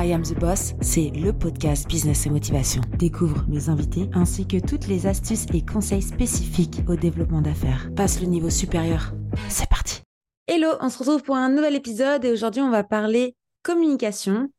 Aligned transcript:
I 0.00 0.12
Am 0.12 0.22
the 0.22 0.38
Boss, 0.38 0.74
c'est 0.80 1.10
le 1.10 1.32
podcast 1.32 1.88
Business 1.88 2.24
et 2.24 2.30
Motivation. 2.30 2.82
Découvre 3.00 3.44
mes 3.48 3.68
invités 3.68 4.08
ainsi 4.14 4.46
que 4.46 4.64
toutes 4.64 4.86
les 4.86 5.08
astuces 5.08 5.46
et 5.52 5.66
conseils 5.66 6.02
spécifiques 6.02 6.82
au 6.86 6.94
développement 6.94 7.42
d'affaires. 7.42 7.90
Passe 7.96 8.20
le 8.20 8.28
niveau 8.28 8.48
supérieur. 8.48 9.12
C'est 9.48 9.68
parti. 9.68 10.02
Hello, 10.46 10.68
on 10.80 10.88
se 10.88 10.98
retrouve 10.98 11.24
pour 11.24 11.34
un 11.34 11.48
nouvel 11.48 11.74
épisode 11.74 12.24
et 12.24 12.30
aujourd'hui 12.30 12.62
on 12.62 12.70
va 12.70 12.84
parler 12.84 13.34
communication. 13.64 14.52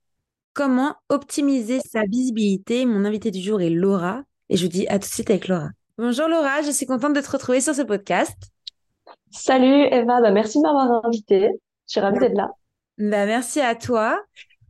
Comment 0.53 0.95
optimiser 1.07 1.79
sa 1.89 2.01
visibilité? 2.03 2.85
Mon 2.85 3.05
invité 3.05 3.31
du 3.31 3.39
jour 3.39 3.61
est 3.61 3.69
Laura 3.69 4.23
et 4.49 4.57
je 4.57 4.65
vous 4.65 4.71
dis 4.71 4.89
à 4.89 4.99
tout 4.99 5.07
de 5.07 5.13
suite 5.13 5.29
avec 5.29 5.47
Laura. 5.47 5.69
Bonjour 5.97 6.27
Laura, 6.27 6.63
je 6.63 6.71
suis 6.71 6.85
contente 6.85 7.13
de 7.13 7.21
te 7.21 7.31
retrouver 7.31 7.61
sur 7.61 7.73
ce 7.73 7.83
podcast. 7.83 8.35
Salut 9.31 9.87
Eva, 9.89 10.19
bah, 10.19 10.31
merci 10.31 10.57
de 10.57 10.63
m'avoir 10.63 11.05
invitée. 11.05 11.47
Je 11.87 11.93
suis 11.93 12.01
ravie 12.01 12.19
d'être 12.19 12.35
là. 12.35 12.49
Bah, 12.97 13.25
merci 13.25 13.61
à 13.61 13.75
toi. 13.75 14.19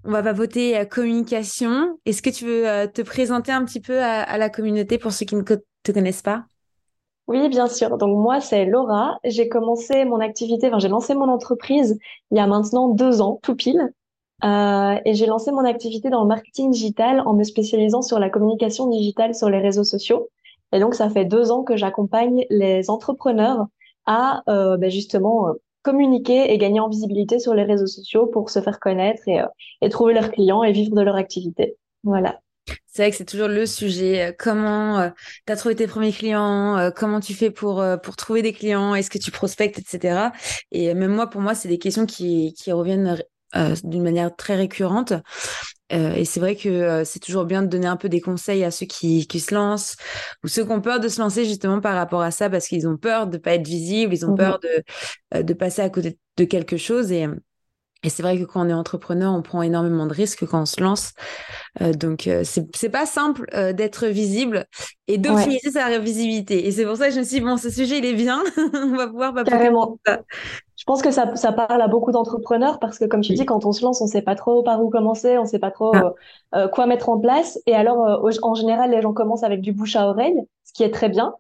On 0.06 0.12
va 0.12 0.32
voter 0.32 0.78
à 0.78 0.86
communication. 0.86 1.98
Est-ce 2.06 2.22
que 2.22 2.30
tu 2.30 2.46
veux 2.46 2.68
euh, 2.68 2.88
te 2.88 3.02
présenter 3.02 3.52
un 3.52 3.66
petit 3.66 3.82
peu 3.82 4.02
à, 4.02 4.38
la 4.38 4.50
communauté 4.50 4.98
pour 4.98 5.12
ceux 5.12 5.26
qui 5.26 5.36
ne 5.36 5.42
te 5.42 5.92
connaissent 5.92 6.22
pas? 6.22 6.46
Oui, 7.28 7.50
bien 7.50 7.68
sûr. 7.68 7.98
Donc 7.98 8.18
moi, 8.18 8.40
c'est 8.40 8.66
Laura. 8.66 9.20
J'ai 9.24 9.50
commencé 9.50 10.06
mon 10.06 10.20
activité, 10.20 10.68
enfin 10.68 10.80
j'ai 10.80 10.88
lancé 10.88 11.14
mon 11.14 11.28
entreprise 11.28 12.00
il 12.32 12.38
y 12.38 12.40
a 12.40 12.48
maintenant 12.48 12.90
deux 12.90 13.22
ans, 13.22 13.40
tout 13.44 13.56
pile. 13.56 13.94
Euh, 14.46 14.96
et 15.04 15.14
j'ai 15.16 15.26
lancé 15.26 15.52
mon 15.52 15.66
activité 15.66 16.10
dans 16.10 16.22
le 16.22 16.28
marketing 16.28 16.72
digital 16.72 17.22
en 17.26 17.34
me 17.34 17.44
spécialisant 17.44 18.02
sur 18.02 18.20
la 18.20 18.30
communication 18.30 18.88
digitale 18.88 19.36
sur 19.36 19.50
les 19.50 19.60
réseaux 19.60 19.84
sociaux. 19.84 20.30
Et 20.72 20.80
donc, 20.80 20.96
ça 20.96 21.10
fait 21.10 21.26
deux 21.26 21.52
ans 21.52 21.64
que 21.64 21.76
j'accompagne 21.76 22.46
les 22.50 22.90
entrepreneurs 22.90 23.68
à 24.06 24.44
euh, 24.48 24.78
ben 24.78 24.90
justement 24.90 25.54
communiquer 25.82 26.52
et 26.52 26.58
gagner 26.58 26.80
en 26.80 26.90
visibilité 26.90 27.40
sur 27.40 27.54
les 27.54 27.64
réseaux 27.64 27.88
sociaux 27.88 28.28
pour 28.28 28.50
se 28.50 28.62
faire 28.62 28.80
connaître 28.80 29.24
et, 29.28 29.42
euh, 29.42 29.48
et 29.82 29.90
trouver 29.90 30.14
leurs 30.14 30.32
clients 30.32 30.64
et 30.64 30.72
vivre 30.72 30.96
de 30.96 31.02
leur 31.02 31.16
activité. 31.16 31.76
Voilà. 32.04 32.40
C'est 32.86 33.04
vrai 33.04 33.12
que 33.12 33.18
c'est 33.18 33.26
toujours 33.26 33.48
le 33.48 33.66
sujet. 33.66 34.28
Euh, 34.28 34.32
comment 34.38 35.00
euh, 35.00 35.10
tu 35.48 35.54
as 35.54 35.56
trouvé 35.56 35.76
tes 35.76 35.88
premiers 35.88 36.12
clients 36.12 36.92
Comment 36.96 37.20
tu 37.20 37.34
fais 37.34 37.50
pour, 37.50 37.84
trouver 38.18 38.42
des 38.42 38.54
clients 38.54 38.96
Est-ce 38.96 39.10
que 39.10 39.18
tu 39.18 39.32
prospectes, 39.32 39.80
etc. 39.80 40.30
Et 40.72 40.94
même 40.94 41.12
moi, 41.14 41.28
pour 41.28 41.42
moi, 41.42 41.56
c'est 41.56 41.70
des 41.70 41.80
questions 41.80 42.06
qui 42.06 42.54
reviennent 42.68 43.18
d'une 43.84 44.04
manière 44.04 44.36
très 44.36 44.56
récurrente. 44.56 45.14
Euh, 45.92 46.14
et 46.14 46.26
c'est 46.26 46.40
vrai 46.40 46.56
que 46.56 46.70
euh, 46.70 47.04
c'est 47.04 47.20
toujours 47.20 47.46
bien 47.46 47.64
de 47.64 47.68
donner 47.68 47.88
un 47.88 47.98
peu 47.98 48.10
des 48.10 48.22
conseils 48.22 48.64
à 48.64 48.72
ceux 48.72 48.86
qui, 48.86 49.26
qui 49.28 49.40
se 49.40 49.56
lancent 49.56 49.96
ou 50.44 50.48
ceux 50.48 50.64
qui 50.64 50.72
ont 50.72 50.82
peur 50.82 51.00
de 51.00 51.08
se 51.08 51.20
lancer 51.20 51.46
justement 51.46 51.82
par 51.82 51.96
rapport 51.96 52.22
à 52.22 52.32
ça 52.32 52.50
parce 52.50 52.68
qu'ils 52.68 52.88
ont 52.88 52.98
peur 52.98 53.28
de 53.28 53.38
pas 53.38 53.56
être 53.56 53.68
visibles, 53.68 54.14
ils 54.14 54.26
ont 54.26 54.34
mmh 54.34 54.38
peur 54.38 54.60
de, 54.60 54.84
euh, 55.36 55.44
de 55.44 55.54
passer 55.54 55.82
à 55.82 55.90
côté 55.90 56.20
de 56.38 56.44
quelque 56.46 56.78
chose. 56.78 57.12
Et, 57.12 57.28
et 58.04 58.10
c'est 58.10 58.24
vrai 58.24 58.38
que 58.40 58.46
quand 58.46 58.66
on 58.66 58.70
est 58.70 58.74
entrepreneur, 58.74 59.34
on 59.34 59.42
prend 59.42 59.62
énormément 59.62 60.06
de 60.06 60.14
risques 60.14 60.46
quand 60.46 60.62
on 60.62 60.66
se 60.66 60.82
lance. 60.82 61.12
Euh, 61.82 61.92
donc, 61.92 62.28
euh, 62.28 62.44
c'est 62.46 62.90
pas 62.90 63.06
simple 63.06 63.46
euh, 63.54 63.74
d'être 63.74 64.06
visible 64.08 64.66
et 65.08 65.18
d'optimiser 65.18 65.72
sa 65.72 66.00
visibilité. 66.00 66.66
Et 66.66 66.72
c'est 66.72 66.86
pour 66.86 66.96
ça 66.96 67.08
que 67.08 67.14
je 67.14 67.20
me 67.20 67.26
suis 67.26 67.40
dit, 67.40 67.46
bon, 67.46 67.58
ce 67.58 67.70
sujet, 67.70 67.98
il 67.98 68.06
est 68.06 68.14
bien. 68.14 68.42
on 68.74 68.96
va 68.96 69.08
pouvoir 69.08 69.34
pas 69.34 69.44
Carrément. 69.44 69.98
Ça. 70.06 70.22
Je 70.78 70.86
pense 70.86 71.02
que 71.02 71.12
ça, 71.12 71.36
ça 71.36 71.52
parle 71.52 71.82
à 71.82 71.90
beaucoup 71.90 72.14
d'entrepreneurs 72.14 72.80
parce 72.80 72.98
que, 72.98 73.04
comme 73.04 73.20
tu 73.20 73.34
dis, 73.34 73.46
quand 73.46 73.66
on 73.66 73.74
se 73.74 73.84
lance, 73.84 74.02
on 74.02 74.08
sait 74.08 74.22
pas 74.22 74.36
trop 74.36 74.64
par 74.64 74.82
où 74.82 74.90
commencer, 74.90 75.38
on 75.38 75.44
sait 75.44 75.60
pas 75.60 75.72
trop 75.72 75.92
ah. 76.54 76.68
quoi 76.70 76.86
mettre 76.86 77.10
en 77.10 77.20
place. 77.20 77.60
Et 77.66 77.76
alors, 77.76 78.24
en 78.42 78.54
général, 78.54 78.92
les 78.92 79.02
gens 79.02 79.12
commencent 79.12 79.44
avec 79.44 79.60
du 79.60 79.74
bouche 79.74 79.98
à 79.98 80.08
oreille, 80.08 80.42
ce 80.64 80.72
qui 80.72 80.84
est 80.84 80.92
très 80.92 81.10
bien. 81.10 81.34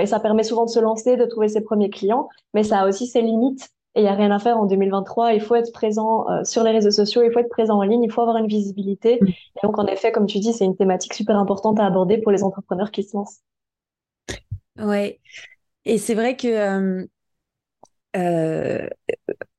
et 0.00 0.06
ça 0.06 0.20
permet 0.20 0.42
souvent 0.42 0.64
de 0.64 0.70
se 0.70 0.80
lancer, 0.80 1.18
de 1.18 1.26
trouver 1.26 1.48
ses 1.48 1.60
premiers 1.60 1.90
clients. 1.90 2.30
Mais 2.54 2.62
ça 2.62 2.80
a 2.80 2.88
aussi 2.88 3.06
ses 3.06 3.20
limites 3.20 3.68
et 3.94 4.00
il 4.00 4.04
n'y 4.04 4.08
a 4.08 4.14
rien 4.14 4.30
à 4.30 4.38
faire 4.38 4.56
en 4.56 4.66
2023. 4.66 5.34
Il 5.34 5.40
faut 5.40 5.54
être 5.54 5.72
présent 5.72 6.28
euh, 6.30 6.44
sur 6.44 6.64
les 6.64 6.70
réseaux 6.70 6.90
sociaux, 6.90 7.22
il 7.22 7.30
faut 7.30 7.40
être 7.40 7.50
présent 7.50 7.76
en 7.76 7.82
ligne, 7.82 8.02
il 8.02 8.10
faut 8.10 8.22
avoir 8.22 8.38
une 8.38 8.46
visibilité. 8.46 9.18
Mm. 9.20 9.28
Et 9.28 9.60
donc, 9.62 9.78
en 9.78 9.86
effet, 9.86 10.12
comme 10.12 10.26
tu 10.26 10.38
dis, 10.38 10.52
c'est 10.52 10.64
une 10.64 10.76
thématique 10.76 11.12
super 11.12 11.36
importante 11.36 11.78
à 11.78 11.84
aborder 11.84 12.18
pour 12.18 12.32
les 12.32 12.42
entrepreneurs 12.42 12.90
qui 12.90 13.02
se 13.02 13.16
lancent. 13.16 13.40
Ouais. 14.78 15.20
Et 15.84 15.98
c'est 15.98 16.14
vrai 16.14 16.36
que 16.36 16.48
euh, 16.48 17.04
euh, 18.16 18.88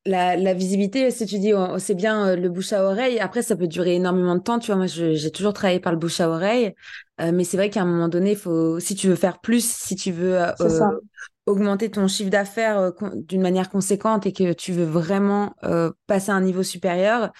la, 0.06 0.54
visibilité, 0.56 1.12
si 1.12 1.28
tu 1.28 1.38
dis, 1.38 1.54
oh, 1.54 1.78
c'est 1.78 1.94
bien 1.94 2.36
le 2.36 2.50
bouche 2.50 2.74
à 2.74 2.84
oreille. 2.84 3.20
Après, 3.20 3.44
ça 3.44 3.56
peut 3.56 3.68
durer 3.68 3.96
énormément 3.96 4.36
de 4.36 4.42
temps. 4.42 4.58
Tu 4.58 4.68
vois, 4.68 4.78
moi, 4.78 4.88
j'ai 4.88 5.32
toujours 5.32 5.54
travaillé 5.54 5.80
par 5.80 5.92
le 5.92 6.00
bouche 6.00 6.20
à 6.22 6.30
oreille. 6.30 6.74
mais 7.20 7.44
c'est 7.44 7.58
vrai 7.58 7.70
qu'à 7.70 7.82
un 7.82 7.86
moment 7.86 8.08
donné, 8.08 8.34
faut, 8.34 8.80
si 8.80 8.96
tu 8.96 9.10
veux 9.10 9.16
faire 9.16 9.42
plus, 9.42 9.64
si 9.64 9.96
tu 9.96 10.12
veux 10.12 10.40
augmenter 11.46 11.90
ton 11.92 12.08
chiffre 12.08 12.30
d'affaires 12.30 12.78
euh, 12.78 12.92
d'une 13.16 13.42
manière 13.42 13.70
conséquente 13.70 14.26
et 14.26 14.34
que 14.34 14.54
tu 14.54 14.72
veux 14.72 14.86
vraiment 14.86 15.56
euh, 15.64 15.92
passer 16.08 16.32
à 16.32 16.36
un 16.36 16.42
niveau 16.42 16.64
supérieur, 16.64 17.32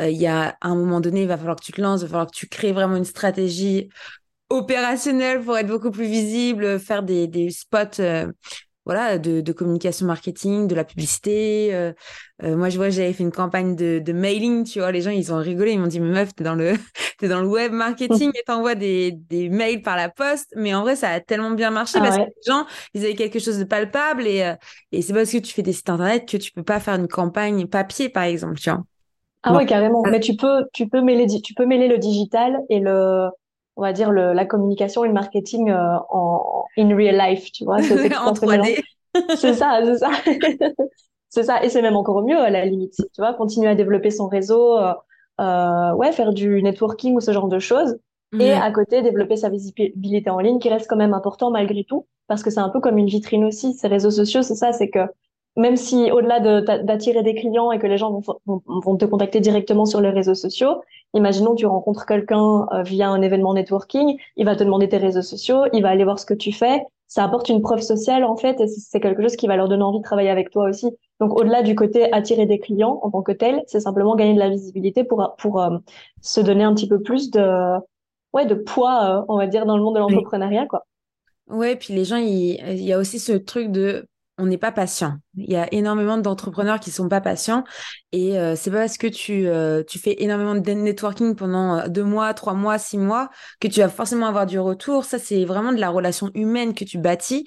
euh, 0.00 0.08
il 0.08 0.18
y 0.18 0.26
a 0.26 0.56
un 0.60 0.74
moment 0.74 1.00
donné, 1.00 1.22
il 1.22 1.28
va 1.28 1.36
falloir 1.36 1.56
que 1.56 1.64
tu 1.64 1.72
te 1.72 1.80
lances, 1.80 2.00
il 2.00 2.04
va 2.04 2.08
falloir 2.10 2.26
que 2.26 2.36
tu 2.36 2.48
crées 2.48 2.72
vraiment 2.72 2.96
une 2.96 3.04
stratégie 3.04 3.88
opérationnelle 4.50 5.42
pour 5.42 5.56
être 5.56 5.68
beaucoup 5.68 5.90
plus 5.90 6.06
visible, 6.06 6.78
faire 6.78 7.02
des, 7.02 7.26
des 7.26 7.50
spots 7.50 8.02
voilà, 8.84 9.18
de, 9.18 9.52
communication 9.52 10.06
marketing, 10.06 10.66
de 10.66 10.74
la 10.74 10.84
publicité. 10.84 11.74
Euh, 11.74 11.92
euh, 12.42 12.56
moi, 12.56 12.68
je 12.68 12.76
vois, 12.76 12.90
j'avais 12.90 13.12
fait 13.12 13.22
une 13.22 13.32
campagne 13.32 13.76
de, 13.76 14.12
mailing, 14.12 14.64
tu 14.64 14.80
vois, 14.80 14.90
les 14.90 15.02
gens, 15.02 15.10
ils 15.10 15.32
ont 15.32 15.38
rigolé, 15.38 15.72
ils 15.72 15.78
m'ont 15.78 15.86
dit, 15.86 16.00
mais 16.00 16.10
meuf, 16.10 16.34
t'es 16.34 16.44
dans 16.44 16.54
le, 16.54 16.72
es 17.22 17.28
dans 17.28 17.40
le 17.40 17.48
web 17.48 17.72
marketing 17.72 18.30
et 18.34 18.42
t'envoies 18.44 18.74
des, 18.74 19.12
des 19.12 19.48
mails 19.48 19.82
par 19.82 19.96
la 19.96 20.08
poste. 20.08 20.52
Mais 20.56 20.74
en 20.74 20.82
vrai, 20.82 20.96
ça 20.96 21.10
a 21.10 21.20
tellement 21.20 21.52
bien 21.52 21.70
marché 21.70 21.98
ah 22.00 22.04
parce 22.04 22.16
que 22.16 22.22
les 22.22 22.32
gens, 22.46 22.66
ils 22.94 23.04
avaient 23.04 23.14
quelque 23.14 23.38
chose 23.38 23.58
de 23.58 23.64
palpable 23.64 24.26
et, 24.26 24.42
euh, 24.42 24.54
et 24.90 25.02
c'est 25.02 25.12
parce 25.12 25.30
que 25.30 25.38
tu 25.38 25.52
fais 25.52 25.62
des 25.62 25.72
sites 25.72 25.88
internet 25.88 26.28
que 26.28 26.36
tu 26.36 26.50
peux 26.50 26.64
pas 26.64 26.80
faire 26.80 26.94
une 26.94 27.08
campagne 27.08 27.66
papier, 27.66 28.08
par 28.08 28.24
exemple, 28.24 28.58
tu 28.58 28.70
vois. 28.70 28.82
Ah 29.44 29.56
ouais, 29.56 29.66
carrément. 29.66 30.02
Mais 30.08 30.20
tu 30.20 30.36
peux, 30.36 30.66
tu 30.72 30.88
peux 30.88 31.00
mêler, 31.00 31.26
tu 31.26 31.54
peux 31.54 31.66
mêler 31.66 31.88
le 31.88 31.98
digital 31.98 32.60
et 32.68 32.78
le, 32.78 33.28
on 33.76 33.82
va 33.82 33.92
dire 33.92 34.10
le, 34.10 34.32
la 34.32 34.44
communication 34.44 35.04
et 35.04 35.08
le 35.08 35.14
marketing 35.14 35.70
euh, 35.70 35.96
en 36.10 36.64
in 36.76 36.94
real 36.94 37.16
life, 37.16 37.50
tu 37.52 37.64
vois. 37.64 37.76
en 38.24 38.32
3D. 38.32 38.82
c'est 39.36 39.54
ça, 39.54 39.80
c'est 39.84 39.98
ça. 39.98 40.10
c'est 41.28 41.42
ça. 41.44 41.64
Et 41.64 41.68
c'est 41.68 41.82
même 41.82 41.96
encore 41.96 42.22
mieux 42.22 42.38
à 42.38 42.50
la 42.50 42.64
limite, 42.64 42.94
tu 42.96 43.20
vois, 43.20 43.34
continuer 43.34 43.68
à 43.68 43.74
développer 43.74 44.10
son 44.10 44.28
réseau, 44.28 44.78
euh, 44.78 44.92
euh, 45.40 45.92
ouais, 45.94 46.12
faire 46.12 46.32
du 46.32 46.62
networking 46.62 47.14
ou 47.14 47.20
ce 47.20 47.32
genre 47.32 47.48
de 47.48 47.58
choses. 47.58 47.98
Et 48.40 48.50
à 48.50 48.70
côté, 48.70 49.02
développer 49.02 49.36
sa 49.36 49.50
visibilité 49.50 50.30
en 50.30 50.38
ligne 50.38 50.58
qui 50.58 50.70
reste 50.70 50.88
quand 50.88 50.96
même 50.96 51.12
important 51.12 51.50
malgré 51.50 51.84
tout, 51.84 52.06
parce 52.28 52.42
que 52.42 52.48
c'est 52.48 52.60
un 52.60 52.70
peu 52.70 52.80
comme 52.80 52.96
une 52.96 53.06
vitrine 53.06 53.44
aussi. 53.44 53.74
Ces 53.74 53.88
réseaux 53.88 54.10
sociaux, 54.10 54.40
c'est 54.40 54.54
ça, 54.54 54.72
c'est 54.72 54.88
que 54.88 55.00
même 55.56 55.76
si 55.76 56.10
au-delà 56.10 56.40
d'attirer 56.40 57.22
des 57.22 57.34
clients 57.34 57.72
et 57.72 57.78
que 57.78 57.86
les 57.86 57.98
gens 57.98 58.10
vont, 58.10 58.62
vont, 58.66 58.96
te 58.96 59.04
contacter 59.04 59.40
directement 59.40 59.84
sur 59.84 60.00
les 60.00 60.10
réseaux 60.10 60.34
sociaux, 60.34 60.82
imaginons 61.14 61.54
tu 61.54 61.66
rencontres 61.66 62.06
quelqu'un 62.06 62.66
euh, 62.72 62.82
via 62.82 63.08
un 63.10 63.20
événement 63.20 63.54
networking, 63.54 64.16
il 64.36 64.46
va 64.46 64.56
te 64.56 64.64
demander 64.64 64.88
tes 64.88 64.96
réseaux 64.96 65.22
sociaux, 65.22 65.64
il 65.72 65.82
va 65.82 65.90
aller 65.90 66.04
voir 66.04 66.18
ce 66.18 66.26
que 66.26 66.34
tu 66.34 66.52
fais, 66.52 66.82
ça 67.06 67.24
apporte 67.24 67.50
une 67.50 67.60
preuve 67.60 67.82
sociale 67.82 68.24
en 68.24 68.36
fait 68.36 68.58
et 68.60 68.66
c'est 68.66 69.00
quelque 69.00 69.20
chose 69.20 69.36
qui 69.36 69.46
va 69.46 69.56
leur 69.56 69.68
donner 69.68 69.82
envie 69.82 69.98
de 69.98 70.04
travailler 70.04 70.30
avec 70.30 70.50
toi 70.50 70.68
aussi. 70.68 70.90
Donc 71.20 71.38
au-delà 71.38 71.62
du 71.62 71.74
côté 71.74 72.10
attirer 72.12 72.46
des 72.46 72.58
clients 72.58 73.00
en 73.02 73.10
tant 73.10 73.22
que 73.22 73.32
tel, 73.32 73.62
c'est 73.66 73.80
simplement 73.80 74.16
gagner 74.16 74.34
de 74.34 74.38
la 74.38 74.48
visibilité 74.48 75.04
pour 75.04 75.34
pour 75.38 75.60
euh, 75.60 75.76
se 76.22 76.40
donner 76.40 76.64
un 76.64 76.74
petit 76.74 76.88
peu 76.88 77.02
plus 77.02 77.30
de 77.30 77.78
ouais 78.32 78.46
de 78.46 78.54
poids 78.54 79.04
euh, 79.04 79.24
on 79.28 79.36
va 79.36 79.46
dire 79.46 79.66
dans 79.66 79.76
le 79.76 79.82
monde 79.82 79.96
de 79.96 80.00
l'entrepreneuriat 80.00 80.66
quoi. 80.66 80.86
Ouais, 81.48 81.76
puis 81.76 81.92
les 81.92 82.04
gens, 82.04 82.16
il, 82.16 82.54
il, 82.70 82.82
y 82.82 82.92
a 82.92 82.98
aussi 82.98 83.18
ce 83.18 83.32
truc 83.32 83.70
de 83.70 84.06
on 84.38 84.46
n'est 84.46 84.58
pas 84.58 84.72
patient. 84.72 85.18
Il 85.36 85.50
y 85.50 85.56
a 85.56 85.72
énormément 85.72 86.16
d'entrepreneurs 86.16 86.80
qui 86.80 86.90
sont 86.90 87.08
pas 87.08 87.20
patients 87.20 87.64
et 88.12 88.38
euh, 88.38 88.56
c'est 88.56 88.70
pas 88.70 88.78
parce 88.78 88.96
que 88.96 89.06
tu, 89.06 89.46
euh, 89.46 89.82
tu 89.86 89.98
fais 89.98 90.22
énormément 90.22 90.54
de 90.54 90.70
networking 90.72 91.34
pendant 91.34 91.78
euh, 91.78 91.88
deux 91.88 92.04
mois, 92.04 92.32
trois 92.32 92.54
mois, 92.54 92.78
six 92.78 92.96
mois 92.96 93.28
que 93.60 93.68
tu 93.68 93.80
vas 93.80 93.90
forcément 93.90 94.26
avoir 94.26 94.46
du 94.46 94.58
retour. 94.58 95.04
Ça, 95.04 95.18
c'est 95.18 95.44
vraiment 95.44 95.72
de 95.72 95.80
la 95.80 95.90
relation 95.90 96.30
humaine 96.34 96.74
que 96.74 96.84
tu 96.84 96.98
bâtis. 96.98 97.44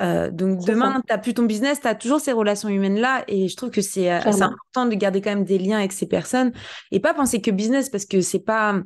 donc 0.00 0.64
demain, 0.66 1.00
tu 1.06 1.12
n'as 1.12 1.18
plus 1.18 1.34
ton 1.34 1.44
business, 1.44 1.80
tu 1.80 1.88
as 1.88 1.94
toujours 1.94 2.20
ces 2.20 2.32
relations 2.32 2.68
humaines-là 2.68 3.24
et 3.28 3.48
je 3.48 3.56
trouve 3.56 3.70
que 3.70 3.80
c'est 3.80 4.10
important 4.10 4.86
de 4.86 4.94
garder 4.94 5.22
quand 5.22 5.30
même 5.30 5.44
des 5.44 5.58
liens 5.58 5.78
avec 5.78 5.92
ces 5.92 6.06
personnes 6.06 6.52
et 6.90 7.00
pas 7.00 7.14
penser 7.14 7.40
que 7.40 7.50
business 7.50 7.88
parce 7.88 8.04
que 8.04 8.20
c'est 8.20 8.44
pas 8.44 8.80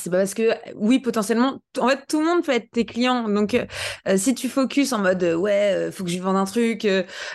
c'est 0.00 0.10
pas 0.10 0.18
parce 0.18 0.32
que 0.32 0.52
oui 0.74 1.00
potentiellement 1.00 1.60
en 1.78 1.88
fait 1.88 2.00
tout 2.08 2.20
le 2.20 2.26
monde 2.26 2.42
peut 2.42 2.52
être 2.52 2.70
tes 2.70 2.86
clients. 2.86 3.28
Donc 3.28 3.52
euh, 3.52 3.66
euh, 4.08 4.16
si 4.16 4.34
tu 4.34 4.48
focuses 4.48 4.92
en 4.94 4.98
mode 5.00 5.22
euh, 5.22 5.34
ouais 5.34 5.90
faut 5.92 6.02
que 6.04 6.10
je 6.10 6.18
vende 6.18 6.36
un 6.36 6.46
truc 6.46 6.80
tu 6.80 6.88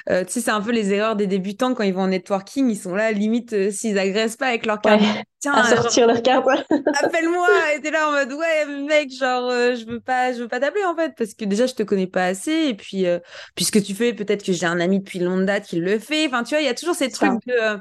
sais 0.08 0.26
c'est 0.28 0.50
un 0.50 0.62
peu 0.62 0.72
les 0.72 0.92
erreurs 0.92 1.16
des 1.16 1.28
débutants 1.28 1.76
quand 1.76 1.84
ils 1.84 1.94
vont 1.94 2.04
en 2.04 2.08
networking. 2.08 2.70
Ils 2.70 2.78
sont 2.78 2.96
là 2.96 3.12
limite 3.12 3.72
s'ils 3.72 4.00
agressent 4.00 4.38
pas 4.38 4.48
avec 4.48 4.66
leur 4.66 4.82
carte. 4.82 5.02
Tiens 5.40 5.54
à 5.54 5.76
sortir 5.76 6.08
leur 6.08 6.24
carte. 6.24 6.48
appelle-moi. 7.04 7.48
Et 7.76 7.82
t'es 7.82 7.92
là 7.92 8.10
en 8.10 8.12
mode 8.12 8.34
ouais 8.34 8.66
mec 8.88 9.12
genre 9.12 9.52
je 9.52 9.86
veux 9.86 10.00
pas 10.00 10.34
je 10.34 10.40
veux 10.40 10.48
pas 10.48 10.60
t'appeler 10.60 10.84
en 10.84 10.96
fait 10.96 11.14
parce 11.16 11.36
que 11.36 11.46
déjà 11.46 11.68
je 11.68 11.76
te 11.76 11.84
connais 11.84 12.08
pas 12.08 12.26
assez. 12.26 12.70
Et 12.70 12.74
puis 12.74 13.06
puisque 13.54 13.84
tu 13.84 13.94
fais 13.94 14.14
peut-être 14.14 14.44
que 14.44 14.52
j'ai 14.52 14.66
un 14.66 14.80
ami 14.80 14.98
depuis 15.00 15.20
longue 15.20 15.46
date 15.46 15.66
qui 15.66 15.76
le 15.76 16.00
fait. 16.00 16.26
Enfin 16.26 16.42
tu 16.42 16.56
vois 16.56 16.62
il 16.62 16.66
y 16.66 16.70
a 16.70 16.74
toujours 16.74 16.96
ces 16.96 17.12
trucs 17.12 17.46
de 17.46 17.78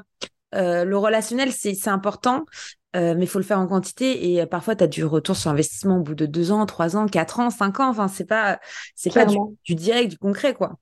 le 0.53 0.97
relationnel, 0.97 1.51
c'est 1.51 1.87
important. 1.87 2.45
Euh, 2.95 3.15
mais 3.15 3.25
il 3.25 3.27
faut 3.27 3.39
le 3.39 3.45
faire 3.45 3.59
en 3.59 3.67
quantité 3.67 4.31
et 4.31 4.41
euh, 4.41 4.45
parfois 4.45 4.75
tu 4.75 4.83
as 4.83 4.87
du 4.87 5.03
retour 5.03 5.35
sur 5.35 5.51
investissement 5.51 5.97
au 5.97 6.01
bout 6.01 6.15
de 6.15 6.25
deux 6.25 6.51
ans, 6.51 6.65
trois 6.65 6.95
ans, 6.95 7.05
quatre 7.07 7.39
ans, 7.39 7.49
cinq 7.49 7.79
ans. 7.79 7.89
Enfin, 7.89 8.07
c'est 8.07 8.25
pas, 8.25 8.59
c'est 8.95 9.13
pas 9.13 9.25
du, 9.25 9.75
direct, 9.75 10.11
du 10.11 10.17
concret, 10.17 10.53
quoi. 10.53 10.75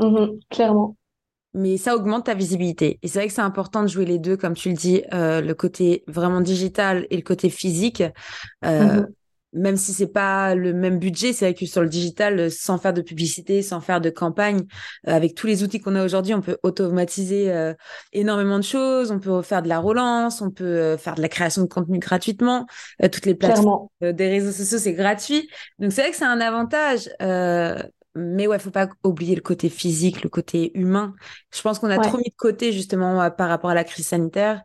Mmh 0.00 0.38
clairement. 0.50 0.96
mais 1.54 1.76
ça 1.76 1.96
augmente 1.96 2.26
ta 2.26 2.34
visibilité. 2.34 2.98
Et 3.02 3.08
c'est 3.08 3.18
vrai 3.18 3.28
que 3.28 3.34
c'est 3.34 3.40
important 3.40 3.82
de 3.82 3.88
jouer 3.88 4.04
les 4.04 4.18
deux, 4.18 4.36
comme 4.36 4.54
tu 4.54 4.68
le 4.68 4.76
dis, 4.76 5.02
euh, 5.12 5.40
le 5.40 5.54
côté 5.54 6.04
vraiment 6.06 6.40
digital 6.40 7.06
et 7.10 7.16
le 7.16 7.22
côté 7.22 7.50
physique. 7.50 8.02
Euh, 8.64 9.02
mhm. 9.02 9.06
Même 9.58 9.76
si 9.76 9.92
c'est 9.92 10.06
pas 10.12 10.54
le 10.54 10.72
même 10.72 10.98
budget, 10.98 11.32
c'est 11.32 11.46
vrai 11.46 11.54
que 11.54 11.66
sur 11.66 11.82
le 11.82 11.88
digital, 11.88 12.50
sans 12.50 12.78
faire 12.78 12.92
de 12.92 13.02
publicité, 13.02 13.62
sans 13.62 13.80
faire 13.80 14.00
de 14.00 14.10
campagne, 14.10 14.62
euh, 15.06 15.12
avec 15.12 15.34
tous 15.34 15.46
les 15.46 15.62
outils 15.62 15.80
qu'on 15.80 15.94
a 15.94 16.04
aujourd'hui, 16.04 16.34
on 16.34 16.40
peut 16.40 16.58
automatiser 16.62 17.52
énormément 18.12 18.58
de 18.58 18.64
choses. 18.64 19.10
On 19.10 19.18
peut 19.18 19.42
faire 19.42 19.62
de 19.62 19.68
la 19.68 19.78
relance, 19.78 20.40
on 20.40 20.50
peut 20.50 20.96
faire 20.96 21.14
de 21.14 21.22
la 21.22 21.28
création 21.28 21.62
de 21.62 21.68
contenu 21.68 21.98
gratuitement. 21.98 22.66
toutes 23.00 23.26
les 23.26 23.34
plateformes 23.34 23.88
des 24.00 24.28
réseaux 24.28 24.52
sociaux, 24.52 24.78
c'est 24.78 24.94
gratuit. 24.94 25.48
Donc 25.78 25.92
c'est 25.92 26.02
vrai 26.02 26.10
que 26.10 26.16
c'est 26.16 26.24
un 26.24 26.40
avantage 26.40 27.08
mais 28.18 28.46
ouais, 28.46 28.58
faut 28.58 28.70
pas 28.70 28.88
oublier 29.04 29.34
le 29.34 29.40
côté 29.40 29.68
physique, 29.68 30.22
le 30.22 30.28
côté 30.28 30.72
humain. 30.74 31.14
Je 31.54 31.62
pense 31.62 31.78
qu'on 31.78 31.90
a 31.90 31.98
trop 31.98 32.18
mis 32.18 32.30
de 32.30 32.36
côté 32.36 32.72
justement 32.72 33.20
euh, 33.22 33.30
par 33.30 33.48
rapport 33.48 33.70
à 33.70 33.74
la 33.74 33.84
crise 33.84 34.08
sanitaire. 34.08 34.62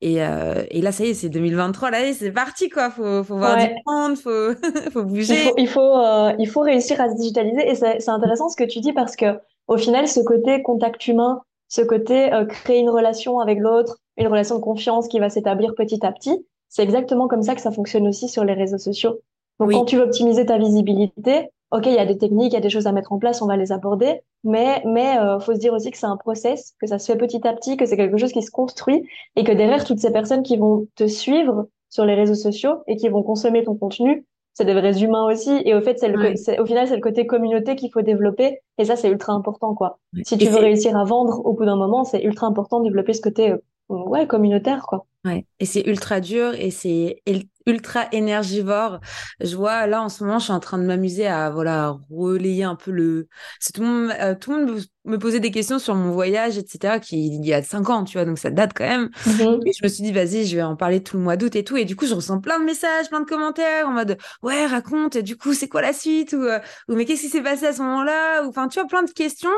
Et, 0.00 0.22
euh, 0.22 0.64
et 0.70 0.82
là, 0.82 0.92
ça 0.92 1.04
y 1.04 1.10
est, 1.10 1.14
c'est 1.14 1.28
2023, 1.28 1.90
là, 1.90 2.12
c'est 2.12 2.32
parti, 2.32 2.68
quoi. 2.68 2.90
Faut, 2.90 3.24
faut 3.24 3.36
voir 3.36 3.56
du 3.56 3.70
monde, 3.86 4.16
faut, 4.16 4.50
faut 4.92 5.04
bouger. 5.04 5.50
Il 5.56 5.68
faut, 5.68 5.80
euh, 5.80 6.32
il 6.38 6.48
faut, 6.48 6.60
réussir 6.60 7.00
à 7.00 7.08
se 7.10 7.16
digitaliser. 7.16 7.70
Et 7.70 7.74
c'est 7.74 8.08
intéressant 8.08 8.48
ce 8.48 8.56
que 8.56 8.64
tu 8.64 8.80
dis 8.80 8.92
parce 8.92 9.16
que 9.16 9.38
au 9.66 9.78
final, 9.78 10.06
ce 10.08 10.20
côté 10.20 10.62
contact 10.62 11.06
humain, 11.06 11.40
ce 11.68 11.80
côté 11.80 12.30
créer 12.48 12.80
une 12.80 12.90
relation 12.90 13.38
avec 13.40 13.58
l'autre, 13.58 13.98
une 14.18 14.26
relation 14.26 14.56
de 14.56 14.60
confiance 14.60 15.08
qui 15.08 15.18
va 15.18 15.30
s'établir 15.30 15.74
petit 15.74 16.04
à 16.04 16.12
petit, 16.12 16.44
c'est 16.68 16.82
exactement 16.82 17.28
comme 17.28 17.42
ça 17.42 17.54
que 17.54 17.60
ça 17.60 17.70
fonctionne 17.70 18.06
aussi 18.06 18.28
sur 18.28 18.44
les 18.44 18.52
réseaux 18.52 18.78
sociaux. 18.78 19.20
Donc, 19.60 19.72
quand 19.72 19.84
tu 19.84 19.96
veux 19.96 20.02
optimiser 20.02 20.44
ta 20.44 20.58
visibilité, 20.58 21.50
ok, 21.70 21.86
il 21.86 21.94
y 21.94 21.98
a 21.98 22.06
des 22.06 22.18
techniques, 22.18 22.52
il 22.52 22.54
y 22.54 22.58
a 22.58 22.60
des 22.60 22.70
choses 22.70 22.86
à 22.86 22.92
mettre 22.92 23.12
en 23.12 23.18
place, 23.18 23.42
on 23.42 23.46
va 23.46 23.56
les 23.56 23.72
aborder, 23.72 24.20
mais 24.44 24.82
mais 24.84 25.18
euh, 25.18 25.38
faut 25.40 25.54
se 25.54 25.58
dire 25.58 25.72
aussi 25.72 25.90
que 25.90 25.98
c'est 25.98 26.06
un 26.06 26.16
process, 26.16 26.74
que 26.80 26.86
ça 26.86 26.98
se 26.98 27.10
fait 27.10 27.18
petit 27.18 27.46
à 27.46 27.52
petit, 27.52 27.76
que 27.76 27.86
c'est 27.86 27.96
quelque 27.96 28.16
chose 28.16 28.32
qui 28.32 28.42
se 28.42 28.50
construit 28.50 29.06
et 29.36 29.44
que 29.44 29.52
derrière 29.52 29.84
toutes 29.84 29.98
ces 29.98 30.12
personnes 30.12 30.42
qui 30.42 30.56
vont 30.56 30.86
te 30.94 31.06
suivre 31.06 31.68
sur 31.90 32.04
les 32.04 32.14
réseaux 32.14 32.34
sociaux 32.34 32.82
et 32.86 32.96
qui 32.96 33.08
vont 33.08 33.22
consommer 33.22 33.64
ton 33.64 33.76
contenu, 33.76 34.26
c'est 34.54 34.64
des 34.64 34.74
vrais 34.74 35.02
humains 35.02 35.26
aussi. 35.26 35.62
Et 35.64 35.74
au 35.74 35.80
fait, 35.80 35.98
c'est 35.98 36.58
au 36.58 36.66
final, 36.66 36.86
c'est 36.86 36.94
le 36.94 37.00
côté 37.00 37.26
communauté 37.26 37.74
qu'il 37.76 37.90
faut 37.90 38.02
développer. 38.02 38.60
Et 38.78 38.84
ça, 38.84 38.96
c'est 38.96 39.08
ultra 39.08 39.32
important, 39.32 39.74
quoi. 39.74 39.98
Si 40.24 40.38
tu 40.38 40.46
veux 40.46 40.58
réussir 40.58 40.96
à 40.96 41.04
vendre 41.04 41.44
au 41.44 41.52
bout 41.52 41.64
d'un 41.64 41.76
moment, 41.76 42.04
c'est 42.04 42.22
ultra 42.22 42.46
important 42.46 42.78
de 42.78 42.84
développer 42.84 43.12
ce 43.12 43.20
côté, 43.20 43.50
euh, 43.50 43.58
ouais, 43.88 44.26
communautaire, 44.26 44.86
quoi. 44.86 45.06
Ouais. 45.24 45.46
Et 45.58 45.64
c'est 45.64 45.86
ultra 45.86 46.20
dur 46.20 46.52
et 46.54 46.70
c'est 46.70 47.22
ultra 47.66 48.06
énergivore. 48.12 49.00
Je 49.40 49.56
vois 49.56 49.86
là 49.86 50.02
en 50.02 50.10
ce 50.10 50.22
moment, 50.22 50.38
je 50.38 50.44
suis 50.44 50.52
en 50.52 50.60
train 50.60 50.76
de 50.76 50.84
m'amuser 50.84 51.26
à 51.26 51.48
voilà 51.48 51.96
relayer 52.10 52.64
un 52.64 52.74
peu 52.74 52.90
le. 52.90 53.26
C'est 53.58 53.72
tout 53.72 53.80
le 53.80 53.86
monde, 53.86 54.12
euh, 54.20 54.34
tout 54.34 54.52
le 54.52 54.66
monde 54.66 54.82
me 55.06 55.18
posait 55.18 55.40
des 55.40 55.50
questions 55.50 55.78
sur 55.78 55.94
mon 55.94 56.10
voyage, 56.10 56.58
etc. 56.58 57.00
Qui 57.00 57.26
il 57.26 57.46
y 57.46 57.54
a 57.54 57.62
cinq 57.62 57.88
ans, 57.88 58.04
tu 58.04 58.18
vois, 58.18 58.26
donc 58.26 58.38
ça 58.38 58.50
date 58.50 58.72
quand 58.74 58.84
même. 58.84 59.08
Mm-hmm. 59.24 59.66
Et 59.66 59.72
je 59.72 59.82
me 59.82 59.88
suis 59.88 60.02
dit 60.02 60.12
vas-y, 60.12 60.44
je 60.44 60.56
vais 60.56 60.62
en 60.62 60.76
parler 60.76 61.02
tout 61.02 61.16
le 61.16 61.22
mois 61.22 61.38
d'août 61.38 61.56
et 61.56 61.64
tout. 61.64 61.78
Et 61.78 61.86
du 61.86 61.96
coup, 61.96 62.06
je 62.06 62.14
ressens 62.14 62.40
plein 62.40 62.60
de 62.60 62.64
messages, 62.64 63.08
plein 63.08 63.20
de 63.20 63.26
commentaires 63.26 63.88
en 63.88 63.92
mode 63.92 64.18
ouais 64.42 64.66
raconte. 64.66 65.16
Du 65.16 65.38
coup, 65.38 65.54
c'est 65.54 65.68
quoi 65.68 65.80
la 65.80 65.94
suite? 65.94 66.34
Ou, 66.34 66.42
euh, 66.42 66.58
ou 66.88 66.96
mais 66.96 67.06
qu'est-ce 67.06 67.22
qui 67.22 67.28
s'est 67.30 67.42
passé 67.42 67.64
à 67.64 67.72
ce 67.72 67.80
moment-là? 67.80 68.44
Ou 68.44 68.50
enfin 68.50 68.68
tu 68.68 68.78
vois 68.78 68.88
plein 68.88 69.02
de 69.02 69.10
questions 69.10 69.48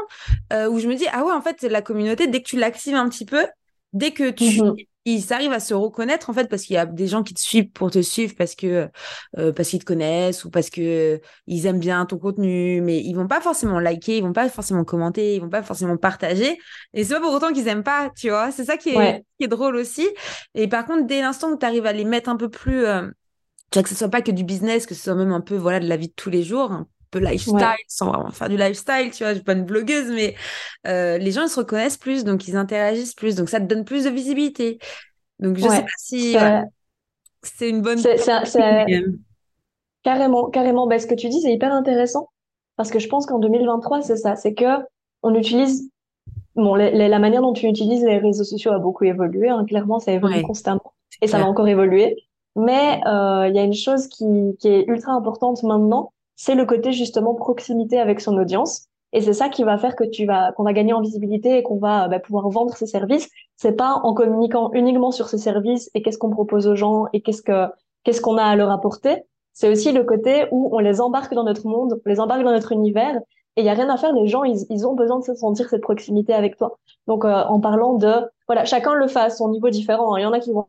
euh, 0.53 0.69
où 0.69 0.79
je 0.79 0.87
me 0.87 0.95
dis 0.95 1.07
ah 1.13 1.25
ouais 1.25 1.33
en 1.33 1.43
fait 1.43 1.65
la 1.65 1.83
communauté 1.83 2.29
dès 2.29 2.41
que 2.41 2.49
tu 2.49 2.57
l'actives 2.57 2.95
un 2.95 3.09
petit 3.09 3.25
peu, 3.25 3.45
dès 3.97 4.13
que 4.13 4.31
tu 4.31 4.45
mm-hmm 4.45 4.87
ils 5.07 5.33
arrivent 5.33 5.53
à 5.53 5.61
se 5.61 5.73
reconnaître 5.73 6.31
en 6.31 6.33
fait 6.33 6.49
parce 6.49 6.65
qu'il 6.65 6.75
y 6.75 6.79
a 6.79 6.85
des 6.85 7.07
gens 7.07 7.23
qui 7.23 7.33
te 7.33 7.41
suivent 7.41 7.71
pour 7.71 7.93
te 7.93 8.03
suivre 8.03 8.35
parce 8.37 8.57
que 8.57 8.91
euh, 9.39 9.53
parce 9.53 9.69
qu'ils 9.69 9.79
te 9.79 9.85
connaissent 9.85 10.45
ou 10.45 10.51
parce 10.51 10.69
que 10.69 11.21
ils 11.47 11.67
aiment 11.67 11.79
bien 11.79 12.05
ton 12.07 12.19
contenu. 12.19 12.81
Mais 12.81 12.99
ils 12.99 13.15
vont 13.15 13.29
pas 13.29 13.41
forcément 13.41 13.79
liker 13.79 14.19
ils 14.19 14.23
vont 14.23 14.33
pas 14.33 14.49
forcément 14.49 14.85
commenter 14.85 15.37
ils 15.37 15.41
vont 15.41 15.49
pas 15.49 15.63
forcément 15.63 15.97
partager. 15.97 16.59
Et 16.93 17.05
c'est 17.05 17.15
pas 17.15 17.21
pour 17.21 17.33
autant 17.33 17.53
qu'ils 17.53 17.69
aiment 17.69 17.85
pas 17.85 18.11
tu 18.17 18.31
vois. 18.31 18.51
C'est 18.51 18.65
ça 18.65 18.77
qui 18.77 18.91
est 18.91 19.25
qui 19.39 19.45
est 19.45 19.49
drôle 19.49 19.77
aussi. 19.77 20.09
Et 20.57 20.67
par 20.67 20.85
contre 20.85 21.07
dès 21.07 21.21
l'instant 21.21 21.53
où 21.53 21.57
tu 21.57 21.65
arrives 21.65 21.87
à 21.87 21.93
les 21.93 22.05
mettre 22.05 22.29
un 22.29 22.37
peu 22.37 22.49
plus 22.49 22.85
euh, 22.85 23.03
tu 23.71 23.79
vois 23.79 23.85
que 23.85 23.89
ce 23.89 23.95
soit 23.95 24.09
pas 24.09 24.23
que 24.23 24.33
du 24.33 24.43
business 24.43 24.87
que 24.87 24.95
ce 24.97 25.05
soit 25.05 25.15
même 25.15 25.33
un 25.33 25.41
peu 25.41 25.57
voilà 25.57 25.79
de 25.79 25.89
la 25.89 25.97
vie 25.97 26.09
de 26.09 26.15
tous 26.15 26.31
les 26.31 26.43
jours 26.43 26.85
peu 27.19 27.25
lifestyle, 27.25 27.75
sans 27.89 28.11
vraiment 28.11 28.31
faire 28.31 28.49
du 28.49 28.57
lifestyle, 28.57 29.11
tu 29.13 29.25
vois, 29.25 29.33
je 29.33 29.37
suis 29.37 29.45
pas 29.45 29.53
une 29.53 29.65
blogueuse, 29.65 30.11
mais 30.11 30.35
euh, 30.87 31.19
les 31.19 31.31
gens 31.31 31.43
ils 31.43 31.49
se 31.49 31.59
reconnaissent 31.59 31.97
plus, 31.97 32.25
donc 32.25 32.49
ils 32.49 32.57
interagissent 32.57 33.15
plus, 33.15 33.35
donc 33.35 33.49
ça 33.49 33.61
te 33.61 33.65
donne 33.65 33.85
plus 33.85 34.05
de 34.05 34.11
visibilité. 34.11 34.79
Donc 35.39 35.57
je 35.57 35.63
sais 35.63 35.83
pas 35.83 35.87
si 35.99 36.37
c'est 37.43 37.69
une 37.69 37.83
bonne. 37.83 37.99
C'est, 37.99 38.19
carrément, 40.03 40.51
carrément. 40.51 40.87
Ben, 40.87 40.99
ce 40.99 41.07
que 41.07 41.15
tu 41.15 41.29
dis, 41.29 41.41
c'est 41.41 41.53
hyper 41.53 41.73
intéressant 41.73 42.29
parce 42.77 42.91
que 42.91 42.99
je 42.99 43.09
pense 43.09 43.27
qu'en 43.27 43.39
2023, 43.39 44.03
c'est 44.03 44.17
ça, 44.17 44.37
c'est 44.37 44.55
que 44.55 44.83
on 45.23 45.35
utilise 45.35 45.91
bon, 46.55 46.75
la 46.75 47.19
manière 47.19 47.43
dont 47.43 47.53
tu 47.53 47.67
utilises 47.67 48.05
les 48.05 48.19
réseaux 48.19 48.45
sociaux 48.45 48.73
a 48.73 48.79
beaucoup 48.79 49.05
évolué. 49.05 49.49
Hein, 49.49 49.65
clairement, 49.65 49.99
ça 49.99 50.13
évolue 50.13 50.43
constamment 50.43 50.93
et 51.23 51.27
ça 51.27 51.39
va 51.39 51.47
encore 51.47 51.69
évoluer. 51.69 52.17
Mais 52.57 53.01
euh, 53.07 53.49
il 53.49 53.55
y 53.55 53.59
a 53.59 53.63
une 53.63 53.75
chose 53.75 54.09
qui, 54.09 54.25
qui 54.59 54.69
est 54.69 54.85
ultra 54.87 55.13
importante 55.13 55.63
maintenant, 55.63 56.13
c'est 56.37 56.55
le 56.55 56.67
côté 56.67 56.93
justement 56.93 57.35
proximité 57.35 57.99
avec 57.99 58.21
son 58.21 58.37
audience. 58.37 58.89
Et 59.13 59.21
c'est 59.23 59.33
ça 59.33 59.49
qui 59.49 59.65
va 59.65 59.79
faire 59.79 59.97
que 59.97 60.05
tu 60.05 60.27
vas, 60.27 60.53
qu'on 60.53 60.65
va 60.65 60.73
gagner 60.73 60.93
en 60.93 61.01
visibilité 61.01 61.59
et 61.59 61.63
qu'on 61.63 61.79
va 61.79 62.09
bah, 62.09 62.19
pouvoir 62.19 62.49
vendre 62.51 62.77
ses 62.77 62.87
services. 62.87 63.29
C'est 63.57 63.73
pas 63.73 64.01
en 64.03 64.15
communiquant 64.15 64.71
uniquement 64.73 65.11
sur 65.11 65.29
ses 65.29 65.39
services 65.39 65.91
et 65.95 66.03
qu'est-ce 66.03 66.19
qu'on 66.19 66.31
propose 66.31 66.67
aux 66.67 66.77
gens 66.77 67.07
et 67.13 67.23
qu'est-ce 67.23 67.43
que, 67.43 67.67
qu'est-ce 68.05 68.21
qu'on 68.21 68.37
a 68.37 68.45
à 68.45 68.57
leur 68.57 68.71
apporter. 68.71 69.23
C'est 69.53 69.71
aussi 69.71 69.93
le 69.93 70.05
côté 70.05 70.47
où 70.51 70.69
on 70.77 70.81
les 70.81 71.01
embarque 71.01 71.33
dans 71.33 71.45
notre 71.45 71.67
monde, 71.67 71.99
on 72.05 72.09
les 72.09 72.21
embarque 72.21 72.43
dans 72.43 72.53
notre 72.53 72.73
univers 72.73 73.17
et 73.57 73.63
il 73.63 73.65
y 73.65 73.71
a 73.71 73.73
rien 73.73 73.89
à 73.89 73.97
faire. 73.97 74.13
Les 74.13 74.27
gens, 74.27 74.45
ils, 74.45 74.67
ils, 74.69 74.87
ont 74.87 74.95
besoin 74.95 75.19
de 75.21 75.25
se 75.25 75.35
sentir 75.35 75.69
cette 75.71 75.81
proximité 75.81 76.35
avec 76.35 76.57
toi. 76.59 76.79
Donc, 77.07 77.25
euh, 77.25 77.45
en 77.45 77.59
parlant 77.59 77.95
de, 77.95 78.13
voilà, 78.47 78.67
chacun 78.67 78.93
le 78.95 79.09
fait 79.09 79.21
à 79.21 79.31
son 79.31 79.49
niveau 79.49 79.71
différent. 79.71 80.15
Hein. 80.15 80.19
Il 80.19 80.23
y 80.25 80.27
en 80.27 80.33
a 80.33 80.41
qui 80.41 80.53
vont 80.53 80.67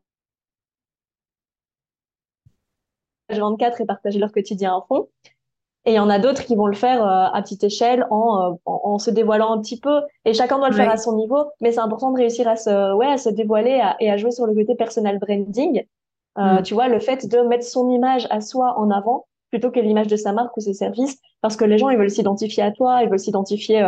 24 3.30 3.82
et 3.82 3.86
partager 3.86 4.20
leur 4.20 4.32
quotidien 4.32 4.78
à 4.78 4.86
fond. 4.88 5.10
Et 5.88 5.92
il 5.92 5.96
y 5.96 6.00
en 6.00 6.10
a 6.10 6.20
d'autres 6.20 6.44
qui 6.44 6.58
vont 6.58 6.68
le 6.68 6.76
faire 6.76 7.02
euh, 7.02 7.30
à 7.32 7.42
petite 7.42 7.64
échelle 7.64 8.02
euh, 8.02 8.06
en, 8.14 8.58
en, 8.66 9.00
se 9.00 9.10
dévoilant 9.10 9.54
un 9.54 9.62
petit 9.62 9.80
peu. 9.80 10.02
Et 10.26 10.34
chacun 10.34 10.58
doit 10.58 10.68
le 10.68 10.76
faire 10.76 10.92
à 10.92 10.98
son 10.98 11.16
niveau. 11.16 11.46
Mais 11.62 11.72
c'est 11.72 11.80
important 11.80 12.12
de 12.12 12.18
réussir 12.18 12.46
à 12.46 12.58
se, 12.58 12.94
ouais, 12.94 13.08
à 13.08 13.18
se 13.18 13.30
dévoiler 13.30 13.82
et 14.02 14.12
à 14.12 14.18
jouer 14.18 14.32
sur 14.32 14.46
le 14.46 14.54
côté 14.54 14.76
personal 14.76 15.18
branding. 15.18 15.86
Euh, 16.40 16.60
mm. 16.60 16.64
Tu 16.64 16.74
vois, 16.74 16.90
le 16.90 17.00
fait 17.00 17.26
de 17.26 17.40
mettre 17.40 17.64
son 17.64 17.90
image 17.90 18.28
à 18.32 18.42
soi 18.42 18.78
en 18.78 18.92
avant 18.92 19.28
plutôt 19.50 19.72
que 19.72 19.80
l'image 19.80 20.08
de 20.08 20.18
sa 20.18 20.34
marque 20.34 20.58
ou 20.58 20.60
ses 20.60 20.74
services. 20.74 21.20
Parce 21.40 21.56
que 21.56 21.64
les 21.64 21.78
gens, 21.78 21.88
ils 21.88 21.98
veulent 21.98 22.12
s'identifier 22.12 22.64
à 22.64 22.72
toi, 22.72 23.02
ils 23.04 23.10
veulent 23.10 23.18
s'identifier 23.18 23.82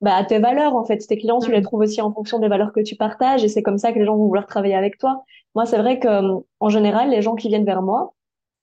bah, 0.00 0.16
à 0.16 0.24
tes 0.24 0.40
valeurs. 0.40 0.74
En 0.74 0.84
fait, 0.84 0.98
tes 0.98 1.18
clients, 1.18 1.38
tu 1.38 1.52
les 1.52 1.60
mm. 1.60 1.62
trouves 1.62 1.82
aussi 1.82 2.02
en 2.02 2.12
fonction 2.12 2.40
des 2.40 2.48
valeurs 2.48 2.72
que 2.72 2.80
tu 2.80 2.96
partages. 2.96 3.44
Et 3.44 3.48
c'est 3.48 3.62
comme 3.62 3.78
ça 3.78 3.92
que 3.92 4.00
les 4.00 4.06
gens 4.06 4.16
vont 4.16 4.26
vouloir 4.26 4.46
travailler 4.46 4.74
avec 4.74 4.98
toi. 4.98 5.22
Moi, 5.54 5.66
c'est 5.66 5.78
vrai 5.78 6.00
que 6.00 6.42
en 6.58 6.68
général, 6.68 7.10
les 7.10 7.22
gens 7.22 7.36
qui 7.36 7.46
viennent 7.46 7.64
vers 7.64 7.82
moi, 7.82 8.12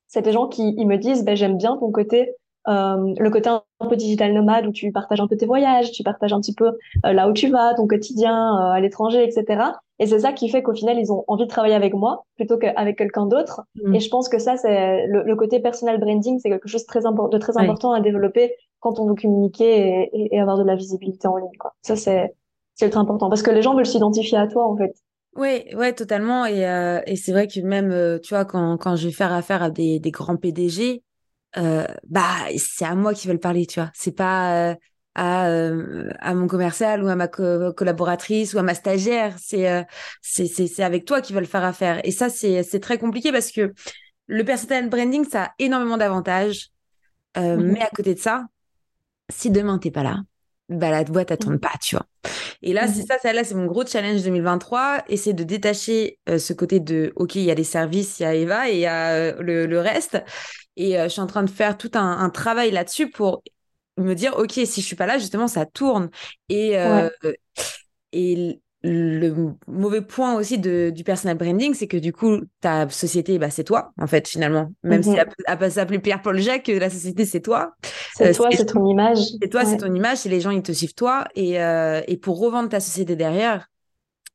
c'est 0.08 0.24
des 0.24 0.34
gens 0.34 0.50
qui 0.50 0.76
ils 0.78 0.88
me 0.88 0.98
disent, 0.98 1.24
ben, 1.24 1.38
j'aime 1.38 1.56
bien 1.56 1.78
ton 1.78 1.90
côté 1.90 2.36
euh, 2.68 3.14
le 3.18 3.30
côté 3.30 3.50
un 3.50 3.62
peu 3.88 3.96
digital 3.96 4.34
nomade 4.34 4.66
où 4.66 4.72
tu 4.72 4.92
partages 4.92 5.20
un 5.20 5.28
peu 5.28 5.38
tes 5.38 5.46
voyages, 5.46 5.92
tu 5.92 6.04
partages 6.04 6.34
un 6.34 6.40
petit 6.40 6.54
peu 6.54 6.72
euh, 7.06 7.14
là 7.14 7.30
où 7.30 7.34
tu 7.34 7.50
vas, 7.50 7.74
ton 7.76 7.88
quotidien 7.88 8.34
euh, 8.34 8.72
à 8.72 8.80
l'étranger, 8.80 9.24
etc. 9.24 9.64
Et 10.00 10.08
c'est 10.08 10.20
ça 10.20 10.34
qui 10.34 10.50
fait 10.50 10.64
qu'au 10.64 10.74
final, 10.74 10.98
ils 11.00 11.12
ont 11.12 11.24
envie 11.28 11.44
de 11.44 11.50
travailler 11.50 11.76
avec 11.76 11.94
moi 11.94 12.26
plutôt 12.36 12.58
qu'avec 12.58 12.98
quelqu'un 12.98 13.28
d'autre. 13.28 13.62
Mm. 13.76 13.96
Et 13.96 14.00
je 14.00 14.10
pense 14.10 14.30
que 14.30 14.40
ça, 14.40 14.58
c'est 14.58 15.06
le, 15.08 15.36
côté 15.36 15.60
personal 15.60 16.00
branding, 16.00 16.40
c'est 16.40 16.50
quelque 16.50 16.68
chose 16.68 16.82
de 16.82 16.88
très, 16.88 17.02
de 17.02 17.38
très 17.38 17.58
important 17.58 17.92
à 17.92 18.02
développer 18.02 18.56
quand 18.80 19.00
on 19.00 19.08
veut 19.08 19.16
communiquer 19.16 20.10
et, 20.14 20.36
et, 20.36 20.40
avoir 20.40 20.58
de 20.58 20.64
la 20.64 20.76
visibilité 20.76 21.28
en 21.28 21.38
ligne. 21.38 21.58
Quoi. 21.60 21.74
Ça, 21.82 21.96
c'est 21.96 22.34
ultra 22.82 23.00
important 23.00 23.30
parce 23.30 23.42
que 23.42 23.52
les 23.52 23.62
gens 23.62 23.76
veulent 23.76 23.86
s'identifier 23.86 24.38
à 24.38 24.48
toi, 24.48 24.68
en 24.68 24.76
fait. 24.76 24.94
Oui, 25.38 25.66
ouais, 25.76 25.94
totalement. 25.94 26.46
Et, 26.46 26.68
euh, 26.68 27.02
et 27.06 27.16
c'est 27.16 27.32
vrai 27.32 27.48
que 27.48 27.60
même, 27.62 28.20
tu 28.22 28.34
vois, 28.34 28.46
quand, 28.46 28.78
quand 28.78 28.96
je 28.96 29.08
vais 29.08 29.14
faire 29.14 29.34
affaire 29.34 29.64
à 29.64 29.70
des, 29.70 30.00
des 30.00 30.12
grands 30.12 30.38
PDG, 30.38 31.04
euh, 31.58 31.86
bah 32.10 32.36
c'est 32.58 32.86
à 32.86 32.96
moi 32.96 33.14
qui 33.14 33.28
veulent 33.28 33.40
parler, 33.40 33.66
tu 33.66 33.80
vois. 33.80 33.92
C'est 33.94 34.16
pas 34.16 34.72
euh, 34.72 34.76
à, 35.16 35.48
euh, 35.48 36.10
à 36.20 36.34
mon 36.34 36.48
commercial 36.48 37.04
ou 37.04 37.08
à 37.08 37.16
ma 37.16 37.28
collaboratrice 37.28 38.54
ou 38.54 38.60
à 38.60 38.64
ma 38.64 38.74
stagiaire. 38.74 39.36
C'est 39.40 39.86
c'est 40.22 40.48
c'est 40.48 40.84
avec 40.84 41.06
toi 41.06 41.22
qu'ils 41.22 41.36
veulent 41.36 41.46
faire 41.46 41.64
affaire. 41.64 42.02
Et 42.06 42.12
ça 42.12 42.30
c'est 42.30 42.64
c'est 42.64 42.80
très 42.80 42.98
compliqué 42.98 43.32
parce 43.32 43.52
que 43.52 43.74
le 44.28 44.44
personal 44.44 44.90
branding 44.90 45.28
ça 45.28 45.44
a 45.44 45.52
énormément 45.60 45.98
d'avantages, 45.98 46.70
mmh 47.38 47.56
mais 47.58 47.82
à 47.82 47.90
côté 47.90 48.16
de 48.16 48.20
ça, 48.20 48.46
si 49.30 49.52
demain 49.52 49.78
t'es 49.78 49.92
pas 49.92 50.04
là, 50.04 50.20
bah 50.68 50.90
la 50.90 51.04
boîte 51.04 51.32
elle 51.32 51.38
tourne 51.38 51.56
mmh. 51.56 51.60
pas, 51.60 51.74
tu 51.82 51.96
vois. 51.96 52.06
Et 52.62 52.74
là, 52.74 52.88
c'est 52.88 53.04
mmh 53.04 53.06
ça, 53.08 53.20
ça 53.20 53.34
là, 53.34 53.44
c'est 53.44 53.54
mon 53.54 53.66
gros 53.66 53.86
challenge 53.86 54.24
2023, 54.24 55.04
et 55.10 55.18
c'est 55.18 55.34
de 55.34 55.44
détacher 55.44 56.18
ce 56.28 56.54
côté 56.54 56.80
de, 56.80 57.14
ok, 57.16 57.36
il 57.36 57.44
y 57.44 57.52
a 57.52 57.54
les 57.54 57.64
services, 57.64 58.20
il 58.20 58.24
y 58.24 58.26
a 58.26 58.34
Eva 58.34 58.70
et 58.70 58.74
il 58.74 58.80
y 58.80 58.86
a 58.88 59.34
le, 59.34 59.68
le, 59.68 59.80
reste, 59.80 60.18
et 60.78 61.00
euh, 61.00 61.06
je 61.06 61.10
suis 61.10 61.22
en 61.22 61.28
train 61.28 61.44
de 61.44 61.50
faire 61.50 61.78
tout 61.78 61.92
un, 61.94 62.30
travail 62.30 62.72
là-dessus 62.72 63.10
pour 63.10 63.44
me 63.98 64.14
dire, 64.14 64.38
OK, 64.38 64.52
si 64.52 64.82
je 64.82 64.86
suis 64.86 64.96
pas 64.96 65.06
là, 65.06 65.18
justement, 65.18 65.48
ça 65.48 65.66
tourne. 65.66 66.10
Et, 66.50 66.78
euh, 66.78 67.10
et 68.12 68.60
le 68.84 69.54
mauvais 69.68 70.02
point 70.02 70.36
aussi 70.36 70.60
de, 70.60 70.92
du 70.94 71.04
personal 71.04 71.38
branding, 71.38 71.74
c'est 71.74 71.88
que 71.88 71.98
du 71.98 72.14
coup, 72.14 72.42
ta 72.62 72.88
société, 72.90 73.40
bah, 73.40 73.50
c'est 73.50 73.64
toi, 73.64 73.94
en 74.00 74.06
fait, 74.06 74.28
finalement. 74.28 74.72
Même 74.84 75.02
si 75.02 75.12
elle, 75.12 75.30
elle 75.48 75.58
peut 75.58 75.70
s'appeler 75.70 76.00
Pierre-Paul 76.00 76.40
Jacques, 76.40 76.68
la 76.68 76.90
société, 76.90 77.26
c'est 77.26 77.42
toi. 77.42 77.76
C'est 78.16 78.34
toi, 78.34 78.50
c'est 78.52 78.66
ton 78.66 78.86
image. 78.86 79.20
C'est 79.42 79.50
toi, 79.50 79.66
c'est 79.66 79.78
ton 79.78 79.94
image, 79.94 80.26
et 80.26 80.30
les 80.30 80.42
gens, 80.42 80.52
ils 80.52 80.62
te 80.62 80.72
suivent 80.72 80.94
toi. 80.94 81.26
Et, 81.36 81.56
et 81.56 82.18
pour 82.18 82.40
revendre 82.40 82.70
ta 82.70 82.80
société 82.80 83.16
derrière, 83.16 83.68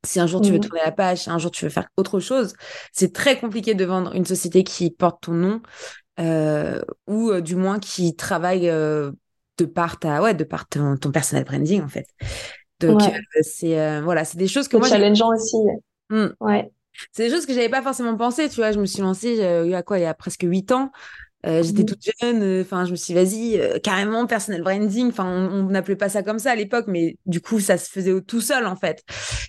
si 0.03 0.19
un 0.19 0.27
jour 0.27 0.41
tu 0.41 0.51
veux 0.51 0.57
mmh 0.57 0.61
tourner 0.61 0.81
la 0.83 0.91
page, 0.91 1.19
si 1.19 1.29
un 1.29 1.37
jour 1.37 1.51
tu 1.51 1.65
veux 1.65 1.69
faire 1.69 1.87
autre 1.95 2.19
chose, 2.19 2.53
c'est 2.91 3.13
très 3.13 3.39
compliqué 3.39 3.75
de 3.75 3.85
vendre 3.85 4.15
une 4.15 4.25
société 4.25 4.63
qui 4.63 4.89
porte 4.89 5.23
ton 5.23 5.33
nom 5.33 5.61
euh, 5.61 6.00
ou 6.17 7.31
euh, 7.31 7.41
du 7.41 7.55
moins 7.55 7.79
qui 7.79 8.15
travaille 8.15 8.69
euh, 8.69 9.11
de 9.57 9.65
part 9.65 9.99
ta, 9.99 10.21
ouais, 10.21 10.33
de 10.33 10.43
part 10.43 10.67
ton, 10.67 10.97
ton, 10.97 11.11
personal 11.11 11.43
branding 11.43 11.81
en 11.81 11.87
fait. 11.87 12.07
Donc 12.79 13.01
c'est 13.41 14.01
voilà, 14.01 14.25
c'est 14.25 14.37
des 14.37 14.47
choses 14.47 14.67
que 14.67 14.77
moi 14.77 14.87
challengeant 14.87 15.33
aussi. 15.33 15.57
Mmh. 16.09 16.27
Ouais. 16.39 16.71
C'est 17.11 17.23
des 17.23 17.33
choses 17.33 17.45
que 17.45 17.53
j'avais 17.53 17.69
pas 17.69 17.81
forcément 17.81 18.15
pensé, 18.17 18.49
tu 18.49 18.55
vois. 18.55 18.71
Je 18.71 18.79
me 18.79 18.85
suis 18.85 19.01
lancée 19.01 19.33
il 19.65 19.69
y 19.69 19.75
a 19.75 19.83
quoi, 19.83 19.99
il 19.99 20.01
y 20.01 20.05
a 20.05 20.13
presque 20.13 20.43
huit 20.43 20.71
ans. 20.71 20.91
Euh, 21.45 21.63
j'étais 21.63 21.83
mmh. 21.83 21.85
toute 21.85 22.03
jeune, 22.21 22.43
euh, 22.43 22.61
enfin, 22.61 22.85
je 22.85 22.91
me 22.91 22.95
suis 22.95 23.13
dit, 23.13 23.19
vas-y, 23.19 23.59
euh, 23.59 23.79
carrément, 23.79 24.27
personal 24.27 24.61
branding. 24.61 25.09
Enfin, 25.09 25.25
on 25.25 25.63
n'appelait 25.63 25.95
pas 25.95 26.09
ça 26.09 26.23
comme 26.23 26.39
ça 26.39 26.51
à 26.51 26.55
l'époque, 26.55 26.85
mais 26.87 27.17
du 27.25 27.41
coup, 27.41 27.59
ça 27.59 27.77
se 27.77 27.89
faisait 27.89 28.19
tout 28.21 28.41
seul, 28.41 28.65
en 28.67 28.75
fait. 28.75 29.03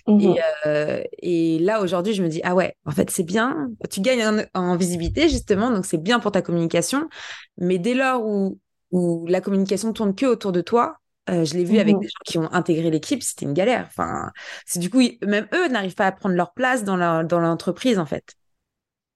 Mmh. 0.07 0.35
Et, 0.65 1.55
et, 1.55 1.59
là, 1.59 1.81
aujourd'hui, 1.81 2.13
je 2.13 2.23
me 2.23 2.29
dis, 2.29 2.41
ah 2.43 2.55
ouais, 2.55 2.75
en 2.85 2.91
fait, 2.91 3.09
c'est 3.09 3.23
bien. 3.23 3.69
Tu 3.89 4.01
gagnes 4.01 4.45
en, 4.53 4.75
visibilité, 4.75 5.29
justement, 5.29 5.69
donc 5.69 5.85
c'est 5.85 6.01
bien 6.01 6.19
pour 6.19 6.31
ta 6.31 6.41
communication. 6.41 7.07
Mais 7.57 7.77
dès 7.77 7.93
lors 7.93 8.25
où, 8.25 8.59
où 8.91 9.25
la 9.27 9.41
communication 9.41 9.93
tourne 9.93 10.15
que 10.15 10.25
autour 10.25 10.51
de 10.51 10.61
toi, 10.61 10.97
je 11.27 11.53
l'ai 11.53 11.63
vu 11.63 11.77
avec 11.77 11.95
mmh. 11.95 11.99
des 11.99 12.07
gens 12.07 12.23
qui 12.25 12.37
ont 12.39 12.51
intégré 12.51 12.89
l'équipe, 12.89 13.21
c'était 13.21 13.45
une 13.45 13.53
galère. 13.53 13.85
Enfin, 13.87 14.31
c'est 14.65 14.79
du 14.79 14.89
coup, 14.89 15.01
même 15.25 15.47
eux 15.53 15.67
n'arrivent 15.67 15.95
pas 15.95 16.07
à 16.07 16.11
prendre 16.11 16.35
leur 16.35 16.53
place 16.53 16.83
dans 16.83 16.97
l'entreprise, 16.97 17.99
en 17.99 18.05
fait. 18.05 18.35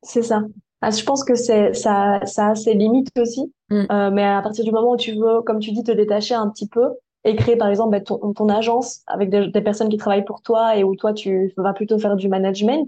C'est 0.04 0.22
ça. 0.22 0.44
Ah, 0.82 0.92
je 0.92 1.04
pense 1.04 1.24
que 1.24 1.36
c'est 1.36 1.74
ça, 1.74 2.20
ça 2.26 2.50
a 2.50 2.56
ses 2.56 2.74
limites 2.74 3.10
aussi. 3.20 3.52
Mm. 3.70 3.84
Euh, 3.92 4.12
mais 4.12 4.24
à 4.24 4.42
partir 4.42 4.64
du 4.64 4.72
moment 4.72 4.92
où 4.92 4.98
tu 4.98 5.14
veux, 5.14 5.42
comme 5.42 5.60
tu 5.60 5.72
dis, 5.72 5.84
te 5.84 5.92
détacher 5.92 6.36
un 6.36 6.50
petit 6.50 6.68
peu 6.68 6.90
et 7.24 7.36
créer 7.36 7.56
par 7.56 7.68
exemple 7.68 7.92
bah, 7.92 8.02
ton, 8.02 8.34
ton, 8.34 8.48
agence 8.48 9.02
avec 9.08 9.30
des, 9.30 9.48
des, 9.48 9.62
personnes 9.62 9.90
qui 9.90 9.98
travaillent 9.98 10.24
pour 10.24 10.42
toi 10.42 10.78
et 10.78 10.84
où 10.84 10.96
toi 10.96 11.14
tu 11.14 11.54
vas 11.58 11.74
plutôt 11.74 11.98
faire 11.98 12.16
du 12.16 12.30
management, 12.30 12.88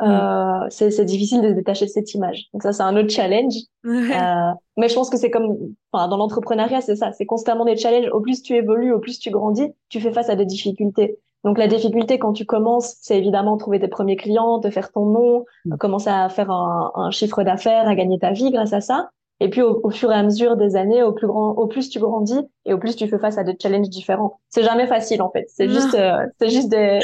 mm. 0.00 0.04
euh, 0.04 0.66
c'est 0.68 1.04
difficile 1.04 1.40
de 1.40 1.48
se 1.48 1.54
détacher 1.54 1.86
de 1.86 1.90
cette 1.90 2.12
image. 2.14 2.48
Donc 2.52 2.62
ça, 2.62 2.72
c'est 2.72 2.82
un 2.82 2.96
autre 2.96 3.10
challenge. 3.10 3.54
Euh, 3.84 4.52
mais 4.76 4.88
je 4.88 4.94
pense 4.94 5.08
que 5.08 5.16
c'est 5.16 5.30
comme, 5.30 5.56
enfin, 5.90 6.08
dans 6.08 6.18
l'entrepreneuriat, 6.18 6.82
c'est 6.82 6.96
ça, 6.96 7.12
c'est 7.12 7.26
constamment 7.26 7.64
des 7.64 7.76
challenges. 7.76 8.10
Au 8.12 8.20
plus 8.20 8.42
tu 8.42 8.54
évolues, 8.54 8.92
au 8.92 8.98
plus 8.98 9.18
tu 9.18 9.30
grandis, 9.30 9.72
tu 9.88 10.00
fais 10.00 10.12
face 10.12 10.28
à 10.28 10.36
des 10.36 10.46
difficultés. 10.46 11.18
Donc 11.44 11.58
la 11.58 11.66
difficulté 11.66 12.18
quand 12.18 12.32
tu 12.32 12.46
commences, 12.46 12.96
c'est 13.00 13.18
évidemment 13.18 13.56
trouver 13.56 13.80
tes 13.80 13.88
premiers 13.88 14.16
clients, 14.16 14.60
te 14.60 14.70
faire 14.70 14.92
ton 14.92 15.06
nom, 15.06 15.44
mm. 15.64 15.76
commencer 15.76 16.10
à 16.10 16.28
faire 16.28 16.50
un, 16.50 16.92
un 16.94 17.10
chiffre 17.10 17.42
d'affaires, 17.42 17.88
à 17.88 17.94
gagner 17.94 18.18
ta 18.18 18.32
vie 18.32 18.50
grâce 18.50 18.72
à 18.72 18.80
ça. 18.80 19.10
Et 19.42 19.50
puis 19.50 19.60
au, 19.60 19.90
fur 19.90 20.12
et 20.12 20.14
à 20.14 20.22
mesure 20.22 20.56
des 20.56 20.76
années, 20.76 21.02
au 21.02 21.12
plus 21.12 21.26
grand, 21.26 21.50
au 21.50 21.66
plus 21.66 21.90
tu 21.90 21.98
grandis 21.98 22.38
et 22.64 22.72
au 22.72 22.78
plus 22.78 22.94
tu 22.94 23.08
fais 23.08 23.18
face 23.18 23.38
à 23.38 23.42
des 23.42 23.56
challenges 23.60 23.88
différents. 23.88 24.38
C'est 24.48 24.62
jamais 24.62 24.86
facile 24.86 25.20
en 25.20 25.32
fait. 25.32 25.46
C'est 25.48 25.68
juste, 25.68 25.96
euh, 25.96 26.24
c'est 26.38 26.48
juste 26.48 26.68
des, 26.68 27.00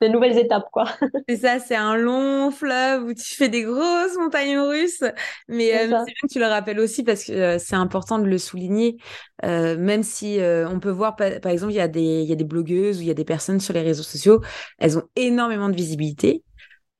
des 0.00 0.08
nouvelles 0.08 0.36
étapes 0.36 0.66
quoi. 0.72 0.86
C'est 1.28 1.36
ça, 1.36 1.60
c'est 1.60 1.76
un 1.76 1.94
long 1.94 2.50
fleuve 2.50 3.04
où 3.04 3.14
tu 3.14 3.36
fais 3.36 3.48
des 3.48 3.62
grosses 3.62 4.16
montagnes 4.18 4.58
russes. 4.58 5.04
Mais 5.46 5.70
c'est 5.70 5.84
euh, 5.84 5.86
bien 5.86 6.04
que 6.04 6.26
tu 6.28 6.40
le 6.40 6.46
rappelles 6.46 6.80
aussi 6.80 7.04
parce 7.04 7.22
que 7.22 7.32
euh, 7.32 7.58
c'est 7.60 7.76
important 7.76 8.18
de 8.18 8.26
le 8.26 8.38
souligner. 8.38 8.96
même 9.44 10.02
si 10.02 10.40
on 10.40 10.80
peut 10.80 10.90
voir 10.90 11.14
par, 11.14 11.40
par 11.40 11.52
exemple 11.52 11.72
il 11.72 11.76
y 11.76 11.80
a 11.80 11.88
des 11.88 12.22
il 12.22 12.28
y 12.28 12.32
a 12.32 12.36
des 12.36 12.44
blogueuses 12.44 12.98
ou 12.98 13.02
il 13.02 13.06
y 13.06 13.12
a 13.12 13.14
des 13.14 13.24
personnes 13.24 13.60
sur 13.60 13.74
les 13.74 13.82
réseaux 13.82 14.02
sociaux, 14.02 14.40
elles 14.80 14.98
ont 14.98 15.04
énormément 15.14 15.68
de 15.68 15.76
visibilité. 15.76 16.42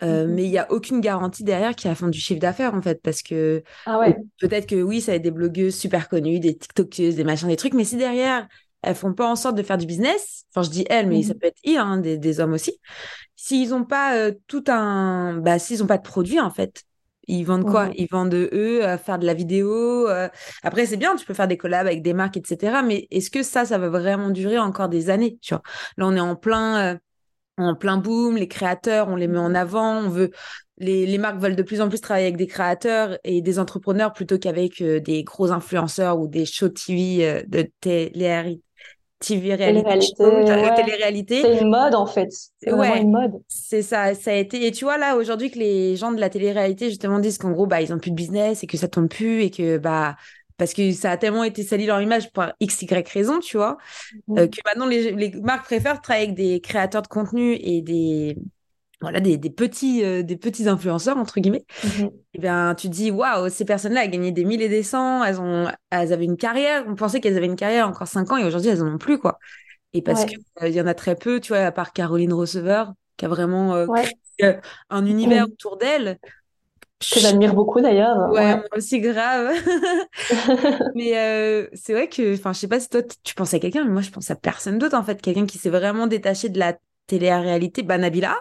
Euh, 0.02 0.26
mmh 0.26 0.30
mais 0.30 0.44
il 0.44 0.50
n'y 0.50 0.58
a 0.58 0.70
aucune 0.70 1.00
garantie 1.00 1.42
derrière 1.42 1.74
qui 1.74 1.88
a 1.88 1.94
fait 1.94 2.10
du 2.10 2.20
chiffre 2.20 2.38
d'affaires 2.38 2.74
en 2.74 2.82
fait 2.82 3.00
parce 3.00 3.22
que 3.22 3.62
ah 3.86 3.98
ouais. 3.98 4.14
peut-être 4.38 4.66
que 4.66 4.82
oui 4.82 5.00
ça 5.00 5.12
va 5.12 5.16
être 5.16 5.22
des 5.22 5.30
blogueuses 5.30 5.74
super 5.74 6.10
connues 6.10 6.38
des 6.38 6.54
tiktokeuses 6.54 7.16
des 7.16 7.24
machins 7.24 7.48
des 7.48 7.56
trucs 7.56 7.72
mais 7.72 7.84
si 7.84 7.96
derrière 7.96 8.46
elles 8.82 8.94
font 8.94 9.14
pas 9.14 9.26
en 9.26 9.36
sorte 9.36 9.54
de 9.54 9.62
faire 9.62 9.78
du 9.78 9.86
business 9.86 10.44
enfin 10.50 10.62
je 10.62 10.68
dis 10.68 10.84
elles 10.90 11.08
mais 11.08 11.22
ça 11.22 11.32
mmh 11.32 11.38
peut 11.38 11.46
être 11.46 11.60
ils 11.64 11.78
hein, 11.78 11.96
des, 11.96 12.18
des, 12.18 12.40
hommes 12.40 12.52
aussi 12.52 12.78
s'ils 13.36 13.72
ont 13.72 13.84
pas 13.84 14.16
euh, 14.16 14.32
tout 14.48 14.64
un 14.68 15.38
bah 15.38 15.58
s'ils 15.58 15.82
ont 15.82 15.86
pas 15.86 15.96
de 15.96 16.02
produit 16.02 16.40
en 16.40 16.50
fait 16.50 16.82
ils 17.28 17.42
vendent 17.42 17.64
quoi? 17.64 17.90
Ils 17.96 18.06
vendent 18.08 18.34
eux 18.34 18.84
à 18.84 18.98
faire 18.98 19.18
de 19.18 19.26
la 19.26 19.34
vidéo. 19.34 20.08
Euh. 20.08 20.28
Après, 20.62 20.86
c'est 20.86 20.96
bien, 20.96 21.16
tu 21.16 21.26
peux 21.26 21.34
faire 21.34 21.48
des 21.48 21.56
collabs 21.56 21.84
avec 21.84 22.00
des 22.00 22.12
marques, 22.12 22.36
etc. 22.36 22.82
Mais 22.84 23.08
est-ce 23.10 23.30
que 23.30 23.42
ça, 23.42 23.64
ça 23.64 23.78
va 23.78 23.88
vraiment 23.88 24.30
durer 24.30 24.58
encore 24.58 24.88
des 24.88 25.10
années 25.10 25.36
tu 25.42 25.52
vois? 25.52 25.62
Là, 25.96 26.06
on 26.06 26.14
est 26.14 26.20
en 26.20 26.36
plein, 26.36 26.98
en 27.58 27.74
plein 27.74 27.96
boom, 27.96 28.36
les 28.36 28.48
créateurs, 28.48 29.08
on 29.08 29.16
les 29.16 29.28
met 29.28 29.38
en 29.38 29.54
avant, 29.54 29.98
on 29.98 30.08
veut 30.08 30.30
les, 30.78 31.06
les, 31.06 31.18
marques 31.18 31.38
veulent 31.38 31.56
de 31.56 31.62
plus 31.62 31.80
en 31.80 31.88
plus 31.88 32.00
travailler 32.00 32.26
avec 32.26 32.36
des 32.36 32.46
créateurs 32.46 33.18
et 33.24 33.40
des 33.40 33.58
entrepreneurs 33.58 34.12
plutôt 34.12 34.38
qu'avec 34.38 34.82
euh, 34.82 35.00
des 35.00 35.24
gros 35.24 35.50
influenceurs 35.50 36.18
ou 36.18 36.28
des 36.28 36.44
shows 36.44 36.68
TV 36.68 37.26
euh, 37.26 37.42
de 37.46 37.70
télé 37.80 38.60
TV 39.18 39.54
réalité, 39.54 39.88
télé-réalité. 40.76 41.40
C'est 41.40 41.56
une 41.62 41.70
mode 41.70 41.94
en 41.94 42.04
fait. 42.04 42.28
C'est 42.30 42.70
ouais, 42.70 43.00
une 43.00 43.10
mode. 43.10 43.32
C'est 43.48 43.80
ça, 43.80 44.14
ça 44.14 44.32
a 44.32 44.34
été. 44.34 44.66
Et 44.66 44.72
tu 44.72 44.84
vois 44.84 44.98
là 44.98 45.16
aujourd'hui 45.16 45.50
que 45.50 45.58
les 45.58 45.96
gens 45.96 46.12
de 46.12 46.20
la 46.20 46.28
télé-réalité 46.28 46.90
justement 46.90 47.18
disent 47.18 47.38
qu'en 47.38 47.52
gros 47.52 47.66
bah 47.66 47.80
ils 47.80 47.94
ont 47.94 47.98
plus 47.98 48.10
de 48.10 48.16
business 48.16 48.62
et 48.62 48.66
que 48.66 48.76
ça 48.76 48.88
tourne 48.88 49.08
plus 49.08 49.40
et 49.42 49.50
que 49.50 49.78
bah 49.78 50.16
parce 50.56 50.72
que 50.72 50.92
ça 50.92 51.10
a 51.10 51.16
tellement 51.16 51.44
été 51.44 51.62
sali 51.62 51.86
leur 51.86 52.00
image 52.00 52.32
pour 52.32 52.44
x 52.60 52.82
y 52.82 53.08
raison, 53.08 53.40
tu 53.40 53.56
vois, 53.56 53.76
mmh. 54.28 54.38
euh, 54.38 54.46
que 54.46 54.58
maintenant 54.64 54.86
les, 54.86 55.12
les, 55.12 55.30
marques 55.40 55.66
préfèrent 55.66 56.00
travailler 56.00 56.26
avec 56.26 56.36
des 56.36 56.60
créateurs 56.60 57.02
de 57.02 57.08
contenu 57.08 57.54
et 57.54 57.82
des 57.82 58.36
voilà 59.02 59.20
des, 59.20 59.36
des 59.36 59.50
petits 59.50 60.02
euh, 60.02 60.22
des 60.22 60.36
petits 60.36 60.68
influenceurs 60.68 61.18
entre 61.18 61.40
guillemets. 61.40 61.66
Mmh. 61.84 62.04
Et 62.04 62.10
eh 62.34 62.38
bien 62.38 62.74
tu 62.74 62.88
te 62.88 62.92
dis 62.94 63.10
waouh 63.10 63.50
ces 63.50 63.64
personnes-là 63.64 64.06
gagné 64.06 64.32
des 64.32 64.44
mille 64.44 64.62
et 64.62 64.68
des 64.68 64.82
cents, 64.82 65.22
elles 65.22 65.40
ont 65.40 65.68
elles 65.90 66.12
avaient 66.12 66.24
une 66.24 66.38
carrière, 66.38 66.84
on 66.88 66.94
pensait 66.94 67.20
qu'elles 67.20 67.36
avaient 67.36 67.46
une 67.46 67.56
carrière 67.56 67.88
encore 67.88 68.08
cinq 68.08 68.32
ans 68.32 68.38
et 68.38 68.44
aujourd'hui 68.44 68.70
elles 68.70 68.82
en 68.82 68.94
ont 68.94 68.98
plus 68.98 69.18
quoi. 69.18 69.38
Et 69.92 70.02
parce 70.02 70.24
qu'il 70.24 70.38
que 70.38 70.66
il 70.66 70.74
y 70.74 70.80
en 70.80 70.86
a 70.86 70.94
très 70.94 71.14
peu, 71.14 71.40
tu 71.40 71.48
vois, 71.48 71.60
à 71.60 71.72
part 71.72 71.92
Caroline 71.92 72.32
Receveur 72.32 72.92
qui 73.16 73.24
a 73.24 73.28
vraiment 73.28 73.74
euh, 73.74 73.86
créé 73.86 74.58
un 74.90 75.06
univers 75.06 75.46
mmh. 75.46 75.52
autour 75.52 75.76
d'elle 75.78 76.18
que 76.98 77.20
j'admire 77.20 77.54
beaucoup 77.54 77.80
d'ailleurs. 77.80 78.30
Ouais, 78.30 78.62
aussi 78.74 79.00
grave. 79.00 79.52
mais 80.94 81.16
euh, 81.16 81.66
c'est 81.74 81.92
vrai 81.92 82.08
que, 82.08 82.34
enfin, 82.34 82.52
je 82.52 82.60
sais 82.60 82.68
pas 82.68 82.80
si 82.80 82.88
toi 82.88 83.02
tu 83.22 83.34
penses 83.34 83.52
à 83.54 83.58
quelqu'un, 83.58 83.84
mais 83.84 83.90
moi 83.90 84.02
je 84.02 84.10
pense 84.10 84.30
à 84.30 84.34
personne 84.34 84.78
d'autre 84.78 84.96
en 84.96 85.02
fait. 85.02 85.20
Quelqu'un 85.20 85.46
qui 85.46 85.58
s'est 85.58 85.70
vraiment 85.70 86.06
détaché 86.06 86.48
de 86.48 86.58
la 86.58 86.74
télé-réalité. 87.06 87.82
Bah, 87.82 87.98
Nabila. 87.98 88.36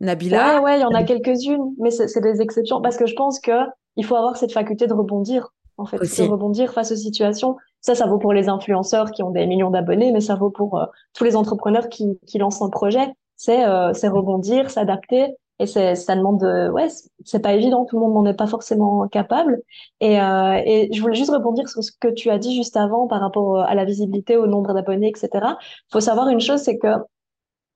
Nabila. 0.00 0.56
Ouais, 0.56 0.64
ouais, 0.64 0.78
il 0.78 0.82
y 0.82 0.84
en 0.84 0.90
a 0.90 1.04
quelques-unes, 1.04 1.74
mais 1.78 1.90
c'est 1.90 2.20
des 2.20 2.40
exceptions 2.40 2.80
parce 2.80 2.96
que 2.96 3.06
je 3.06 3.14
pense 3.14 3.38
que 3.40 3.52
il 3.96 4.04
faut 4.04 4.16
avoir 4.16 4.36
cette 4.36 4.52
faculté 4.52 4.88
de 4.88 4.92
rebondir, 4.92 5.54
en 5.78 5.86
fait, 5.86 5.98
de 5.98 6.28
rebondir 6.28 6.72
face 6.72 6.90
aux 6.90 6.96
situations. 6.96 7.56
Ça, 7.80 7.94
ça 7.94 8.06
vaut 8.06 8.18
pour 8.18 8.32
les 8.32 8.48
influenceurs 8.48 9.12
qui 9.12 9.22
ont 9.22 9.30
des 9.30 9.46
millions 9.46 9.70
d'abonnés, 9.70 10.10
mais 10.10 10.20
ça 10.20 10.34
vaut 10.34 10.50
pour 10.50 10.78
euh, 10.78 10.86
tous 11.12 11.22
les 11.22 11.36
entrepreneurs 11.36 11.88
qui, 11.88 12.18
qui 12.26 12.38
lancent 12.38 12.62
un 12.62 12.70
projet. 12.70 13.06
C'est 13.36 13.64
euh, 13.64 13.92
rebondir, 13.92 14.70
s'adapter 14.70 15.36
et 15.60 15.66
c'est 15.66 15.94
ça 15.94 16.16
demande 16.16 16.40
de, 16.40 16.68
ouais 16.70 16.88
c'est 17.24 17.38
pas 17.40 17.54
évident 17.54 17.84
tout 17.84 17.96
le 17.96 18.00
monde 18.00 18.14
n'en 18.14 18.26
est 18.30 18.34
pas 18.34 18.46
forcément 18.46 19.06
capable. 19.08 19.62
Et 20.00 20.20
euh, 20.20 20.60
et 20.64 20.90
je 20.92 21.00
voulais 21.00 21.14
juste 21.14 21.30
rebondir 21.30 21.68
sur 21.68 21.82
ce 21.82 21.92
que 21.98 22.08
tu 22.08 22.30
as 22.30 22.38
dit 22.38 22.54
juste 22.56 22.76
avant 22.76 23.06
par 23.06 23.20
rapport 23.20 23.60
à 23.60 23.74
la 23.74 23.84
visibilité 23.84 24.36
au 24.36 24.46
nombre 24.46 24.74
d'abonnés 24.74 25.08
etc 25.08 25.46
faut 25.92 26.00
savoir 26.00 26.28
une 26.28 26.40
chose 26.40 26.60
c'est 26.60 26.78
que 26.78 26.88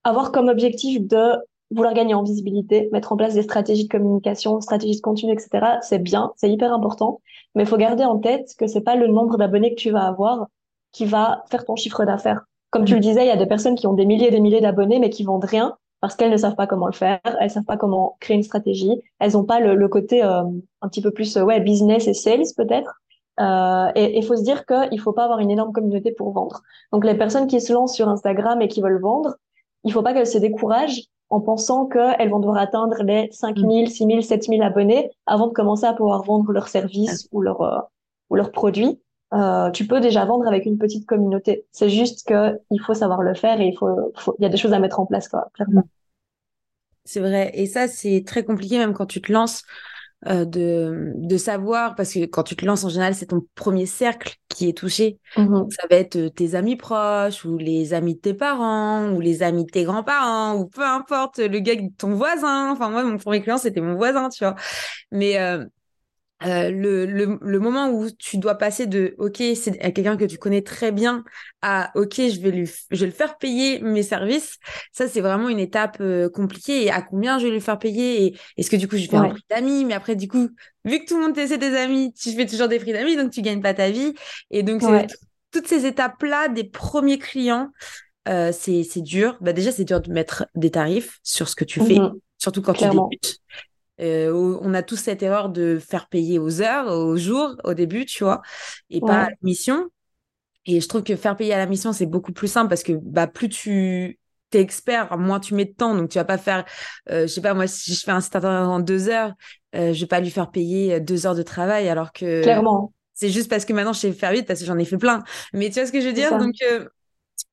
avoir 0.04 0.32
comme 0.32 0.48
objectif 0.48 1.06
de 1.06 1.34
vouloir 1.70 1.94
gagner 1.94 2.14
en 2.14 2.22
visibilité 2.24 2.88
mettre 2.92 3.12
en 3.12 3.16
place 3.16 3.34
des 3.34 3.42
stratégies 3.42 3.84
de 3.84 3.92
communication 3.92 4.60
stratégies 4.60 4.96
de 4.96 5.02
contenu 5.02 5.32
etc 5.32 5.78
c'est 5.82 5.98
bien 6.00 6.32
c'est 6.36 6.50
hyper 6.50 6.72
important. 6.72 7.20
Mais 7.54 7.62
il 7.62 7.68
faut 7.68 7.76
garder 7.76 8.04
en 8.04 8.18
tête 8.18 8.54
que 8.58 8.66
c'est 8.66 8.82
pas 8.82 8.96
le 8.96 9.06
nombre 9.06 9.36
d'abonnés 9.38 9.74
que 9.74 9.80
tu 9.80 9.90
vas 9.90 10.06
avoir 10.06 10.46
qui 10.92 11.04
va 11.06 11.44
faire 11.50 11.64
ton 11.64 11.76
chiffre 11.76 12.04
d'affaires. 12.04 12.42
Comme 12.70 12.84
tu 12.84 12.94
le 12.94 13.00
disais 13.00 13.24
il 13.24 13.28
y 13.28 13.30
a 13.30 13.36
des 13.36 13.46
personnes 13.46 13.76
qui 13.76 13.86
ont 13.86 13.94
des 13.94 14.06
milliers 14.06 14.28
et 14.28 14.30
des 14.32 14.40
milliers 14.40 14.60
d'abonnés 14.60 14.98
mais 14.98 15.10
qui 15.10 15.22
vendent 15.22 15.44
rien 15.44 15.76
parce 16.00 16.14
qu'elles 16.14 16.30
ne 16.30 16.36
savent 16.36 16.54
pas 16.54 16.66
comment 16.66 16.86
le 16.86 16.92
faire, 16.92 17.20
elles 17.40 17.50
savent 17.50 17.64
pas 17.64 17.76
comment 17.76 18.16
créer 18.20 18.36
une 18.36 18.42
stratégie, 18.42 19.00
elles 19.18 19.32
n'ont 19.32 19.44
pas 19.44 19.60
le, 19.60 19.74
le 19.74 19.88
côté 19.88 20.22
euh, 20.22 20.42
un 20.80 20.88
petit 20.88 21.02
peu 21.02 21.10
plus 21.10 21.36
ouais 21.36 21.60
business 21.60 22.06
et 22.06 22.14
sales 22.14 22.44
peut-être. 22.56 23.00
Euh, 23.40 23.92
et 23.94 24.18
il 24.18 24.24
faut 24.24 24.36
se 24.36 24.42
dire 24.42 24.64
qu'il 24.66 25.00
faut 25.00 25.12
pas 25.12 25.24
avoir 25.24 25.38
une 25.38 25.50
énorme 25.50 25.72
communauté 25.72 26.12
pour 26.12 26.32
vendre. 26.32 26.62
Donc 26.92 27.04
les 27.04 27.14
personnes 27.14 27.46
qui 27.46 27.60
se 27.60 27.72
lancent 27.72 27.94
sur 27.94 28.08
Instagram 28.08 28.60
et 28.62 28.68
qui 28.68 28.80
veulent 28.80 29.00
vendre, 29.00 29.36
il 29.84 29.92
faut 29.92 30.02
pas 30.02 30.12
qu'elles 30.12 30.26
se 30.26 30.38
découragent 30.38 31.02
en 31.30 31.40
pensant 31.40 31.86
qu'elles 31.86 32.30
vont 32.30 32.40
devoir 32.40 32.58
atteindre 32.58 33.02
les 33.02 33.28
5000, 33.30 33.90
6000, 33.90 34.24
7000 34.24 34.62
abonnés 34.62 35.10
avant 35.26 35.46
de 35.46 35.52
commencer 35.52 35.84
à 35.84 35.92
pouvoir 35.92 36.24
vendre 36.24 36.50
leurs 36.52 36.68
services 36.68 37.28
ou 37.32 37.40
leurs 37.40 37.60
euh, 37.60 37.78
ou 38.30 38.36
leurs 38.36 38.50
produits. 38.50 39.00
Euh, 39.34 39.70
tu 39.70 39.86
peux 39.86 40.00
déjà 40.00 40.24
vendre 40.24 40.46
avec 40.48 40.64
une 40.66 40.78
petite 40.78 41.06
communauté. 41.06 41.66
C'est 41.72 41.90
juste 41.90 42.26
que 42.26 42.58
il 42.70 42.80
faut 42.80 42.94
savoir 42.94 43.22
le 43.22 43.34
faire 43.34 43.60
et 43.60 43.66
il 43.68 43.76
faut, 43.76 44.12
il 44.38 44.42
y 44.42 44.46
a 44.46 44.48
des 44.48 44.56
choses 44.56 44.72
à 44.72 44.78
mettre 44.80 45.00
en 45.00 45.06
place, 45.06 45.28
quoi, 45.28 45.50
clairement. 45.54 45.84
C'est 47.04 47.20
vrai. 47.20 47.50
Et 47.54 47.66
ça, 47.66 47.88
c'est 47.88 48.22
très 48.26 48.44
compliqué, 48.44 48.78
même 48.78 48.92
quand 48.92 49.06
tu 49.06 49.20
te 49.20 49.32
lances. 49.32 49.62
euh, 50.28 50.44
de, 50.46 51.12
de 51.16 51.36
savoir, 51.38 51.96
parce 51.96 52.12
que 52.14 52.26
quand 52.26 52.44
tu 52.44 52.56
te 52.56 52.64
lances 52.66 52.84
en 52.84 52.90
général, 52.90 53.14
c'est 53.14 53.26
ton 53.26 53.42
premier 53.56 53.86
cercle 53.86 54.36
qui 54.48 54.68
est 54.68 54.76
touché. 54.78 55.18
Mhm. 55.36 55.70
Ça 55.70 55.86
va 55.90 55.96
être 55.96 56.16
euh, 56.16 56.30
tes 56.30 56.54
amis 56.56 56.76
proches, 56.76 57.44
ou 57.44 57.58
les 57.58 57.94
amis 57.94 58.16
de 58.16 58.20
tes 58.20 58.34
parents, 58.34 59.10
ou 59.12 59.20
les 59.20 59.42
amis 59.42 59.64
de 59.66 59.70
tes 59.72 59.84
grands-parents, 59.84 60.56
ou 60.58 60.66
peu 60.68 60.84
importe, 60.86 61.38
le 61.40 61.60
gars, 61.60 61.74
ton 61.98 62.14
voisin. 62.14 62.70
Enfin, 62.72 62.90
moi, 62.90 63.04
mon 63.04 63.18
premier 63.18 63.42
client, 63.42 63.58
c'était 63.58 63.80
mon 63.82 63.96
voisin, 63.96 64.28
tu 64.30 64.44
vois. 64.44 64.56
Mais 65.12 65.38
euh, 65.40 65.66
euh, 66.44 66.70
le, 66.70 67.04
le, 67.04 67.38
le, 67.40 67.58
moment 67.58 67.90
où 67.90 68.08
tu 68.10 68.38
dois 68.38 68.54
passer 68.54 68.86
de 68.86 69.14
OK, 69.18 69.42
c'est 69.56 69.80
à 69.82 69.90
quelqu'un 69.90 70.16
que 70.16 70.24
tu 70.24 70.38
connais 70.38 70.62
très 70.62 70.92
bien 70.92 71.24
à 71.62 71.90
OK, 71.96 72.14
je 72.16 72.40
vais 72.40 72.50
lui 72.50 72.70
je 72.90 73.00
vais 73.00 73.06
le 73.06 73.12
faire 73.12 73.38
payer 73.38 73.80
mes 73.80 74.04
services, 74.04 74.58
ça 74.92 75.08
c'est 75.08 75.20
vraiment 75.20 75.48
une 75.48 75.58
étape 75.58 75.98
euh, 76.00 76.28
compliquée. 76.28 76.84
Et 76.84 76.90
à 76.90 77.02
combien 77.02 77.38
je 77.38 77.46
vais 77.46 77.52
lui 77.52 77.60
faire 77.60 77.78
payer? 77.78 78.24
Et 78.24 78.36
est-ce 78.56 78.70
que 78.70 78.76
du 78.76 78.86
coup 78.86 78.96
je 78.96 79.08
fais 79.08 79.16
un 79.16 79.30
prix 79.30 79.42
d'amis? 79.50 79.84
Mais 79.84 79.94
après 79.94 80.14
du 80.14 80.28
coup 80.28 80.48
vu 80.84 81.00
que 81.00 81.06
tout 81.06 81.16
le 81.18 81.26
monde 81.26 81.34
c'est 81.34 81.58
des 81.58 81.74
amis, 81.74 82.12
tu 82.12 82.30
fais 82.32 82.46
toujours 82.46 82.68
des 82.68 82.78
prix 82.78 82.92
d'amis 82.92 83.16
donc 83.16 83.30
tu 83.30 83.42
gagnes 83.42 83.62
pas 83.62 83.74
ta 83.74 83.90
vie. 83.90 84.14
Et 84.50 84.62
donc 84.62 84.82
toutes 85.50 85.66
ces 85.66 85.86
étapes 85.86 86.22
là 86.22 86.48
des 86.48 86.64
premiers 86.64 87.18
clients 87.18 87.70
euh, 88.28 88.52
c'est 88.52 88.82
c'est 88.84 89.00
dur. 89.00 89.36
Bah 89.40 89.52
déjà 89.52 89.72
c'est 89.72 89.84
dur 89.84 90.00
de 90.00 90.12
mettre 90.12 90.46
des 90.54 90.70
tarifs 90.70 91.18
sur 91.22 91.48
ce 91.48 91.56
que 91.56 91.64
tu 91.64 91.80
fais, 91.80 91.98
mhm. 91.98 92.12
surtout 92.36 92.62
quand 92.62 92.74
tu 92.74 92.84
débutes. 92.84 93.40
Euh, 94.00 94.58
on 94.62 94.74
a 94.74 94.82
tous 94.82 94.96
cette 94.96 95.22
erreur 95.22 95.48
de 95.48 95.78
faire 95.78 96.08
payer 96.08 96.38
aux 96.38 96.62
heures, 96.62 96.86
aux 96.88 97.16
jours, 97.16 97.56
au 97.64 97.74
début, 97.74 98.06
tu 98.06 98.24
vois, 98.24 98.42
et 98.90 99.00
pas 99.00 99.24
à 99.24 99.30
la 99.30 99.36
mission. 99.42 99.88
Et 100.66 100.80
je 100.80 100.88
trouve 100.88 101.02
que 101.02 101.16
faire 101.16 101.36
payer 101.36 101.54
à 101.54 101.58
la 101.58 101.66
mission, 101.66 101.92
c'est 101.92 102.06
beaucoup 102.06 102.32
plus 102.32 102.48
simple 102.48 102.68
parce 102.68 102.82
que 102.82 102.92
bah, 102.92 103.26
plus 103.26 103.48
tu 103.48 104.18
es 104.52 104.60
expert, 104.60 105.16
moins 105.16 105.40
tu 105.40 105.54
mets 105.54 105.64
de 105.64 105.72
temps. 105.72 105.94
Donc, 105.94 106.10
tu 106.10 106.18
vas 106.18 106.24
pas 106.24 106.38
faire, 106.38 106.64
euh, 107.10 107.22
je 107.22 107.26
sais 107.26 107.40
pas, 107.40 107.54
moi, 107.54 107.66
si 107.66 107.94
je 107.94 108.04
fais 108.04 108.10
un 108.10 108.20
site 108.20 108.36
internet 108.36 108.66
en 108.66 108.80
deux 108.80 109.08
heures, 109.08 109.32
euh, 109.74 109.92
je 109.92 110.00
vais 110.00 110.06
pas 110.06 110.20
lui 110.20 110.30
faire 110.30 110.50
payer 110.50 111.00
deux 111.00 111.26
heures 111.26 111.34
de 111.34 111.42
travail 111.42 111.88
alors 111.88 112.12
que. 112.12 112.42
Clairement. 112.42 112.92
C'est 113.14 113.30
juste 113.30 113.50
parce 113.50 113.64
que 113.64 113.72
maintenant, 113.72 113.92
je 113.92 113.98
sais 113.98 114.12
faire 114.12 114.30
vite 114.30 114.46
parce 114.46 114.60
que 114.60 114.66
j'en 114.66 114.78
ai 114.78 114.84
fait 114.84 114.96
plein. 114.96 115.24
Mais 115.52 115.70
tu 115.70 115.80
vois 115.80 115.86
ce 115.86 115.92
que 115.92 116.00
je 116.00 116.06
veux 116.06 116.12
dire? 116.12 116.38
Donc, 116.38 116.54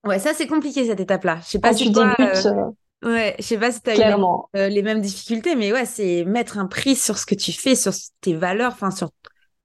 ouais, 0.06 0.20
ça, 0.20 0.34
c'est 0.36 0.46
compliqué 0.46 0.86
cette 0.86 1.00
étape-là. 1.00 1.40
Je 1.42 1.50
sais 1.50 1.60
pas 1.60 1.74
si 1.74 1.88
tu 1.88 1.92
toi, 1.92 2.14
débutes. 2.20 2.48
Ouais, 3.06 3.36
je 3.38 3.44
sais 3.44 3.60
pas 3.60 3.72
si 3.72 3.82
tu 3.82 3.92
as 3.92 4.18
eu 4.18 4.22
euh, 4.56 4.68
les, 4.68 4.82
mêmes 4.82 5.00
difficultés, 5.00 5.56
mais 5.56 5.72
ouais, 5.72 5.86
c'est 5.86 6.26
mettre 6.26 6.58
un 6.58 6.66
prix 6.66 6.96
sur 6.96 7.20
ce 7.20 7.28
que 7.28 7.36
tu 7.36 7.52
fais, 7.52 7.76
sur 7.76 7.94
tes 8.20 8.34
valeurs, 8.34 8.72
enfin 8.72 8.90
sur 8.90 9.10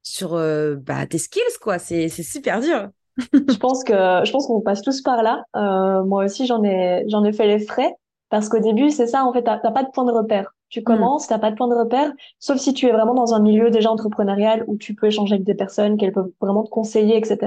sur 0.02 0.34
euh, 0.34 0.76
bah, 0.76 1.06
tes 1.06 1.16
skills 1.16 1.58
quoi. 1.62 1.78
C'est 1.78 2.08
super 2.10 2.60
dur. 2.60 2.90
je 3.16 3.56
pense 3.56 3.82
que 3.82 3.92
je 3.94 4.30
pense 4.30 4.46
qu'on 4.46 4.60
passe 4.60 4.82
tous 4.82 5.00
par 5.00 5.22
là. 5.22 5.42
Euh, 5.56 6.04
moi 6.04 6.26
aussi, 6.26 6.46
j'en 6.46 6.62
ai 6.62 7.04
j'en 7.08 7.24
ai 7.24 7.32
fait 7.32 7.46
les 7.46 7.64
frais 7.64 7.94
parce 8.28 8.50
qu'au 8.50 8.58
début, 8.58 8.90
c'est 8.90 9.06
ça 9.06 9.24
en 9.24 9.32
fait, 9.32 9.42
t'as 9.42 9.58
pas 9.58 9.84
de 9.84 9.90
point 9.90 10.04
de 10.04 10.12
repère. 10.12 10.54
Tu 10.68 10.80
hmm. 10.80 10.84
commences, 10.84 11.26
t'as 11.26 11.38
pas 11.38 11.50
de 11.50 11.56
point 11.56 11.68
de 11.68 11.74
repère, 11.74 12.12
sauf 12.38 12.58
si 12.58 12.74
tu 12.74 12.86
es 12.86 12.92
vraiment 12.92 13.14
dans 13.14 13.32
un 13.32 13.40
milieu 13.40 13.70
déjà 13.70 13.90
entrepreneurial 13.90 14.64
où 14.66 14.76
tu 14.76 14.94
peux 14.94 15.06
échanger 15.06 15.34
avec 15.34 15.46
des 15.46 15.54
personnes, 15.54 15.96
qu'elles 15.96 16.12
peuvent 16.12 16.30
vraiment 16.42 16.62
te 16.62 16.70
conseiller, 16.70 17.16
etc. 17.16 17.38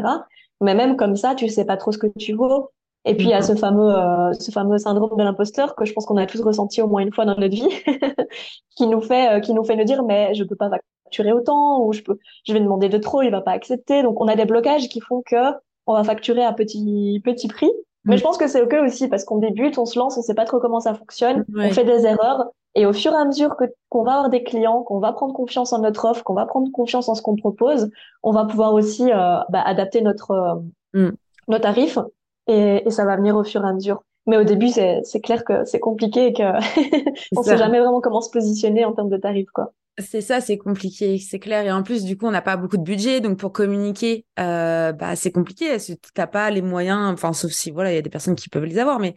Mais 0.60 0.74
même 0.74 0.98
comme 0.98 1.16
ça, 1.16 1.36
tu 1.36 1.48
sais 1.50 1.66
pas 1.66 1.78
trop 1.78 1.92
ce 1.92 2.00
que 2.00 2.08
tu 2.18 2.34
vaux. 2.34 2.72
Et 3.06 3.16
puis 3.16 3.26
il 3.26 3.32
y 3.32 3.34
a 3.34 3.42
ce 3.42 3.56
fameux, 3.56 3.94
euh, 3.94 4.32
ce 4.34 4.52
fameux 4.52 4.78
syndrome 4.78 5.18
de 5.18 5.24
l'imposteur 5.24 5.76
que 5.76 5.84
je 5.84 5.94
pense 5.94 6.06
qu'on 6.06 6.18
a 6.18 6.26
tous 6.26 6.42
ressenti 6.42 6.82
au 6.82 6.88
moins 6.88 7.02
une 7.02 7.14
fois 7.14 7.26
dans 7.26 7.36
notre 7.36 7.54
vie, 7.54 7.68
qui 8.78 8.88
nous 8.88 9.02
fait, 9.02 9.38
euh, 9.38 9.40
qui 9.42 9.54
nous 9.54 9.64
fait 9.64 9.76
nous 9.76 9.84
dire 9.84 10.04
mais 10.04 10.34
je 10.34 10.44
peux 10.44 10.56
pas 10.56 10.70
facturer 11.04 11.34
autant 11.34 11.84
ou 11.84 11.92
je 11.92 12.02
peux, 12.02 12.18
je 12.46 12.54
vais 12.54 12.62
demander 12.62 12.88
de 12.88 12.98
trop, 12.98 13.22
il 13.22 13.30
va 13.30 13.42
pas 13.42 13.52
accepter. 13.52 14.04
Donc 14.04 14.22
on 14.22 14.28
a 14.28 14.36
des 14.36 14.46
blocages 14.46 14.88
qui 14.88 15.02
font 15.02 15.22
que 15.26 15.52
on 15.86 15.94
va 15.94 16.04
facturer 16.06 16.44
à 16.44 16.54
petit 16.54 17.22
petit 17.26 17.48
prix. 17.50 17.72
Mais 18.06 18.16
mm. 18.16 18.20
je 18.20 18.24
pense 18.24 18.38
que 18.38 18.48
c'est 18.48 18.62
ok 18.62 18.76
aussi 18.86 19.10
parce 19.10 19.26
qu'on 19.26 19.38
débute, 19.38 19.78
on 19.78 19.86
se 19.86 20.00
lance, 20.00 20.18
on 20.18 20.22
sait 20.22 20.34
pas 20.34 20.46
trop 20.46 20.60
comment 20.60 20.80
ça 20.80 20.94
fonctionne, 20.94 21.46
on 21.58 21.72
fait 21.72 21.84
des 21.84 22.06
erreurs 22.06 22.46
et 22.76 22.86
au 22.86 22.94
fur 22.94 23.12
et 23.12 23.18
à 23.18 23.26
mesure 23.26 23.58
que 23.58 23.66
qu'on 23.90 24.04
va 24.04 24.14
avoir 24.14 24.30
des 24.30 24.44
clients, 24.44 24.82
qu'on 24.82 25.00
va 25.00 25.12
prendre 25.12 25.34
confiance 25.34 25.74
en 25.74 25.80
notre 25.80 26.06
offre, 26.06 26.24
qu'on 26.24 26.34
va 26.34 26.46
prendre 26.46 26.72
confiance 26.72 27.10
en 27.10 27.16
ce 27.16 27.22
qu'on 27.22 27.36
propose, 27.36 27.90
on 28.24 28.32
va 28.32 28.46
pouvoir 28.46 28.74
aussi 28.74 29.12
euh, 29.12 29.40
bah, 29.50 29.62
adapter 29.62 30.02
notre 30.02 30.64
mm. 30.94 31.10
nos 31.50 31.60
tarifs 31.60 32.00
et, 32.48 32.84
et, 32.86 32.90
ça 32.92 33.06
va 33.06 33.16
venir 33.16 33.36
au 33.36 33.44
fur 33.44 33.64
et 33.64 33.70
à 33.70 33.74
mesure. 33.74 34.04
Mais 34.26 34.38
au 34.38 34.44
début, 34.44 34.70
c'est 34.70 35.22
clair 35.22 35.44
que 35.44 35.66
c'est 35.66 35.80
compliqué 35.80 36.28
et 36.28 36.34
que 36.34 36.44
on 37.36 37.44
sait 37.44 37.58
jamais 37.58 37.80
vraiment 37.80 38.02
comment 38.02 38.22
se 38.22 38.32
positionner 38.32 38.86
en 38.86 38.94
termes 38.94 39.10
de 39.10 39.18
tarifs, 39.18 39.52
quoi. 39.54 39.74
C'est 40.00 40.22
ça, 40.22 40.42
c'est 40.42 40.58
compliqué, 40.58 41.20
c'est 41.20 41.38
clair. 41.38 41.64
Et 41.66 41.72
en 41.72 41.84
plus, 41.84 42.04
du 42.04 42.18
coup, 42.18 42.26
on 42.26 42.32
n'a 42.32 42.42
pas 42.42 42.58
beaucoup 42.58 42.78
de 42.78 42.84
budget, 42.84 43.22
donc 43.22 43.38
pour 43.38 43.54
communiquer, 43.54 44.26
euh, 44.40 44.92
bah, 44.92 45.16
c'est 45.16 45.32
compliqué. 45.32 45.78
Tu 45.78 45.96
n'as 46.18 46.26
pas 46.26 46.50
les 46.50 46.64
moyens, 46.64 47.14
enfin, 47.14 47.32
sauf 47.32 47.52
si 47.52 47.70
voilà, 47.70 47.92
il 47.92 47.96
y 47.96 47.98
a 48.00 48.02
des 48.02 48.10
personnes 48.10 48.34
qui 48.34 48.50
peuvent 48.50 48.64
les 48.64 48.80
avoir, 48.80 49.00
mais 49.00 49.14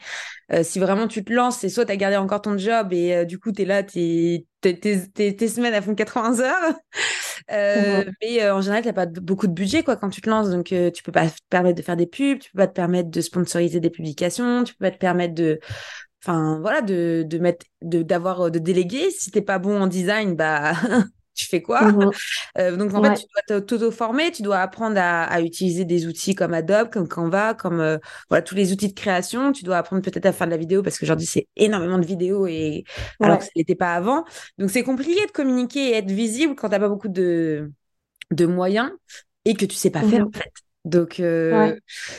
euh, 0.52 0.62
si 0.62 0.78
vraiment 0.78 1.08
tu 1.08 1.24
te 1.24 1.32
lances, 1.32 1.56
c'est 1.58 1.70
soit 1.70 1.86
tu 1.86 1.92
as 1.92 1.96
gardé 1.96 2.18
encore 2.18 2.42
ton 2.42 2.58
job 2.58 2.92
et 2.92 3.14
euh, 3.14 3.24
du 3.24 3.38
coup, 3.38 3.52
tu 3.52 3.62
es 3.62 3.64
là, 3.64 3.82
tes, 3.82 4.46
tes, 4.60 5.48
semaines 5.48 5.72
elles 5.72 5.82
font 5.82 5.94
80 5.94 6.40
heures, 6.40 6.74
euh, 7.52 8.04
mmh 8.04 8.16
mais 8.22 8.50
en 8.50 8.60
général, 8.60 8.82
tu 8.82 8.88
n'as 8.88 8.94
pas 8.94 9.06
beaucoup 9.06 9.46
de 9.46 9.52
budget 9.52 9.82
quoi 9.84 9.96
quand 9.96 10.10
tu 10.10 10.20
te 10.20 10.28
lances, 10.30 10.50
donc 10.50 10.66
tu 10.66 11.02
peux 11.04 11.12
pas 11.12 11.28
te 11.28 11.38
permettre 11.50 11.76
de 11.76 11.82
faire 11.82 11.96
des 11.96 12.06
pubs, 12.06 12.38
tu 12.40 12.50
peux 12.52 12.58
pas 12.58 12.66
te 12.68 12.72
permettre 12.74 13.10
de 13.10 13.20
sponsoriser 13.20 13.80
des 13.80 13.90
publications, 13.90 14.64
tu 14.64 14.74
peux 14.74 14.84
pas 14.86 14.90
te 14.90 14.98
permettre 14.98 15.34
de 15.34 15.60
enfin 16.22 16.58
voilà 16.60 16.82
de, 16.82 17.24
de 17.26 17.38
mettre 17.38 17.66
de 17.82 18.02
d'avoir 18.02 18.50
de 18.50 18.58
déléguer. 18.58 19.10
Si 19.10 19.30
t'es 19.30 19.42
pas 19.42 19.58
bon 19.58 19.80
en 19.82 19.86
design 19.86 20.34
bah 20.36 20.74
tu 21.36 21.46
fais 21.46 21.62
quoi? 21.62 21.82
Mmh 21.82 22.10
euh, 22.58 22.76
donc 22.76 22.94
en 22.94 23.02
fait 23.02 23.14
tu 23.14 23.26
dois 23.48 23.60
t'auto-former 23.60 24.32
tu 24.32 24.42
dois 24.42 24.58
apprendre 24.58 24.98
à, 24.98 25.24
à, 25.24 25.40
utiliser 25.40 25.84
des 25.84 26.06
outils 26.06 26.34
comme 26.34 26.54
Adobe 26.54 26.90
comme 26.90 27.06
Canva 27.06 27.54
comme 27.54 27.80
euh, 27.80 27.98
voilà 28.28 28.42
tous 28.42 28.54
les 28.54 28.72
outils 28.72 28.88
de 28.88 28.94
création. 28.94 29.52
Tu 29.52 29.64
dois 29.64 29.78
apprendre 29.78 30.02
peut-être 30.02 30.26
à 30.26 30.32
faire 30.32 30.46
de 30.46 30.52
la 30.52 30.56
vidéo 30.56 30.82
parce 30.82 30.98
que 30.98 31.04
aujourd'hui 31.04 31.26
c'est 31.26 31.46
énormément 31.56 31.98
de 31.98 32.06
vidéos 32.06 32.46
et 32.46 32.84
alors 33.20 33.38
que 33.38 33.44
ça 33.44 33.50
n'était 33.54 33.74
pas 33.74 33.94
avant. 33.94 34.24
Donc 34.58 34.70
c'est 34.70 34.82
compliqué 34.82 35.24
de 35.26 35.30
communiquer 35.30 35.90
et 35.90 35.94
être 35.94 36.10
visible 36.10 36.56
quand 36.56 36.70
t'as 36.70 36.80
pas 36.80 36.88
beaucoup 36.88 37.08
de 37.08 37.70
de 38.32 38.46
moyens 38.46 38.90
et 39.44 39.54
que 39.54 39.64
tu 39.64 39.76
sais 39.76 39.90
pas 39.90 40.00
faire 40.00 40.24
mmh 40.24 40.28
en 40.28 40.32
fait. 40.32 40.52
Donc, 40.86 41.18
euh, 41.18 41.74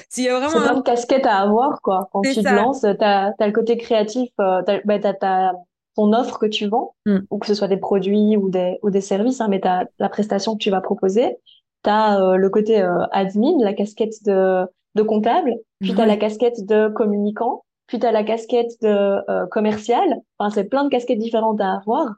s'il 0.09 0.25
y 0.25 0.29
a 0.29 0.37
vraiment. 0.37 0.51
C'est 0.51 0.59
plein 0.59 0.75
de 0.75 0.81
casquettes 0.81 1.25
à 1.25 1.37
avoir, 1.37 1.81
quoi. 1.81 2.09
Quand 2.11 2.21
tu 2.21 2.35
te 2.35 2.49
lances, 2.49 2.81
tu 2.81 2.87
as, 2.99 3.33
le 3.39 3.51
côté 3.53 3.77
créatif, 3.77 4.29
euh, 4.41 4.61
tu 4.67 4.73
as, 4.73 4.81
bah, 4.83 5.53
ton 5.97 6.13
offre 6.13 6.37
que 6.37 6.45
tu 6.45 6.67
vends, 6.67 6.95
mm. 7.05 7.17
ou 7.29 7.39
que 7.39 7.47
ce 7.47 7.55
soit 7.55 7.67
des 7.67 7.77
produits 7.77 8.37
ou 8.37 8.49
des, 8.49 8.77
ou 8.83 8.89
des 8.89 9.01
services, 9.01 9.41
hein, 9.41 9.47
mais 9.49 9.59
tu 9.59 9.67
as 9.67 9.87
la 9.99 10.09
prestation 10.09 10.53
que 10.53 10.63
tu 10.63 10.69
vas 10.69 10.79
proposer. 10.79 11.37
Tu 11.83 11.89
as 11.89 12.21
euh, 12.21 12.35
le 12.37 12.49
côté 12.49 12.81
euh, 12.81 13.05
admin, 13.11 13.57
la 13.59 13.73
casquette 13.73 14.23
de, 14.23 14.65
de 14.95 15.01
comptable, 15.01 15.55
puis 15.81 15.93
tu 15.93 15.99
as 15.99 16.05
la 16.05 16.17
casquette 16.17 16.65
de 16.65 16.87
communicant, 16.89 17.63
puis 17.87 17.99
tu 17.99 18.05
as 18.05 18.11
la 18.11 18.23
casquette 18.23 18.71
de 18.81 18.87
euh, 19.29 19.47
commercial. 19.47 20.21
Enfin, 20.37 20.51
c'est 20.51 20.65
plein 20.65 20.83
de 20.83 20.89
casquettes 20.89 21.19
différentes 21.19 21.59
à 21.59 21.73
avoir. 21.73 22.15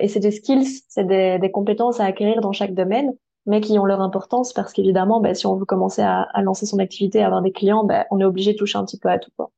et 0.00 0.08
c'est 0.08 0.20
des 0.20 0.32
skills, 0.32 0.82
c'est 0.88 1.06
des, 1.06 1.38
des 1.38 1.50
compétences 1.50 2.00
à 2.00 2.04
acquérir 2.04 2.40
dans 2.40 2.52
chaque 2.52 2.74
domaine 2.74 3.14
mais 3.46 3.62
qui 3.62 3.78
ont 3.78 3.86
leur 3.86 4.02
importance 4.02 4.52
parce 4.52 4.74
qu'évidemment, 4.74 5.20
ben, 5.20 5.34
si 5.34 5.46
on 5.46 5.56
veut 5.56 5.64
commencer 5.64 6.02
à, 6.02 6.28
lancer 6.42 6.66
son 6.66 6.78
activité, 6.80 7.22
à 7.22 7.26
avoir 7.26 7.40
des 7.40 7.50
clients, 7.50 7.82
ben, 7.82 8.04
on 8.10 8.20
est 8.20 8.24
obligé 8.24 8.52
de 8.52 8.58
toucher 8.58 8.76
un 8.76 8.84
petit 8.84 8.98
peu 8.98 9.08
à 9.08 9.18
tout. 9.18 9.30
Quoi. 9.38 9.50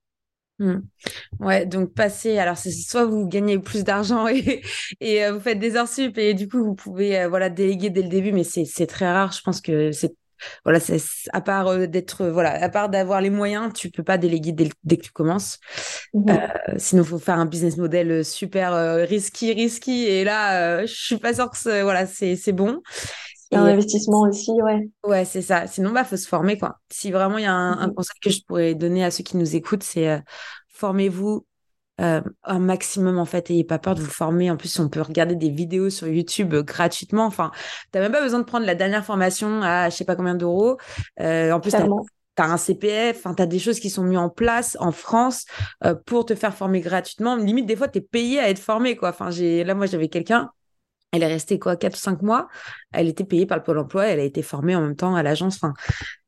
Hmm. 0.60 0.80
Ouais, 1.40 1.66
donc 1.66 1.94
passer, 1.94 2.38
alors 2.38 2.58
c'est 2.58 2.70
soit 2.70 3.06
vous 3.06 3.26
gagnez 3.26 3.58
plus 3.58 3.82
d'argent 3.82 4.28
et, 4.28 4.62
et 5.00 5.24
euh, 5.24 5.32
vous 5.32 5.40
faites 5.40 5.58
des 5.58 5.76
heures 5.76 5.88
sup 5.88 6.18
et 6.18 6.34
du 6.34 6.48
coup 6.50 6.62
vous 6.62 6.74
pouvez 6.74 7.18
euh, 7.20 7.28
voilà 7.28 7.50
déléguer 7.50 7.88
dès 7.90 8.02
le 8.02 8.10
début, 8.10 8.32
mais 8.32 8.44
c'est 8.44 8.86
très 8.86 9.10
rare. 9.10 9.32
Je 9.32 9.40
pense 9.42 9.62
que 9.62 9.90
c'est 9.92 10.14
voilà, 10.64 10.80
c'est 10.80 10.98
à 11.32 11.40
part 11.40 11.68
euh, 11.68 11.86
d'être 11.86 12.26
voilà, 12.26 12.52
à 12.62 12.68
part 12.68 12.90
d'avoir 12.90 13.22
les 13.22 13.30
moyens, 13.30 13.72
tu 13.74 13.90
peux 13.90 14.02
pas 14.04 14.18
déléguer 14.18 14.52
dès, 14.52 14.68
dès 14.84 14.98
que 14.98 15.04
tu 15.04 15.12
commences. 15.12 15.58
Mmh 16.14 16.26
sinon, 16.78 17.04
faut 17.04 17.18
faire 17.18 17.38
un 17.38 17.46
business 17.46 17.76
model 17.78 18.24
super 18.24 18.74
risky, 19.08 19.52
risky. 19.54 20.04
Et 20.06 20.24
là, 20.24 20.84
je 20.86 20.92
suis 20.94 21.18
pas 21.18 21.34
sûre 21.34 21.50
que 21.50 21.82
voilà, 21.82 22.06
c'est 22.06 22.36
c'est 22.36 22.52
bon. 23.50 23.58
Un 23.58 23.66
investissement 23.66 24.20
aussi, 24.22 24.52
ouais. 24.52 24.88
Ouais, 25.04 25.24
c'est 25.24 25.42
ça. 25.42 25.66
Sinon, 25.66 25.90
bah, 25.90 26.04
faut 26.04 26.16
se 26.16 26.28
former, 26.28 26.58
quoi. 26.58 26.78
Si 26.90 27.10
vraiment 27.10 27.38
il 27.38 27.44
y 27.44 27.46
a 27.46 27.52
un, 27.52 27.88
mmh 27.88 27.94
conseil 27.94 28.18
que 28.22 28.30
je 28.30 28.42
pourrais 28.44 28.74
donner 28.74 29.04
à 29.04 29.10
ceux 29.10 29.24
qui 29.24 29.36
nous 29.36 29.56
écoutent, 29.56 29.82
c'est 29.82 30.08
euh, 30.08 30.18
formez-vous 30.68 31.46
euh, 32.00 32.22
un 32.44 32.58
maximum, 32.58 33.18
en 33.18 33.24
fait. 33.24 33.50
Ayez 33.50 33.64
pas 33.64 33.78
peur 33.78 33.94
de 33.94 34.00
vous 34.00 34.10
former. 34.10 34.50
En 34.50 34.56
plus, 34.56 34.78
on 34.78 34.88
peut 34.88 35.02
regarder 35.02 35.34
des 35.34 35.50
vidéos 35.50 35.90
sur 35.90 36.06
YouTube 36.06 36.54
euh, 36.54 36.62
gratuitement. 36.62 37.26
Enfin, 37.26 37.50
t'as 37.90 38.00
même 38.00 38.12
pas 38.12 38.22
besoin 38.22 38.38
de 38.38 38.44
prendre 38.44 38.66
la 38.66 38.74
dernière 38.74 39.04
formation 39.04 39.62
à 39.62 39.90
je 39.90 39.96
sais 39.96 40.04
pas 40.04 40.16
combien 40.16 40.34
d'euros. 40.34 40.78
en 41.18 41.60
plus, 41.60 41.72
t'as 41.72 41.86
as 42.36 42.52
un 42.52 42.56
CPF, 42.56 43.18
enfin, 43.18 43.34
tu 43.34 43.42
as 43.42 43.46
des 43.46 43.58
choses 43.58 43.80
qui 43.80 43.90
sont 43.90 44.02
mises 44.02 44.16
en 44.16 44.30
place 44.30 44.76
en 44.80 44.92
France 44.92 45.44
pour 46.06 46.24
te 46.24 46.34
faire 46.34 46.54
former 46.54 46.80
gratuitement. 46.80 47.36
Limite, 47.36 47.66
des 47.66 47.76
fois, 47.76 47.88
tu 47.88 47.98
es 47.98 48.00
payé 48.00 48.38
à 48.38 48.48
être 48.48 48.60
formé, 48.60 48.96
quoi. 48.96 49.10
Enfin, 49.10 49.30
j'ai 49.30 49.64
là, 49.64 49.74
moi, 49.74 49.86
j'avais 49.86 50.08
quelqu'un 50.08 50.50
elle 51.12 51.24
est 51.24 51.26
restée 51.26 51.58
quoi, 51.58 51.76
4 51.76 51.94
ou 51.94 51.98
5 51.98 52.22
mois. 52.22 52.48
Elle 52.92 53.08
était 53.08 53.24
payée 53.24 53.46
par 53.46 53.58
le 53.58 53.64
Pôle 53.64 53.78
emploi, 53.78 54.06
elle 54.06 54.20
a 54.20 54.24
été 54.24 54.42
formée 54.42 54.76
en 54.76 54.80
même 54.80 54.94
temps 54.94 55.16
à 55.16 55.22
l'agence. 55.22 55.56
Enfin, 55.56 55.74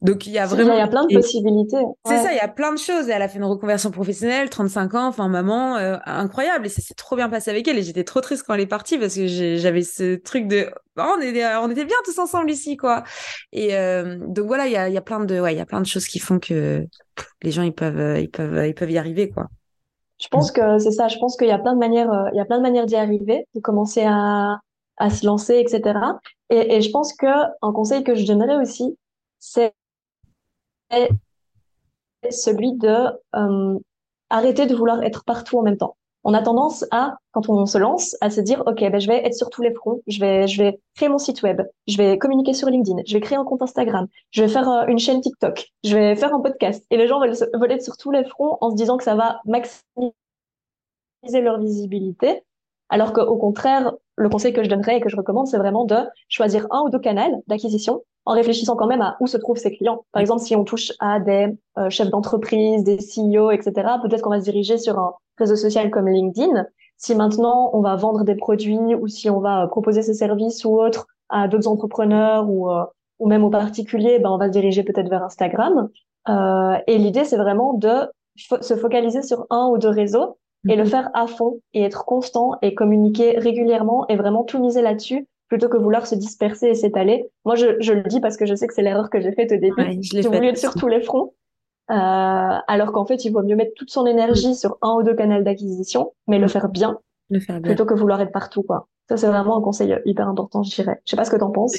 donc 0.01 0.27
il 0.27 0.33
y 0.33 0.39
a 0.39 0.47
vraiment. 0.47 0.75
Il 0.75 0.79
y 0.79 0.81
a 0.81 0.89
plein 0.89 1.07
de 1.07 1.15
possibilités. 1.15 1.85
C'est 2.05 2.19
ça, 2.19 2.33
il 2.33 2.37
y 2.37 2.41
a 2.41 2.49
plein 2.49 2.73
de 2.73 2.79
choses. 2.79 3.09
elle 3.09 3.23
a 3.23 3.29
fait 3.29 3.39
une 3.39 3.45
reconversion 3.45 3.91
professionnelle, 3.93 4.51
35 4.51 4.95
ans, 4.95 5.07
enfin 5.07 5.29
maman, 5.29 5.77
euh, 5.77 5.97
incroyable. 6.05 6.67
Et 6.67 6.69
ça 6.69 6.83
s'est 6.83 6.95
trop 6.95 7.15
bien 7.15 7.29
passé 7.29 7.51
avec 7.51 7.67
elle. 7.69 7.79
Et 7.79 7.83
j'étais 7.83 8.05
trop 8.05 8.21
triste 8.21 8.45
quand 8.47 8.55
elle 8.55 8.61
est 8.61 8.67
partie 8.67 8.99
parce 8.99 9.15
que 9.15 9.27
j'avais 9.29 9.83
ce 9.83 10.17
truc 10.17 10.49
de. 10.49 10.69
Oh, 10.99 11.15
on, 11.17 11.21
était, 11.21 11.47
on 11.57 11.71
était 11.71 11.85
bien 11.85 11.97
tous 12.05 12.19
ensemble 12.19 12.51
ici, 12.51 12.77
quoi. 12.77 13.05
Et 13.53 13.77
euh, 13.77 14.19
donc 14.27 14.47
voilà, 14.47 14.67
il 14.67 14.73
y 14.73 14.77
a, 14.77 14.89
y 14.89 14.97
a 14.97 15.03
plein 15.03 15.25
de, 15.25 15.41
ouais, 15.41 15.55
il 15.55 15.59
y 15.59 15.63
a 15.63 15.67
plein 15.67 15.81
de 15.81 15.87
choses 15.87 16.07
qui 16.07 16.19
font 16.19 16.39
que 16.39 16.85
les 17.43 17.51
gens 17.51 17.63
ils 17.63 17.73
peuvent, 17.73 18.21
ils 18.21 18.31
peuvent, 18.31 18.67
ils 18.67 18.75
peuvent 18.75 18.91
y 18.91 18.99
arriver, 18.99 19.31
quoi. 19.31 19.47
Je 20.21 20.29
pense 20.29 20.53
que 20.53 20.79
c'est 20.79 20.93
ça. 20.93 21.09
Je 21.09 21.19
pense 21.19 21.37
qu'il 21.37 21.49
y 21.49 21.53
a 21.53 21.59
plein 21.59 21.75
de 21.75 21.79
manières, 21.79 22.11
il 22.33 22.37
y 22.37 22.41
a 22.41 22.45
plein 22.45 22.59
de 22.59 22.63
manières 22.63 22.87
d'y 22.87 22.97
arriver, 22.97 23.47
de 23.55 23.61
commencer 23.61 24.05
à 24.07 24.59
à 24.97 25.11
se 25.11 25.27
lancer, 25.27 25.57
etc. 25.59 25.99
Et, 26.51 26.81
je 26.81 26.91
pense 26.91 27.13
que 27.15 27.27
un 27.63 27.73
conseil 27.73 28.05
que 28.05 28.15
je 28.15 28.27
donnerais 28.27 28.57
aussi, 28.57 28.97
c'est 29.39 29.75
celui 32.31 32.73
de 32.75 33.07
euh, 33.35 33.79
arrêter 34.31 34.67
de 34.67 34.75
vouloir 34.75 35.03
être 35.03 35.25
partout 35.25 35.59
en 35.59 35.63
même 35.63 35.77
temps. 35.77 35.97
On 36.25 36.35
a 36.35 36.43
tendance 36.43 36.85
à, 36.93 37.17
quand 37.33 37.49
on 37.49 37.67
se 37.67 37.79
lance, 37.79 38.17
à 38.21 38.31
se 38.31 38.41
dire, 38.41 38.63
OK, 38.67 38.79
ben, 38.79 39.01
je 39.01 39.09
vais 39.09 39.27
être 39.27 39.35
sur 39.35 39.51
tous 39.51 39.63
les 39.63 39.75
fronts, 39.75 40.01
je 40.07 40.21
vais, 40.21 40.47
je 40.47 40.63
vais 40.63 40.79
créer 40.95 41.09
mon 41.09 41.19
site 41.19 41.43
web, 41.43 41.63
je 41.89 41.97
vais 41.97 42.17
communiquer 42.17 42.55
sur 42.55 42.69
LinkedIn, 42.69 43.03
je 43.05 43.13
vais 43.13 43.21
créer 43.21 43.37
un 43.37 43.45
compte 43.45 43.63
Instagram, 43.63 44.07
je 44.31 44.43
vais 44.43 44.49
faire 44.49 44.71
euh, 44.71 44.87
une 44.87 45.01
chaîne 45.01 45.21
TikTok, 45.21 45.67
je 45.83 45.97
vais 45.97 46.15
faire 46.15 46.33
un 46.33 46.41
podcast. 46.41 46.85
Et 46.91 46.97
les 46.97 47.09
gens 47.09 47.19
veulent 47.19 47.73
être 47.73 47.83
sur 47.83 47.97
tous 47.97 48.13
les 48.13 48.25
fronts 48.25 48.57
en 48.61 48.71
se 48.71 48.77
disant 48.77 48.99
que 48.99 49.05
ça 49.05 49.17
va 49.17 49.41
maximiser 49.47 50.13
leur 51.41 51.59
visibilité. 51.59 52.45
Alors 52.93 53.15
qu'au 53.15 53.39
contraire, 53.39 53.95
le 54.17 54.29
conseil 54.29 54.53
que 54.53 54.63
je 54.63 54.69
donnerais 54.69 54.99
et 54.99 55.01
que 55.01 55.09
je 55.09 55.17
recommande, 55.17 55.47
c'est 55.47 55.57
vraiment 55.57 55.87
de 55.87 55.97
choisir 56.29 56.67
un 56.71 56.83
ou 56.83 56.91
deux 56.91 56.99
canaux 56.99 57.43
d'acquisition 57.47 58.03
en 58.27 58.35
réfléchissant 58.35 58.77
quand 58.77 58.87
même 58.87 59.01
à 59.01 59.17
où 59.19 59.27
se 59.27 59.39
trouvent 59.39 59.57
ses 59.57 59.75
clients. 59.75 60.05
Par 60.13 60.21
exemple, 60.21 60.43
si 60.43 60.55
on 60.55 60.63
touche 60.63 60.93
à 61.01 61.19
des 61.19 61.57
euh, 61.79 61.89
chefs 61.89 62.11
d'entreprise, 62.11 62.85
des 62.85 62.99
CEO, 62.99 63.51
etc., 63.51 63.73
peut-être 64.03 64.21
qu'on 64.21 64.29
va 64.29 64.41
se 64.41 64.45
diriger 64.45 64.77
sur 64.77 64.99
un 64.99 65.15
réseau 65.39 65.57
social 65.57 65.91
comme 65.91 66.07
LinkedIn. 66.07 66.67
Si 66.99 67.15
maintenant 67.15 67.71
on 67.73 67.81
va 67.81 67.97
vendre 67.97 68.25
des 68.25 68.35
produits 68.35 68.95
ou 68.95 69.09
si 69.09 69.31
on 69.31 69.41
va 69.41 69.67
proposer 69.69 70.03
ses 70.03 70.13
services 70.13 70.63
ou 70.67 70.79
autres 70.79 71.07
à 71.31 71.49
d'autres 71.49 71.69
entrepreneurs 71.69 72.51
ou, 72.51 72.71
euh, 72.71 72.85
ou 73.19 73.27
même 73.27 73.43
aux 73.43 73.51
particuliers, 73.51 74.19
ben 74.19 74.29
on 74.29 74.37
va 74.37 74.49
se 74.49 74.53
diriger 74.53 74.83
peut-être 74.83 75.09
vers 75.09 75.23
Instagram. 75.23 75.89
Euh, 76.29 76.77
et 76.87 76.99
l'idée, 76.99 77.25
c'est 77.25 77.39
vraiment 77.39 77.73
de 77.73 78.13
se 78.37 78.77
focaliser 78.77 79.23
sur 79.23 79.47
un 79.49 79.69
ou 79.69 79.79
deux 79.79 79.89
réseaux 79.89 80.37
et 80.69 80.77
le 80.77 80.85
mhm. 80.85 80.89
faire 80.89 81.11
à 81.15 81.27
fond 81.27 81.61
et 81.75 81.83
être 81.83 82.05
constant 82.05 82.53
et 82.63 82.75
communiquer 82.75 83.39
régulièrement 83.39 84.07
et 84.09 84.17
vraiment 84.17 84.45
tout 84.45 84.61
miser 84.61 84.83
là-dessus 84.83 85.27
plutôt 85.49 85.69
que 85.69 85.77
vouloir 85.77 86.07
se 86.07 86.15
disperser 86.15 86.69
et 86.69 86.75
s'étaler. 86.75 87.29
Moi, 87.45 87.57
je, 87.57 87.77
je, 87.81 87.93
le 87.93 88.05
dis 88.05 88.21
parce 88.21 88.39
que 88.39 88.47
je 88.47 88.55
sais 88.55 88.67
que 88.67 88.73
c'est 88.73 88.81
l'erreur 88.81 89.11
que 89.11 89.21
j'ai 89.21 89.33
faite 89.33 89.53
au 89.53 89.57
début. 89.57 90.01
j'ai 90.01 90.23
voulu 90.23 90.47
être 90.47 90.57
sur 90.57 90.75
tous 90.75 90.89
les 90.89 91.03
fronts. 91.03 91.35
Euh, 91.91 91.95
alors 91.95 92.93
qu'en 92.93 93.05
fait, 93.05 93.27
il 93.27 93.33
vaut 93.33 93.43
mieux 93.43 93.57
mettre 93.57 93.75
toute 93.77 93.91
son 93.91 94.07
énergie 94.07 94.55
sur 94.55 94.79
un 94.81 94.95
ou 94.95 95.03
deux 95.03 95.15
canaux 95.15 95.43
d'acquisition, 95.43 96.15
mais 96.27 96.39
le 96.39 96.49
faire 96.49 96.71
bien, 96.71 96.99
le 97.29 97.39
faire 97.39 97.61
bien, 97.61 97.71
plutôt 97.71 97.85
que 97.85 97.93
vouloir 97.93 98.21
être 98.23 98.33
partout, 98.33 98.63
quoi. 98.63 98.89
Ça, 99.11 99.19
c'est 99.19 99.27
vraiment 99.27 99.59
un 99.59 99.61
conseil 99.61 99.95
hyper 100.07 100.27
important, 100.27 100.63
je 100.63 100.75
dirais. 100.75 101.03
Je 101.05 101.11
sais 101.11 101.17
pas 101.17 101.25
ce 101.27 101.31
que 101.31 101.37
tu 101.37 101.43
en 101.43 101.51
penses. 101.51 101.77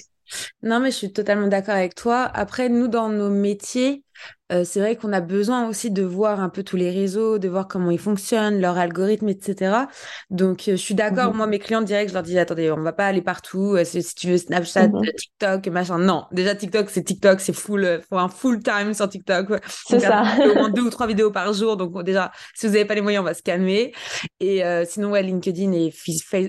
Non, 0.61 0.79
mais 0.79 0.91
je 0.91 0.97
suis 0.97 1.13
totalement 1.13 1.47
d'accord 1.47 1.75
avec 1.75 1.95
toi. 1.95 2.29
Après, 2.33 2.69
nous, 2.69 2.87
dans 2.87 3.09
nos 3.09 3.29
métiers, 3.29 4.03
euh, 4.51 4.63
c'est 4.65 4.79
vrai 4.79 4.95
qu'on 4.95 5.13
a 5.13 5.21
besoin 5.21 5.67
aussi 5.67 5.89
de 5.89 6.03
voir 6.03 6.39
un 6.39 6.49
peu 6.49 6.63
tous 6.63 6.75
les 6.75 6.91
réseaux, 6.91 7.39
de 7.39 7.47
voir 7.47 7.67
comment 7.67 7.89
ils 7.89 7.99
fonctionnent, 7.99 8.59
leur 8.59 8.77
algorithme, 8.77 9.29
etc. 9.29 9.87
Donc, 10.29 10.67
euh, 10.67 10.71
je 10.73 10.75
suis 10.75 10.93
d'accord. 10.93 11.31
Mhm. 11.31 11.37
Moi, 11.37 11.47
mes 11.47 11.59
clients 11.59 11.81
directs, 11.81 12.09
je 12.09 12.13
leur 12.13 12.23
dis 12.23 12.37
attendez, 12.37 12.69
on 12.71 12.81
va 12.81 12.93
pas 12.93 13.07
aller 13.07 13.21
partout. 13.21 13.75
Euh, 13.75 13.83
si, 13.83 14.03
tu 14.15 14.27
veux 14.27 14.37
Snapchat, 14.37 14.89
mhm. 14.89 15.01
TikTok, 15.17 15.67
machin. 15.67 15.97
Non, 15.97 16.25
déjà 16.31 16.55
TikTok, 16.55 16.89
c'est 16.89 17.03
TikTok, 17.03 17.39
c'est 17.39 17.53
full, 17.53 18.01
faut 18.07 18.17
un 18.17 18.27
full 18.27 18.61
time 18.61 18.93
sur 18.93 19.09
TikTok. 19.09 19.59
C'est 19.87 19.99
ça. 19.99 20.23
Au 20.39 20.53
moins 20.55 20.69
deux 20.69 20.83
ou 20.83 20.89
trois 20.89 21.07
vidéos 21.07 21.31
par 21.31 21.51
jour. 21.53 21.77
Donc, 21.77 22.03
déjà, 22.03 22.31
si 22.53 22.67
vous 22.67 22.73
n'avez 22.73 22.85
pas 22.85 22.95
les 22.95 23.01
moyens, 23.01 23.21
on 23.23 23.25
va 23.25 23.33
se 23.33 23.43
calmer. 23.43 23.93
Et 24.39 24.61
sinon, 24.85 25.11
ouais, 25.11 25.23
LinkedIn 25.23 25.71
et 25.71 25.91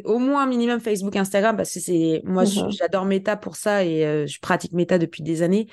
au 0.05 0.19
moins 0.19 0.47
minimum 0.47 0.81
Facebook, 0.81 1.17
Instagram, 1.17 1.57
parce 1.57 1.73
que 1.73 1.81
c'est 1.81 2.23
moi, 2.25 2.43
mhm. 2.43 2.71
j'adore 2.71 3.07
Meta 3.07 3.37
pour 3.37 3.57
ça 3.65 3.85
et 3.85 4.27
je 4.27 4.41
pratique 4.41 4.73
Meta 4.73 4.99
depuis 4.99 5.23
des 5.23 5.43
années, 5.43 5.67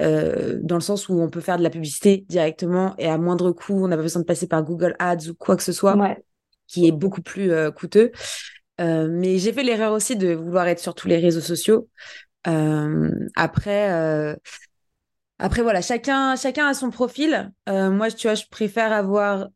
dans 0.00 0.76
le 0.76 0.80
sens 0.80 1.08
où 1.08 1.20
on 1.20 1.28
peut 1.28 1.40
faire 1.40 1.58
de 1.58 1.62
la 1.62 1.70
publicité 1.70 2.24
directement 2.28 2.94
et 2.98 3.08
à 3.08 3.18
moindre 3.18 3.52
coût. 3.52 3.84
On 3.84 3.88
n'a 3.88 3.96
pas 3.96 4.02
besoin 4.02 4.22
de 4.22 4.26
passer 4.26 4.46
par 4.46 4.62
Google 4.62 4.94
Ads 4.98 5.28
ou 5.30 5.34
quoi 5.34 5.56
que 5.56 5.62
ce 5.62 5.72
soit, 5.72 5.96
qui 6.66 6.86
est 6.86 6.92
beaucoup 6.92 7.22
plus 7.22 7.52
euh, 7.52 7.70
coûteux. 7.70 8.12
Euh, 8.80 9.08
mais 9.10 9.38
j'ai 9.38 9.52
fait 9.52 9.62
l'erreur 9.62 9.92
aussi 9.92 10.16
de 10.16 10.34
vouloir 10.34 10.66
être 10.68 10.80
sur 10.80 10.94
tous 10.94 11.08
les 11.08 11.18
réseaux 11.18 11.40
sociaux. 11.40 11.88
Euh, 12.46 13.10
après, 13.34 14.36
après 15.38 15.62
voilà, 15.62 15.80
chacun, 15.80 16.36
chacun 16.36 16.66
a 16.66 16.74
son 16.74 16.90
profil. 16.90 17.52
moi, 17.66 18.10
tu 18.10 18.26
vois, 18.26 18.34
je 18.34 18.44
préfère 18.50 18.92
avoir 18.92 19.48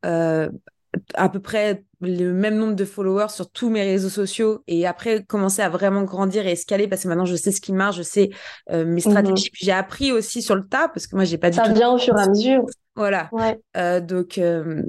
à 1.15 1.29
peu 1.29 1.41
près 1.41 1.85
le 2.01 2.33
même 2.33 2.57
nombre 2.57 2.75
de 2.75 2.85
followers 2.85 3.29
sur 3.29 3.51
tous 3.51 3.69
mes 3.69 3.83
réseaux 3.83 4.09
sociaux 4.09 4.63
et 4.67 4.87
après 4.87 5.23
commencer 5.25 5.63
à 5.63 5.69
vraiment 5.69 6.03
grandir 6.03 6.47
et 6.47 6.53
escaler 6.53 6.89
parce 6.89 7.03
que 7.03 7.09
maintenant 7.09 7.27
je 7.27 7.37
sais 7.37 7.53
ce 7.53 7.61
qui 7.61 7.73
marche, 7.73 7.97
je 7.97 8.03
sais 8.03 8.31
euh, 8.71 8.85
mes 8.85 8.93
mhm. 8.93 9.01
stratégies. 9.01 9.51
J'ai 9.53 9.73
appris 9.73 10.13
aussi 10.13 10.43
sur 10.43 10.55
le 10.55 10.67
tas 10.67 10.89
parce 10.89 11.07
que 11.07 11.17
moi 11.17 11.25
j'ai 11.25 11.39
pas 11.39 11.51
du 11.51 11.57
Ça 11.57 11.63
tout. 11.63 11.69
Ça 11.69 11.75
vient 11.75 11.93
au 11.93 11.99
fur 11.99 12.17
et 12.19 12.23
à 12.23 12.29
mesure. 12.29 12.65
Voilà. 12.97 13.31
Euh, 13.77 14.01
donc 14.01 14.39
euh, 14.39 14.83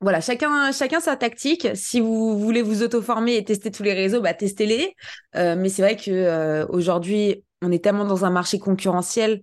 voilà, 0.00 0.20
chacun, 0.20 0.72
chacun 0.72 1.00
sa 1.00 1.16
tactique. 1.16 1.68
Si 1.74 2.00
vous 2.00 2.38
voulez 2.38 2.62
vous 2.62 2.82
auto-former 2.82 3.36
et 3.36 3.44
tester 3.44 3.70
tous 3.70 3.82
les 3.82 3.94
réseaux, 3.94 4.20
bah 4.20 4.34
testez-les. 4.34 4.94
mais 5.34 5.68
c'est 5.68 5.82
vrai 5.82 5.96
que 5.96 6.66
aujourd'hui, 6.70 7.42
on 7.62 7.72
est 7.72 7.82
tellement 7.82 8.04
dans 8.04 8.24
un 8.24 8.30
marché 8.30 8.58
concurrentiel. 8.58 9.42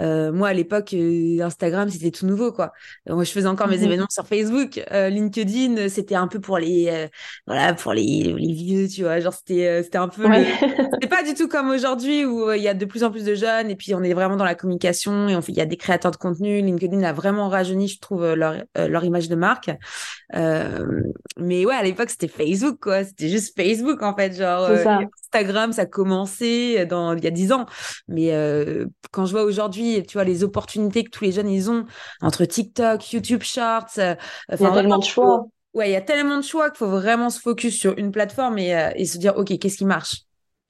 Euh, 0.00 0.32
moi, 0.32 0.48
à 0.48 0.52
l'époque, 0.52 0.94
euh, 0.94 1.40
Instagram, 1.40 1.88
c'était 1.88 2.10
tout 2.10 2.26
nouveau, 2.26 2.50
quoi. 2.50 2.72
Moi, 3.08 3.24
je 3.24 3.30
faisais 3.30 3.46
encore 3.46 3.68
mes 3.68 3.78
mhm. 3.78 3.84
événements 3.84 4.10
sur 4.10 4.26
Facebook. 4.26 4.82
Euh, 4.90 5.10
LinkedIn, 5.10 5.88
c'était 5.88 6.14
un 6.14 6.28
peu 6.28 6.40
pour 6.40 6.58
les, 6.58 7.08
voilà, 7.46 7.74
pour 7.74 7.92
les, 7.92 8.34
les, 8.36 8.52
vieux, 8.52 8.88
tu 8.88 9.02
vois. 9.02 9.20
Genre, 9.20 9.34
c'était, 9.34 9.82
c'était 9.82 9.98
un 9.98 10.08
peu. 10.08 10.22
C'est 11.02 11.08
pas 11.08 11.22
du 11.22 11.34
tout 11.34 11.48
comme 11.48 11.70
aujourd'hui 11.70 12.24
où 12.24 12.50
il 12.52 12.62
y 12.62 12.68
a 12.68 12.74
de 12.74 12.84
plus 12.84 13.04
en 13.04 13.10
plus 13.10 13.24
de 13.24 13.34
jeunes 13.34 13.70
et 13.70 13.76
puis 13.76 13.94
on 13.94 14.02
est 14.02 14.14
vraiment 14.14 14.36
dans 14.36 14.44
la 14.44 14.54
communication 14.54 15.28
et 15.28 15.36
on 15.36 15.42
fait, 15.42 15.52
il 15.52 15.58
y 15.58 15.60
a 15.60 15.66
des 15.66 15.76
créateurs 15.76 16.12
de 16.12 16.16
contenu. 16.16 16.60
LinkedIn 16.62 17.02
a 17.02 17.12
vraiment 17.12 17.48
rajeuni, 17.48 17.88
je 17.88 17.98
trouve, 18.00 18.34
leur, 18.34 18.62
leur 18.76 19.04
image 19.04 19.28
de 19.28 19.34
marque. 19.34 19.70
mais 20.32 21.66
ouais, 21.66 21.74
à 21.74 21.82
l'époque, 21.82 22.10
c'était 22.10 22.28
Facebook, 22.28 22.78
quoi. 22.80 23.04
C'était 23.04 23.28
juste 23.28 23.54
Facebook, 23.56 24.02
en 24.02 24.14
fait. 24.14 24.36
Genre, 24.36 24.70
Instagram, 25.34 25.72
ça 25.72 25.86
commençait 25.86 26.86
dans, 26.86 27.16
il 27.16 27.24
y 27.24 27.26
a 27.26 27.30
dix 27.30 27.51
ans. 27.51 27.51
Mais 28.08 28.30
quand 29.10 29.26
je 29.26 29.32
vois 29.32 29.42
aujourd'hui 29.42 30.02
tu 30.06 30.14
vois, 30.14 30.24
les 30.24 30.44
opportunités 30.44 31.04
que 31.04 31.10
tous 31.10 31.24
les 31.24 31.32
jeunes, 31.32 31.48
ils 31.48 31.70
ont 31.70 31.84
entre 32.20 32.44
TikTok, 32.44 33.12
YouTube 33.12 33.42
Shorts. 33.42 33.98
Euh, 33.98 34.14
il 34.52 34.60
y 34.60 34.66
a 34.66 34.70
tellement 34.70 34.98
de 34.98 35.04
choix. 35.04 35.46
Ouais, 35.74 35.88
il 35.88 35.92
y 35.92 35.96
a 35.96 36.02
tellement 36.02 36.36
de 36.36 36.42
choix 36.42 36.70
qu'il 36.70 36.78
faut 36.78 36.88
vraiment 36.88 37.30
se 37.30 37.40
focus 37.40 37.78
sur 37.78 37.96
une 37.96 38.12
plateforme 38.12 38.58
et, 38.58 38.74
euh, 38.74 38.90
et 38.94 39.06
se 39.06 39.16
dire, 39.18 39.36
OK, 39.36 39.58
qu'est-ce 39.58 39.78
qui 39.78 39.86
marche? 39.86 40.22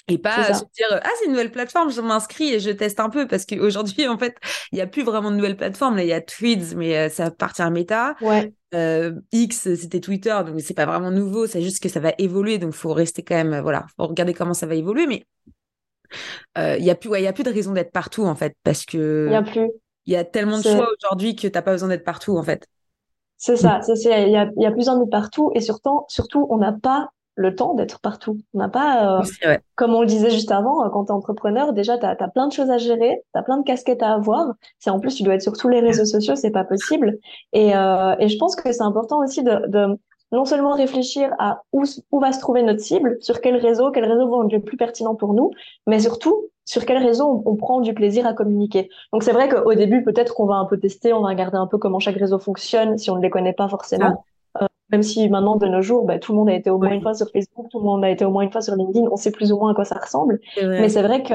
Et 0.08 0.18
pas 0.18 0.52
se 0.52 0.64
dire 0.76 0.88
ah 0.90 1.08
c'est 1.18 1.26
une 1.26 1.30
nouvelle 1.30 1.52
plateforme 1.52 1.92
je 1.92 2.00
m'inscris 2.00 2.52
et 2.52 2.58
je 2.58 2.70
teste 2.70 2.98
un 2.98 3.08
peu 3.08 3.28
parce 3.28 3.46
qu'aujourd'hui 3.46 4.08
en 4.08 4.18
fait 4.18 4.34
il 4.72 4.78
y 4.78 4.80
a 4.80 4.88
plus 4.88 5.04
vraiment 5.04 5.30
de 5.30 5.36
nouvelles 5.36 5.56
plateformes 5.56 5.94
là 5.94 6.02
il 6.02 6.08
y 6.08 6.12
a 6.12 6.20
Tweets 6.20 6.74
mais 6.74 6.98
euh, 6.98 7.08
ça 7.08 7.26
appartient 7.26 7.62
à 7.62 7.70
Meta 7.70 8.16
ouais. 8.20 8.52
X 9.30 9.74
c'était 9.76 10.00
Twitter 10.00 10.36
donc 10.44 10.60
c'est 10.60 10.74
pas 10.74 10.86
vraiment 10.86 11.12
nouveau 11.12 11.46
c'est 11.46 11.62
juste 11.62 11.80
que 11.80 11.88
ça 11.88 12.00
va 12.00 12.12
évoluer 12.18 12.58
donc 12.58 12.72
faut 12.72 12.92
rester 12.92 13.22
quand 13.22 13.36
même 13.36 13.60
voilà 13.60 13.86
faut 13.96 14.08
regarder 14.08 14.34
comment 14.34 14.54
ça 14.54 14.66
va 14.66 14.74
évoluer 14.74 15.06
mais 15.06 15.24
il 16.56 16.62
euh, 16.62 16.78
y 16.78 16.90
a 16.90 16.94
plus 16.94 17.10
ouais, 17.10 17.22
y 17.22 17.26
a 17.26 17.32
plus 17.32 17.44
de 17.44 17.52
raison 17.52 17.72
d'être 17.72 17.92
partout 17.92 18.24
en 18.24 18.34
fait 18.34 18.54
parce 18.64 18.84
que 18.84 19.26
il 19.28 19.32
y 19.32 19.36
a 19.36 19.42
plus 19.42 19.70
il 20.06 20.12
y 20.12 20.16
a 20.16 20.24
tellement 20.24 20.58
de 20.58 20.64
choix 20.64 20.88
aujourd'hui 20.98 21.36
que 21.36 21.46
t'as 21.46 21.62
pas 21.62 21.72
besoin 21.72 21.88
d'être 21.88 22.04
partout 22.04 22.36
en 22.36 22.42
fait 22.42 22.66
c'est 23.36 23.56
ça 23.56 23.80
il 23.88 24.30
y 24.30 24.36
a, 24.36 24.50
y 24.56 24.66
a 24.66 24.70
plus 24.70 24.88
partout 25.10 25.50
et 25.54 25.60
surtout 25.60 26.04
surtout 26.08 26.46
on 26.50 26.58
n'a 26.58 26.72
pas 26.72 27.10
le 27.34 27.54
temps 27.54 27.74
d'être 27.74 28.00
partout. 28.00 28.38
On 28.54 28.58
n'a 28.58 28.68
pas, 28.68 29.20
euh, 29.20 29.56
comme 29.74 29.94
on 29.94 30.02
le 30.02 30.06
disait 30.06 30.30
juste 30.30 30.50
avant, 30.50 30.84
euh, 30.84 30.90
quand 30.90 31.06
tu 31.06 31.12
es 31.12 31.14
entrepreneur, 31.14 31.72
déjà, 31.72 31.98
tu 31.98 32.04
as, 32.04 32.14
plein 32.28 32.46
de 32.46 32.52
choses 32.52 32.70
à 32.70 32.78
gérer, 32.78 33.22
tu 33.32 33.38
as 33.38 33.42
plein 33.42 33.58
de 33.58 33.64
casquettes 33.64 34.02
à 34.02 34.12
avoir. 34.12 34.52
En 34.86 35.00
plus, 35.00 35.14
tu 35.14 35.22
dois 35.22 35.34
être 35.34 35.42
sur 35.42 35.56
tous 35.56 35.68
les 35.68 35.80
réseaux 35.80 36.04
sociaux, 36.04 36.36
c'est 36.36 36.50
pas 36.50 36.64
possible. 36.64 37.18
Et, 37.52 37.74
euh, 37.74 38.14
et 38.18 38.28
je 38.28 38.36
pense 38.36 38.54
que 38.54 38.70
c'est 38.70 38.82
important 38.82 39.20
aussi 39.20 39.42
de, 39.42 39.66
de, 39.68 39.98
non 40.32 40.44
seulement 40.44 40.72
réfléchir 40.72 41.30
à 41.38 41.62
où, 41.72 41.84
où 42.10 42.20
va 42.20 42.32
se 42.32 42.40
trouver 42.40 42.62
notre 42.62 42.80
cible, 42.80 43.18
sur 43.20 43.40
quel 43.40 43.56
réseau, 43.56 43.90
quel 43.90 44.04
réseau 44.04 44.28
va 44.28 44.44
être 44.46 44.52
le 44.52 44.60
plus 44.60 44.76
pertinent 44.76 45.14
pour 45.14 45.34
nous, 45.34 45.50
mais 45.86 46.00
surtout 46.00 46.48
sur 46.64 46.86
quel 46.86 46.98
réseau 46.98 47.42
on, 47.44 47.56
prend 47.56 47.80
du 47.80 47.92
plaisir 47.92 48.26
à 48.26 48.32
communiquer. 48.32 48.88
Donc 49.12 49.22
c'est 49.22 49.32
vrai 49.32 49.48
qu'au 49.48 49.74
début, 49.74 50.02
peut-être 50.02 50.34
qu'on 50.34 50.46
va 50.46 50.54
un 50.54 50.64
peu 50.64 50.78
tester, 50.78 51.12
on 51.12 51.22
va 51.22 51.28
regarder 51.28 51.56
un 51.56 51.66
peu 51.66 51.76
comment 51.76 51.98
chaque 51.98 52.16
réseau 52.16 52.38
fonctionne 52.38 52.98
si 52.98 53.10
on 53.10 53.16
ne 53.16 53.22
les 53.22 53.30
connaît 53.30 53.52
pas 53.52 53.68
forcément. 53.68 54.24
Euh, 54.60 54.66
même 54.90 55.02
si 55.02 55.28
maintenant, 55.28 55.56
de 55.56 55.66
nos 55.66 55.82
jours, 55.82 56.04
bah, 56.04 56.18
tout 56.18 56.32
le 56.32 56.38
monde 56.38 56.48
a 56.48 56.54
été 56.54 56.70
au 56.70 56.78
moins 56.78 56.92
une 56.92 57.02
fois 57.02 57.14
sur 57.14 57.28
Facebook, 57.30 57.68
tout 57.70 57.78
le 57.78 57.84
monde 57.84 58.04
a 58.04 58.10
été 58.10 58.24
au 58.24 58.30
moins 58.30 58.42
une 58.42 58.52
fois 58.52 58.60
sur 58.60 58.76
LinkedIn, 58.76 59.06
on 59.10 59.16
sait 59.16 59.32
plus 59.32 59.52
ou 59.52 59.58
moins 59.58 59.72
à 59.72 59.74
quoi 59.74 59.84
ça 59.84 59.96
ressemble. 59.96 60.40
Mais 60.60 60.88
c'est 60.88 61.02
vrai 61.02 61.22
que 61.22 61.34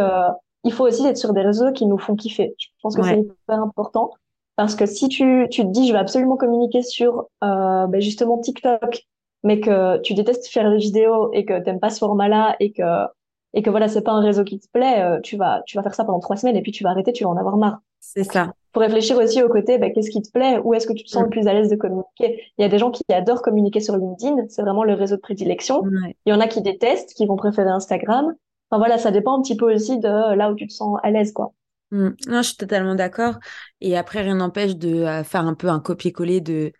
il 0.63 0.73
faut 0.73 0.85
aussi 0.85 1.05
être 1.05 1.17
sur 1.17 1.33
des 1.33 1.41
réseaux 1.41 1.71
qui 1.71 1.85
nous 1.85 1.97
font 1.97 2.15
kiffer. 2.15 2.55
Je 2.57 2.67
pense 2.81 2.95
que 2.95 3.03
c'est 3.03 3.19
hyper 3.19 3.61
important. 3.61 4.11
Parce 4.57 4.75
que 4.75 4.85
si 4.87 5.07
tu, 5.07 5.47
tu 5.49 5.61
te 5.61 5.67
dis, 5.67 5.87
je 5.87 5.93
vais 5.93 5.99
absolument 5.99 6.35
communiquer 6.35 6.81
sur 6.81 7.27
euh, 7.43 7.87
ben 7.87 8.01
justement 8.01 8.39
TikTok, 8.39 9.05
mais 9.43 9.59
que 9.59 9.99
tu 9.99 10.15
détestes 10.15 10.47
faire 10.47 10.69
des 10.69 10.77
vidéos 10.77 11.31
et 11.31 11.45
que 11.45 11.59
t'aimes 11.59 11.79
pas 11.79 11.91
ce 11.91 11.99
format-là 11.99 12.55
et 12.59 12.73
que 12.73 13.05
et 13.53 13.61
que 13.61 13.69
voilà, 13.69 13.87
c'est 13.87 14.01
pas 14.01 14.11
un 14.11 14.19
réseau 14.19 14.43
qui 14.43 14.59
te 14.59 14.67
plaît, 14.73 15.01
euh, 15.01 15.19
tu 15.21 15.37
vas 15.37 15.61
tu 15.67 15.77
vas 15.77 15.83
faire 15.83 15.93
ça 15.93 16.03
pendant 16.03 16.19
trois 16.19 16.35
semaines 16.35 16.57
et 16.57 16.61
puis 16.61 16.71
tu 16.71 16.83
vas 16.83 16.89
arrêter, 16.89 17.13
tu 17.13 17.23
vas 17.23 17.29
en 17.29 17.37
avoir 17.37 17.57
marre. 17.57 17.79
C'est 17.99 18.23
ça. 18.23 18.51
Pour 18.73 18.81
réfléchir 18.81 19.17
aussi 19.17 19.41
au 19.43 19.49
côté, 19.49 19.77
ben, 19.77 19.93
qu'est-ce 19.93 20.09
qui 20.09 20.21
te 20.21 20.31
plaît, 20.31 20.59
où 20.63 20.73
est-ce 20.73 20.87
que 20.87 20.93
tu 20.93 21.03
te 21.03 21.09
sens 21.09 21.23
le 21.23 21.27
mm. 21.27 21.31
plus 21.31 21.47
à 21.47 21.53
l'aise 21.53 21.69
de 21.69 21.75
communiquer. 21.75 22.43
Il 22.57 22.61
y 22.61 22.65
a 22.65 22.69
des 22.69 22.79
gens 22.79 22.91
qui 22.91 23.03
adorent 23.11 23.41
communiquer 23.41 23.79
sur 23.79 23.95
LinkedIn, 23.95 24.47
c'est 24.49 24.61
vraiment 24.63 24.83
le 24.83 24.93
réseau 24.93 25.15
de 25.15 25.21
prédilection. 25.21 25.83
Il 26.25 26.29
y 26.31 26.33
en 26.33 26.39
a 26.39 26.47
qui 26.47 26.61
détestent, 26.61 27.13
qui 27.13 27.25
vont 27.27 27.35
préférer 27.35 27.69
Instagram. 27.69 28.33
Enfin 28.69 28.79
voilà, 28.79 28.97
ça 28.97 29.11
dépend 29.11 29.37
un 29.37 29.41
petit 29.41 29.55
peu 29.55 29.73
aussi 29.73 29.99
de 29.99 30.35
là 30.35 30.51
où 30.51 30.55
tu 30.55 30.67
te 30.67 30.73
sens 30.73 30.97
à 31.03 31.11
l'aise, 31.11 31.31
quoi. 31.31 31.53
Mm. 31.91 32.09
Non, 32.27 32.41
je 32.41 32.47
suis 32.49 32.57
totalement 32.57 32.95
d'accord. 32.95 33.39
Et 33.81 33.97
après, 33.97 34.21
rien 34.21 34.35
n'empêche 34.35 34.75
de 34.75 34.89
euh, 35.03 35.23
faire 35.23 35.45
un 35.45 35.53
peu 35.55 35.69
un 35.69 35.79
copier-coller 35.79 36.41
de, 36.41 36.73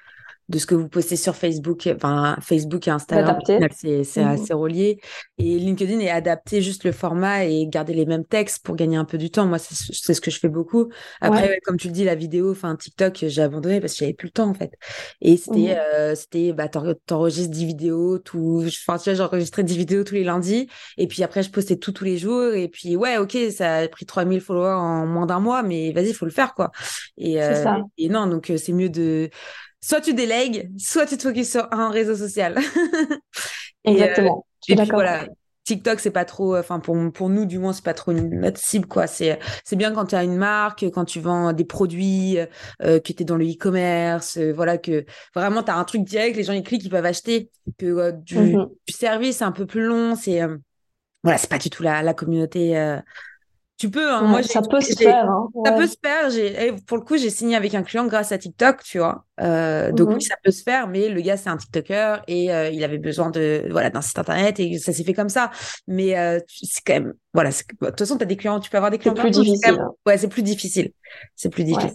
de 0.49 0.59
ce 0.59 0.65
que 0.65 0.75
vous 0.75 0.87
postez 0.87 1.15
sur 1.15 1.35
Facebook. 1.35 1.89
Enfin, 1.93 2.37
Facebook 2.41 2.87
et 2.87 2.91
Instagram, 2.91 3.39
c'est 3.45 4.03
mhm. 4.17 4.27
assez 4.27 4.53
relié. 4.53 4.99
Et 5.37 5.59
LinkedIn 5.59 5.99
est 5.99 6.09
adapté 6.09 6.61
juste 6.61 6.83
le 6.83 6.91
format 6.91 7.45
et 7.45 7.67
garder 7.67 7.93
les 7.93 8.05
mêmes 8.05 8.25
textes 8.25 8.63
pour 8.63 8.75
gagner 8.75 8.97
un 8.97 9.05
peu 9.05 9.17
du 9.17 9.29
temps. 9.29 9.45
Moi, 9.45 9.59
c'est 9.59 10.13
ce 10.13 10.21
que 10.21 10.31
je 10.31 10.39
fais 10.39 10.49
beaucoup. 10.49 10.89
Après, 11.21 11.59
comme 11.65 11.77
tu 11.77 11.87
le 11.87 11.93
dis, 11.93 12.03
la 12.03 12.15
vidéo, 12.15 12.51
enfin 12.51 12.75
TikTok, 12.75 13.25
j'ai 13.27 13.41
abandonné 13.41 13.81
parce 13.81 13.93
que 13.93 13.99
j'avais 13.99 14.13
plus 14.13 14.27
le 14.27 14.31
temps 14.31 14.49
en 14.49 14.53
fait. 14.53 14.71
Et 15.21 15.37
c'était, 15.37 15.75
mhm. 15.75 15.77
euh, 15.93 16.15
c'était, 16.15 16.53
bah, 16.53 16.67
t'enregistres 16.69 17.51
10 17.51 17.65
vidéos, 17.65 18.19
tout. 18.19 18.63
Enfin, 18.65 18.97
tu 18.97 19.09
vois, 19.09 19.17
j'enregistrais 19.17 19.63
10 19.63 19.77
vidéos 19.77 20.03
tous 20.03 20.15
les 20.15 20.23
lundis. 20.23 20.67
Et 20.97 21.07
puis 21.07 21.23
après, 21.23 21.43
je 21.43 21.51
postais 21.51 21.77
tout 21.77 21.91
tous 21.91 22.05
les 22.05 22.17
jours. 22.17 22.53
Et 22.53 22.67
puis, 22.67 22.95
ouais, 22.95 23.17
ok, 23.17 23.37
ça 23.55 23.77
a 23.77 23.87
pris 23.87 24.05
3000 24.05 24.41
followers 24.41 24.79
en 24.79 25.05
moins 25.05 25.25
d'un 25.25 25.39
mois, 25.39 25.63
mais 25.63 25.91
vas-y, 25.91 26.09
il 26.09 26.13
faut 26.13 26.25
le 26.25 26.31
faire 26.31 26.53
quoi. 26.53 26.71
Et, 27.17 27.41
euh, 27.41 27.81
et 27.97 28.09
non, 28.09 28.27
donc 28.27 28.49
euh, 28.49 28.57
c'est 28.57 28.73
mieux 28.73 28.89
de 28.89 29.29
soit 29.81 30.01
tu 30.01 30.13
délègues, 30.13 30.69
soit 30.77 31.05
tu 31.05 31.17
te 31.17 31.23
focuses 31.23 31.51
sur 31.51 31.67
un 31.71 31.89
réseau 31.89 32.15
social. 32.15 32.57
Exactement. 33.83 34.45
et, 34.67 34.75
puis 34.75 34.89
voilà, 34.89 35.27
TikTok, 35.67 35.99
c'est 35.99 36.11
pas 36.11 36.23
trop, 36.23 36.55
enfin 36.55 36.79
pour, 36.79 36.95
pour 37.11 37.29
nous 37.29 37.45
du 37.45 37.59
moins, 37.59 37.73
c'est 37.73 37.83
pas 37.83 37.93
trop 37.93 38.13
notre 38.13 38.57
cible 38.57 38.87
quoi. 38.87 39.05
C'est 39.05 39.37
c'est 39.65 39.75
bien 39.75 39.93
quand 39.93 40.05
tu 40.05 40.15
as 40.15 40.23
une 40.23 40.37
marque, 40.37 40.83
quand 40.85 41.03
tu 41.03 41.19
vends 41.19 41.51
des 41.51 41.65
produits, 41.65 42.37
euh, 42.81 42.99
que 42.99 43.11
tu 43.11 43.21
es 43.21 43.25
dans 43.25 43.35
le 43.35 43.45
e-commerce, 43.45 44.37
euh, 44.37 44.53
voilà 44.53 44.77
que 44.77 45.05
vraiment 45.35 45.63
tu 45.63 45.71
as 45.71 45.75
un 45.75 45.83
truc 45.83 46.03
direct, 46.05 46.37
les 46.37 46.43
gens 46.43 46.53
ils 46.53 46.63
cliquent, 46.63 46.85
ils 46.85 46.89
peuvent 46.89 47.05
acheter. 47.05 47.51
Que 47.77 47.85
euh, 47.85 48.11
du, 48.13 48.53
du, 48.55 48.93
service, 48.93 49.37
c'est 49.37 49.43
un 49.43 49.51
peu 49.51 49.65
plus 49.65 49.83
long, 49.83 50.15
c'est 50.15 50.39
voilà, 51.23 51.37
c'est 51.37 51.49
pas 51.49 51.57
du 51.57 51.69
tout 51.69 51.83
la, 51.83 52.01
la 52.01 52.13
communauté 52.13 52.77
tu 53.77 53.91
peux, 53.91 54.11
hein. 54.11 54.23
moi, 54.23 54.41
ça 54.41 54.61
peut 54.63 54.81
se 54.81 54.95
faire. 54.95 55.29
Hein. 55.29 55.49
Ça 55.63 55.71
peut 55.73 55.85
se 55.85 55.95
faire. 56.03 56.31
J'ai, 56.31 56.73
pour 56.87 56.97
le 56.97 57.03
coup, 57.03 57.15
j'ai 57.15 57.29
signé 57.29 57.55
avec 57.55 57.75
un 57.75 57.83
client 57.83 58.07
grâce 58.07 58.31
à 58.31 58.39
TikTok, 58.39 58.81
tu 58.83 58.97
vois. 58.97 59.23
Euh, 59.39 59.91
donc 59.91 60.09
oui, 60.09 60.15
mhm. 60.15 60.21
ça 60.21 60.35
peut 60.43 60.49
se 60.49 60.63
faire, 60.63 60.87
mais 60.87 61.09
le 61.09 61.21
gars 61.21 61.37
c'est 61.37 61.49
un 61.49 61.57
TikToker 61.57 62.23
et 62.27 62.51
euh, 62.51 62.69
il 62.69 62.83
avait 62.83 62.97
besoin 62.97 63.29
de 63.29 63.67
voilà 63.69 63.91
d'un 63.91 64.01
site 64.01 64.17
internet 64.17 64.59
et 64.59 64.79
ça 64.79 64.93
s'est 64.93 65.03
fait 65.03 65.13
comme 65.13 65.29
ça. 65.29 65.51
Mais 65.87 66.17
euh, 66.17 66.39
c'est 66.47 66.81
quand 66.83 66.93
même 66.93 67.13
voilà. 67.35 67.51
De 67.51 67.85
toute 67.87 67.99
façon, 67.99 68.17
tu 68.17 68.23
as 68.23 68.25
des 68.25 68.35
clients, 68.35 68.59
tu 68.59 68.71
peux 68.71 68.77
avoir 68.77 68.89
des 68.89 68.97
clients. 68.97 69.13
C'est 69.15 69.21
plus 69.21 69.29
difficile. 69.29 69.85
Ouais, 70.07 70.17
c'est 70.17 70.27
plus 70.27 70.41
difficile. 70.41 70.91
C'est 71.35 71.49
plus 71.49 71.63
difficile. 71.63 71.93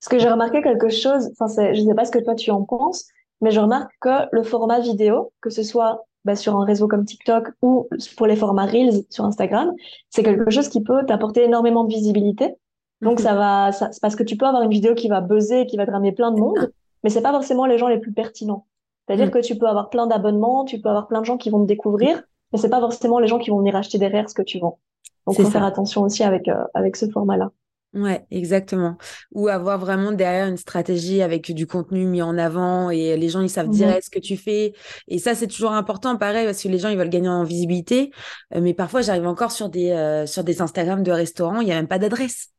Parce 0.00 0.08
que 0.08 0.18
j'ai 0.18 0.30
remarqué 0.30 0.62
quelque 0.62 0.88
chose. 0.88 1.30
Enfin, 1.38 1.72
je 1.74 1.78
sais 1.78 1.94
pas 1.94 2.06
ce 2.06 2.10
que 2.10 2.20
toi 2.20 2.34
tu 2.34 2.50
en 2.50 2.64
penses, 2.64 3.04
mais 3.42 3.50
je 3.50 3.60
remarque 3.60 3.90
que 4.00 4.28
le 4.32 4.42
format 4.42 4.80
vidéo, 4.80 5.30
que 5.42 5.50
ce 5.50 5.62
soit 5.62 6.06
bah, 6.26 6.34
sur 6.34 6.56
un 6.56 6.64
réseau 6.64 6.88
comme 6.88 7.04
TikTok 7.04 7.52
ou 7.62 7.88
pour 8.16 8.26
les 8.26 8.34
formats 8.34 8.66
Reels 8.66 9.04
sur 9.10 9.24
Instagram, 9.24 9.72
c'est 10.10 10.24
quelque 10.24 10.50
chose 10.50 10.68
qui 10.68 10.82
peut 10.82 11.06
t'apporter 11.06 11.44
énormément 11.44 11.84
de 11.84 11.88
visibilité. 11.88 12.56
Donc, 13.00 13.20
mhm. 13.20 13.24
ça 13.24 13.34
va, 13.34 13.70
ça, 13.70 13.90
parce 14.02 14.16
que 14.16 14.24
tu 14.24 14.36
peux 14.36 14.44
avoir 14.44 14.64
une 14.64 14.70
vidéo 14.70 14.94
qui 14.94 15.08
va 15.08 15.20
buzzer, 15.20 15.66
qui 15.66 15.76
va 15.76 15.86
te 15.86 15.92
ramener 15.92 16.10
plein 16.10 16.32
de 16.32 16.40
monde, 16.40 16.72
mais 17.04 17.10
c'est 17.10 17.22
pas 17.22 17.30
forcément 17.30 17.64
les 17.64 17.78
gens 17.78 17.86
les 17.86 17.98
plus 17.98 18.12
pertinents. 18.12 18.66
C'est-à-dire 19.06 19.26
mhm. 19.26 19.32
que 19.32 19.38
tu 19.38 19.56
peux 19.56 19.66
avoir 19.68 19.88
plein 19.88 20.08
d'abonnements, 20.08 20.64
tu 20.64 20.80
peux 20.80 20.88
avoir 20.88 21.06
plein 21.06 21.20
de 21.20 21.26
gens 21.26 21.36
qui 21.36 21.48
vont 21.48 21.60
te 21.60 21.68
découvrir, 21.68 22.20
mais 22.52 22.58
c'est 22.58 22.70
pas 22.70 22.80
forcément 22.80 23.20
les 23.20 23.28
gens 23.28 23.38
qui 23.38 23.50
vont 23.50 23.58
venir 23.58 23.76
acheter 23.76 23.98
derrière 23.98 24.28
ce 24.28 24.34
que 24.34 24.42
tu 24.42 24.58
vends. 24.58 24.80
Donc, 25.26 25.36
faut 25.36 25.44
faire 25.44 25.64
attention 25.64 26.02
aussi 26.02 26.24
avec, 26.24 26.48
euh, 26.48 26.64
avec 26.74 26.96
ce 26.96 27.08
format-là. 27.08 27.52
Ouais, 27.96 28.26
exactement. 28.30 28.98
Ou 29.32 29.48
avoir 29.48 29.78
vraiment 29.78 30.12
derrière 30.12 30.46
une 30.48 30.58
stratégie 30.58 31.22
avec 31.22 31.50
du 31.54 31.66
contenu 31.66 32.04
mis 32.04 32.20
en 32.20 32.36
avant 32.36 32.90
et 32.90 33.16
les 33.16 33.28
gens, 33.30 33.40
ils 33.40 33.48
savent 33.48 33.70
dire 33.70 33.88
ce 34.02 34.10
que 34.10 34.18
tu 34.18 34.36
fais. 34.36 34.74
Et 35.08 35.18
ça, 35.18 35.34
c'est 35.34 35.46
toujours 35.46 35.72
important, 35.72 36.18
pareil, 36.18 36.44
parce 36.44 36.62
que 36.62 36.68
les 36.68 36.78
gens, 36.78 36.90
ils 36.90 36.98
veulent 36.98 37.08
gagner 37.08 37.30
en 37.30 37.42
visibilité. 37.42 38.10
Euh, 38.54 38.60
mais 38.60 38.74
parfois, 38.74 39.00
j'arrive 39.00 39.26
encore 39.26 39.50
sur 39.50 39.70
des, 39.70 39.92
euh, 39.92 40.26
sur 40.26 40.44
des 40.44 40.60
Instagram 40.60 41.02
de 41.02 41.10
restaurants, 41.10 41.60
il 41.60 41.66
n'y 41.66 41.72
a 41.72 41.76
même 41.76 41.88
pas 41.88 41.98
d'adresse. 41.98 42.50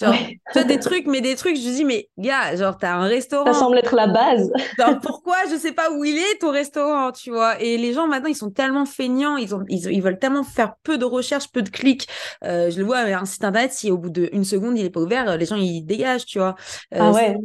Genre, 0.00 0.14
tu 0.52 0.64
des 0.66 0.78
trucs, 0.78 1.06
mais 1.06 1.22
des 1.22 1.36
trucs, 1.36 1.56
je 1.56 1.62
dis, 1.62 1.84
mais 1.84 2.10
gars, 2.18 2.54
genre, 2.54 2.76
t'as 2.76 2.96
un 2.96 3.06
restaurant. 3.06 3.52
Ça 3.52 3.58
semble 3.58 3.78
être 3.78 3.94
la 3.94 4.06
base. 4.06 4.52
genre, 4.78 4.98
pourquoi 5.00 5.36
je 5.50 5.56
sais 5.56 5.72
pas 5.72 5.90
où 5.90 6.04
il 6.04 6.16
est, 6.16 6.38
ton 6.40 6.50
restaurant, 6.50 7.12
tu 7.12 7.30
vois? 7.30 7.60
Et 7.62 7.78
les 7.78 7.94
gens, 7.94 8.06
maintenant, 8.06 8.28
ils 8.28 8.36
sont 8.36 8.50
tellement 8.50 8.84
feignants, 8.84 9.38
ils, 9.38 9.54
ont, 9.54 9.64
ils, 9.68 10.02
veulent 10.02 10.18
tellement 10.18 10.44
faire 10.44 10.74
peu 10.82 10.98
de 10.98 11.06
recherches, 11.06 11.50
peu 11.50 11.62
de 11.62 11.70
clics. 11.70 12.06
Euh, 12.44 12.70
je 12.70 12.78
le 12.78 12.84
vois, 12.84 12.98
un 12.98 13.24
site 13.24 13.44
internet, 13.44 13.72
si 13.72 13.90
au 13.90 13.96
bout 13.96 14.10
d'une 14.10 14.44
seconde, 14.44 14.78
il 14.78 14.84
est 14.84 14.90
pas 14.90 15.00
ouvert, 15.00 15.38
les 15.38 15.46
gens, 15.46 15.56
ils 15.56 15.82
dégagent, 15.82 16.26
tu 16.26 16.38
vois. 16.38 16.56
Euh, 16.94 16.98
ah 17.00 17.12
ouais, 17.12 17.36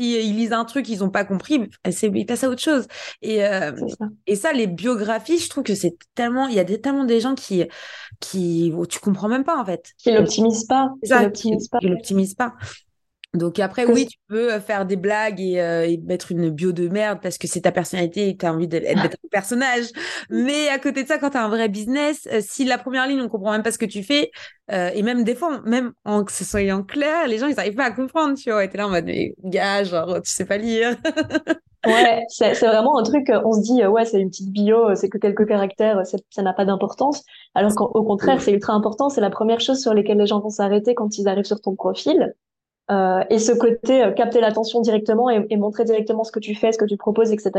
euh, 0.00 0.20
si 0.20 0.28
ils 0.28 0.36
lisent 0.36 0.52
un 0.52 0.64
truc, 0.64 0.88
ils 0.88 1.02
ont 1.02 1.10
pas 1.10 1.24
compris, 1.24 1.68
c'est 1.90 2.10
ils 2.14 2.26
passent 2.26 2.44
à 2.44 2.48
autre 2.48 2.62
chose. 2.62 2.86
Et 3.20 3.44
euh, 3.44 3.72
ça. 3.88 4.06
et 4.26 4.36
ça, 4.36 4.52
les 4.52 4.66
biographies, 4.66 5.38
je 5.38 5.48
trouve 5.48 5.64
que 5.64 5.74
c'est 5.74 5.96
tellement, 6.14 6.48
il 6.48 6.54
y 6.54 6.60
a 6.60 6.64
des, 6.64 6.80
tellement 6.80 7.04
des 7.04 7.20
gens 7.20 7.34
qui 7.34 7.64
qui 8.20 8.72
tu 8.88 9.00
comprends 9.00 9.28
même 9.28 9.44
pas 9.44 9.60
en 9.60 9.64
fait. 9.64 9.92
Qui 9.98 10.12
l'optimisent 10.12 10.64
pas. 10.64 10.90
Qui 11.02 11.12
l'optimisent 11.12 11.68
pas. 11.68 11.78
Qui 11.78 11.88
l'optimisent 11.88 12.34
pas. 12.34 12.54
Donc 13.34 13.58
après, 13.60 13.86
oui, 13.86 14.06
tu 14.06 14.18
peux 14.28 14.52
euh, 14.52 14.60
faire 14.60 14.84
des 14.84 14.96
blagues 14.96 15.40
euh, 15.40 15.84
et, 15.84 15.96
mettre 15.96 16.32
une 16.32 16.50
bio 16.50 16.72
de 16.72 16.88
merde 16.88 17.18
parce 17.22 17.38
que 17.38 17.46
c'est 17.48 17.62
ta 17.62 17.72
personnalité 17.72 18.28
et 18.28 18.34
que 18.34 18.40
tu 18.40 18.46
as 18.46 18.52
envie 18.52 18.68
d'être 18.68 18.86
un 18.94 19.08
personnage. 19.30 19.86
Mais 20.28 20.68
à 20.68 20.78
côté 20.78 21.02
de 21.02 21.08
ça, 21.08 21.16
quand 21.16 21.30
tu 21.30 21.38
as 21.38 21.44
un 21.44 21.48
vrai 21.48 21.70
business, 21.70 22.28
euh, 22.30 22.40
si 22.42 22.66
la 22.66 22.76
première 22.76 23.06
ligne, 23.06 23.22
on 23.22 23.30
comprend 23.30 23.52
même 23.52 23.62
pas 23.62 23.72
ce 23.72 23.78
que 23.78 23.86
tu 23.86 24.02
fais, 24.02 24.30
et 24.70 25.02
même 25.02 25.22
des 25.22 25.34
fois, 25.34 25.60
même 25.66 25.92
en 26.06 26.24
que 26.24 26.32
ce 26.32 26.44
soit 26.44 26.72
en 26.72 26.82
clair, 26.82 27.26
les 27.26 27.36
gens, 27.36 27.46
ils 27.46 27.54
n'arrivent 27.54 27.74
pas 27.74 27.84
à 27.84 27.90
comprendre, 27.90 28.38
tu 28.38 28.50
vois. 28.50 28.64
Et 28.64 28.70
es 28.72 28.76
là 28.76 28.86
en 28.86 28.90
mode, 28.90 29.04
mais 29.04 29.34
gars, 29.44 29.84
genre, 29.84 30.22
tu 30.22 30.30
sais 30.30 30.46
pas 30.46 30.56
lire. 30.56 30.96
ouais, 31.86 32.22
c'est 32.28 32.54
vraiment 32.54 32.98
un 32.98 33.02
truc, 33.02 33.30
on 33.44 33.52
se 33.52 33.60
dit, 33.60 33.84
ouais, 33.84 34.06
c'est 34.06 34.18
une 34.18 34.30
petite 34.30 34.50
bio, 34.50 34.94
c'est 34.94 35.10
que 35.10 35.18
quelques 35.18 35.46
caractères, 35.46 36.00
ça 36.06 36.42
n'a 36.42 36.54
pas 36.54 36.64
d'importance. 36.64 37.22
Alors 37.54 37.74
qu'au 37.74 38.02
contraire, 38.02 38.40
c'est 38.40 38.52
ultra 38.52 38.72
important, 38.72 39.10
c'est 39.10 39.20
la 39.20 39.28
première 39.28 39.60
chose 39.60 39.78
sur 39.78 39.92
lesquelles 39.92 40.18
les 40.18 40.26
gens 40.26 40.40
vont 40.40 40.48
s'arrêter 40.48 40.94
quand 40.94 41.18
ils 41.18 41.28
arrivent 41.28 41.44
sur 41.44 41.60
ton 41.60 41.74
profil. 41.74 42.32
Euh, 42.90 43.22
et 43.30 43.38
ce 43.38 43.52
côté 43.52 44.02
euh, 44.02 44.10
capter 44.10 44.40
l'attention 44.40 44.80
directement 44.80 45.30
et, 45.30 45.46
et, 45.50 45.56
montrer 45.56 45.84
directement 45.84 46.24
ce 46.24 46.32
que 46.32 46.40
tu 46.40 46.54
fais, 46.54 46.72
ce 46.72 46.78
que 46.78 46.84
tu 46.84 46.96
proposes, 46.96 47.32
etc. 47.32 47.52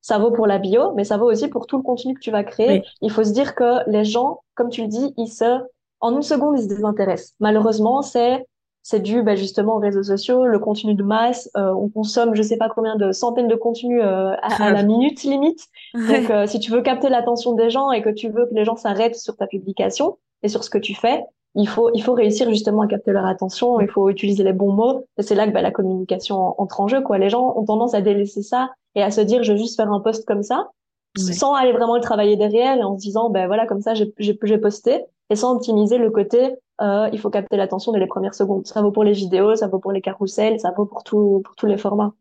Ça 0.00 0.18
vaut 0.18 0.30
pour 0.30 0.46
la 0.46 0.58
bio, 0.58 0.92
mais 0.94 1.04
ça 1.04 1.18
vaut 1.18 1.30
aussi 1.30 1.48
pour 1.48 1.66
tout 1.66 1.76
le 1.76 1.82
contenu 1.82 2.14
que 2.14 2.20
tu 2.20 2.30
vas 2.30 2.42
créer. 2.42 2.82
Il 3.02 3.10
faut 3.10 3.22
se 3.22 3.32
dire 3.32 3.54
que 3.54 3.88
les 3.88 4.04
gens, 4.04 4.40
comme 4.54 4.70
tu 4.70 4.82
le 4.82 4.88
dis, 4.88 5.12
ils 5.18 5.28
se, 5.28 5.60
en 6.00 6.16
une 6.16 6.22
seconde, 6.22 6.58
ils 6.58 6.64
se 6.64 6.68
désintéressent. 6.68 7.34
Malheureusement, 7.38 8.02
c'est 8.02 8.46
c'est 8.84 8.98
dû 8.98 9.22
bah, 9.22 9.36
justement 9.36 9.76
aux 9.76 9.78
réseaux 9.78 10.02
sociaux, 10.02 10.44
le 10.46 10.58
contenu 10.58 10.94
de 10.94 11.04
masse. 11.04 11.48
Euh, 11.56 11.72
on 11.74 11.88
consomme, 11.88 12.34
je 12.34 12.42
sais 12.42 12.56
pas 12.56 12.68
combien 12.68 12.96
de 12.96 13.12
centaines 13.12 13.46
de 13.46 13.54
contenus 13.54 14.02
à, 14.02 14.32
à, 14.40 14.72
la 14.72 14.82
minute 14.82 15.22
limite. 15.22 15.68
Donc, 15.94 16.48
si 16.48 16.58
tu 16.58 16.72
veux 16.72 16.82
capter 16.82 17.08
l'attention 17.08 17.52
des 17.52 17.70
gens 17.70 17.92
et 17.92 18.02
que 18.02 18.10
tu 18.10 18.30
veux 18.30 18.46
que 18.46 18.54
les 18.54 18.64
gens 18.64 18.74
s'arrêtent 18.74 19.14
sur 19.14 19.36
ta 19.36 19.46
publication 19.46 20.18
et 20.42 20.48
sur 20.48 20.64
ce 20.64 20.70
que 20.70 20.78
tu 20.78 20.96
fais, 20.96 21.22
il 21.54 21.68
faut, 21.68 21.90
il 21.94 22.02
faut 22.02 22.14
réussir 22.14 22.48
justement 22.48 22.82
à 22.82 22.86
capter 22.86 23.12
leur 23.12 23.26
attention, 23.26 23.80
il 23.80 23.88
faut 23.88 24.08
utiliser 24.08 24.42
les 24.42 24.52
bons 24.52 24.72
mots. 24.72 25.06
C'est 25.18 25.34
là 25.34 25.46
que 25.46 25.52
bah, 25.52 25.62
la 25.62 25.70
communication 25.70 26.60
entre 26.60 26.80
en 26.80 26.88
jeu. 26.88 27.02
Quoi. 27.02 27.18
Les 27.18 27.28
gens 27.28 27.54
ont 27.56 27.64
tendance 27.64 27.94
à 27.94 28.00
délaisser 28.00 28.42
ça 28.42 28.70
et 28.94 29.02
à 29.02 29.10
se 29.10 29.20
dire, 29.20 29.42
je 29.42 29.52
vais 29.52 29.58
juste 29.58 29.76
faire 29.76 29.92
un 29.92 30.00
post 30.00 30.26
comme 30.26 30.42
ça, 30.42 30.70
sans 31.16 31.54
aller 31.54 31.72
vraiment 31.72 31.96
le 31.96 32.02
travailler 32.02 32.36
derrière 32.36 32.76
et 32.76 32.82
en 32.82 32.96
se 32.96 33.02
disant, 33.02 33.30
ben 33.30 33.46
voilà, 33.46 33.66
comme 33.66 33.82
ça, 33.82 33.92
j'ai 33.94 34.58
posté, 34.58 35.04
et 35.30 35.36
sans 35.36 35.56
optimiser 35.56 35.98
le 35.98 36.10
côté, 36.10 36.54
euh, 36.80 37.08
il 37.12 37.18
faut 37.18 37.30
capter 37.30 37.56
l'attention 37.56 37.92
dès 37.92 37.98
les 37.98 38.06
premières 38.06 38.34
secondes. 38.34 38.66
Ça 38.66 38.82
vaut 38.82 38.90
pour 38.90 39.04
les 39.04 39.12
vidéos, 39.12 39.54
ça 39.56 39.66
vaut 39.66 39.78
pour 39.78 39.92
les 39.92 40.00
carousels, 40.00 40.60
ça 40.60 40.72
vaut 40.76 40.86
pour, 40.86 41.04
tout, 41.04 41.42
pour 41.44 41.54
tous 41.54 41.66
les 41.66 41.78
formats. 41.78 42.12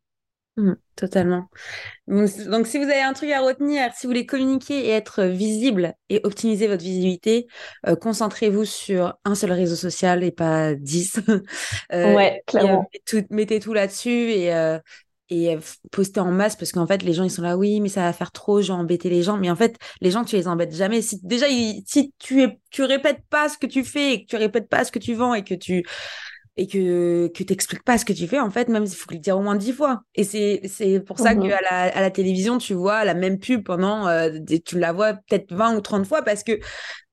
Mmh, 0.57 0.73
totalement. 0.97 1.47
Donc, 2.07 2.67
si 2.67 2.77
vous 2.77 2.83
avez 2.83 3.01
un 3.01 3.13
truc 3.13 3.31
à 3.31 3.39
retenir, 3.41 3.89
si 3.93 4.05
vous 4.05 4.11
voulez 4.11 4.25
communiquer 4.25 4.85
et 4.87 4.89
être 4.89 5.23
visible 5.23 5.93
et 6.09 6.19
optimiser 6.23 6.67
votre 6.67 6.83
visibilité, 6.83 7.47
euh, 7.87 7.95
concentrez-vous 7.95 8.65
sur 8.65 9.17
un 9.23 9.33
seul 9.33 9.53
réseau 9.53 9.75
social 9.77 10.23
et 10.23 10.31
pas 10.31 10.75
dix. 10.75 11.19
euh, 11.93 12.15
ouais, 12.15 12.43
clairement. 12.47 12.85
mettez 13.29 13.61
tout 13.61 13.73
là-dessus 13.73 14.09
et, 14.31 14.53
euh, 14.53 14.77
et 15.29 15.57
postez 15.91 16.19
en 16.19 16.31
masse 16.31 16.57
parce 16.57 16.73
qu'en 16.73 16.85
fait, 16.85 17.01
les 17.01 17.13
gens, 17.13 17.23
ils 17.23 17.31
sont 17.31 17.41
là, 17.41 17.55
oui, 17.55 17.79
mais 17.79 17.87
ça 17.87 18.01
va 18.01 18.11
faire 18.11 18.33
trop, 18.33 18.61
j'ai 18.61 18.73
embêté 18.73 19.09
les 19.09 19.23
gens. 19.23 19.37
Mais 19.37 19.49
en 19.49 19.55
fait, 19.55 19.77
les 20.01 20.11
gens, 20.11 20.25
tu 20.25 20.35
les 20.35 20.49
embêtes 20.49 20.75
jamais. 20.75 21.01
Si, 21.01 21.17
déjà, 21.23 21.45
si 21.85 22.13
tu, 22.19 22.43
es, 22.43 22.59
tu 22.71 22.83
répètes 22.83 23.21
pas 23.29 23.47
ce 23.47 23.57
que 23.57 23.67
tu 23.67 23.85
fais 23.85 24.13
et 24.15 24.25
que 24.25 24.27
tu 24.29 24.35
répètes 24.35 24.67
pas 24.67 24.83
ce 24.83 24.91
que 24.91 24.99
tu 24.99 25.13
vends 25.13 25.33
et 25.33 25.45
que 25.45 25.55
tu 25.55 25.85
et 26.57 26.67
que 26.67 27.27
que 27.27 27.43
t'expliques 27.43 27.83
pas 27.83 27.97
ce 27.97 28.03
que 28.03 28.11
tu 28.11 28.27
fais 28.27 28.39
en 28.39 28.49
fait 28.49 28.67
même 28.67 28.83
il 28.83 28.91
faut 28.91 29.09
le 29.11 29.19
dire 29.19 29.37
au 29.37 29.41
moins 29.41 29.55
dix 29.55 29.71
fois. 29.71 30.01
Et 30.15 30.23
c'est 30.23 30.61
c'est 30.65 30.99
pour 30.99 31.17
ça 31.17 31.33
mmh 31.33 31.47
qu'à 31.47 31.61
la 31.61 31.83
à 31.83 32.01
la 32.01 32.11
télévision 32.11 32.57
tu 32.57 32.73
vois 32.73 33.05
la 33.05 33.13
même 33.13 33.39
pub 33.39 33.63
pendant 33.63 34.07
euh, 34.07 34.29
tu 34.65 34.77
la 34.77 34.91
vois 34.91 35.13
peut-être 35.13 35.53
20 35.53 35.77
ou 35.77 35.81
30 35.81 36.05
fois 36.05 36.21
parce 36.23 36.43
que 36.43 36.59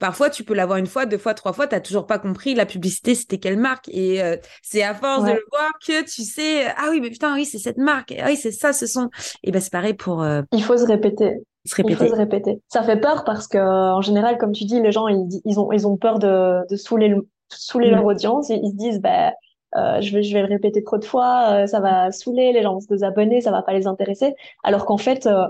parfois 0.01 0.29
tu 0.29 0.43
peux 0.43 0.55
la 0.55 0.67
voir 0.67 0.79
une 0.79 0.87
fois 0.87 1.07
deux 1.07 1.19
fois 1.19 1.35
trois 1.35 1.53
fois 1.53 1.69
t'as 1.69 1.81
toujours 1.81 2.07
pas 2.07 2.19
compris 2.19 2.55
la 2.55 2.67
publicité 2.67 3.15
c'était 3.15 3.39
quelle 3.39 3.59
marque. 3.59 3.89
Et 3.91 4.23
euh, 4.23 4.37
c'est 4.63 4.83
à 4.83 4.95
force 4.95 5.25
de 5.25 5.31
le 5.31 5.45
voir 5.53 5.71
que 5.87 6.03
tu 6.03 6.23
sais 6.23 6.67
ah 6.77 6.89
oui 6.91 7.01
mais 7.01 7.11
putain 7.11 7.35
oui 7.35 7.45
c'est 7.45 7.59
cette 7.59 7.79
marque. 7.79 8.13
Ah 8.19 8.27
oui 8.27 8.37
c'est 8.37 8.53
ça 8.53 8.73
ce 8.73 8.87
sont 8.87 9.09
et 9.45 9.53
ben 9.53 9.61
c'est 9.61 9.73
pareil 9.73 9.95
pour 9.95 10.23
euh, 10.23 10.43
il 10.53 10.63
faut 10.65 10.77
se 10.77 10.85
répéter. 10.85 11.37
se 11.65 11.77
répéter. 11.77 12.05
Il 12.05 12.09
faut 12.09 12.15
se 12.15 12.19
répéter. 12.19 12.61
Ça 12.69 12.83
fait 12.83 12.99
peur 12.99 13.23
parce 13.25 13.47
que 13.47 13.59
en 13.59 14.01
général, 14.01 14.37
comme 14.39 14.53
tu 14.53 14.65
dis, 14.65 14.81
les 14.81 14.91
gens 14.91 15.07
ils, 15.07 15.41
ils 15.45 15.61
ont 15.61 15.71
ils 15.71 15.87
ont 15.87 15.97
peur 15.97 16.19
de, 16.19 16.67
de 16.69 16.77
saouler 16.77 17.09
le, 17.09 17.29
saouler 17.49 17.91
leur 17.91 18.03
mm. 18.03 18.07
audience. 18.07 18.49
Ils, 18.51 18.71
se 18.71 18.77
disent, 18.77 19.01
bah, 19.01 19.33
euh, 19.77 20.01
je, 20.01 20.15
vais, 20.15 20.23
je 20.23 20.33
vais 20.35 20.43
le 20.43 20.49
répéter 20.49 20.83
trop 20.83 20.99
de 20.99 21.05
fois, 21.05 21.51
euh, 21.51 21.67
ça 21.67 21.81
va 21.81 22.11
saouler, 22.11 22.53
les 22.53 22.63
gens 22.63 22.75
vont 22.75 22.81
se 22.81 22.89
désabonner, 22.89 23.41
ça 23.41 23.51
va 23.51 23.63
pas 23.63 23.73
les 23.73 23.87
intéresser. 23.87 24.35
Alors 24.65 24.87
qu'en 24.87 24.97
fait, 24.97 25.27
euh, 25.27 25.47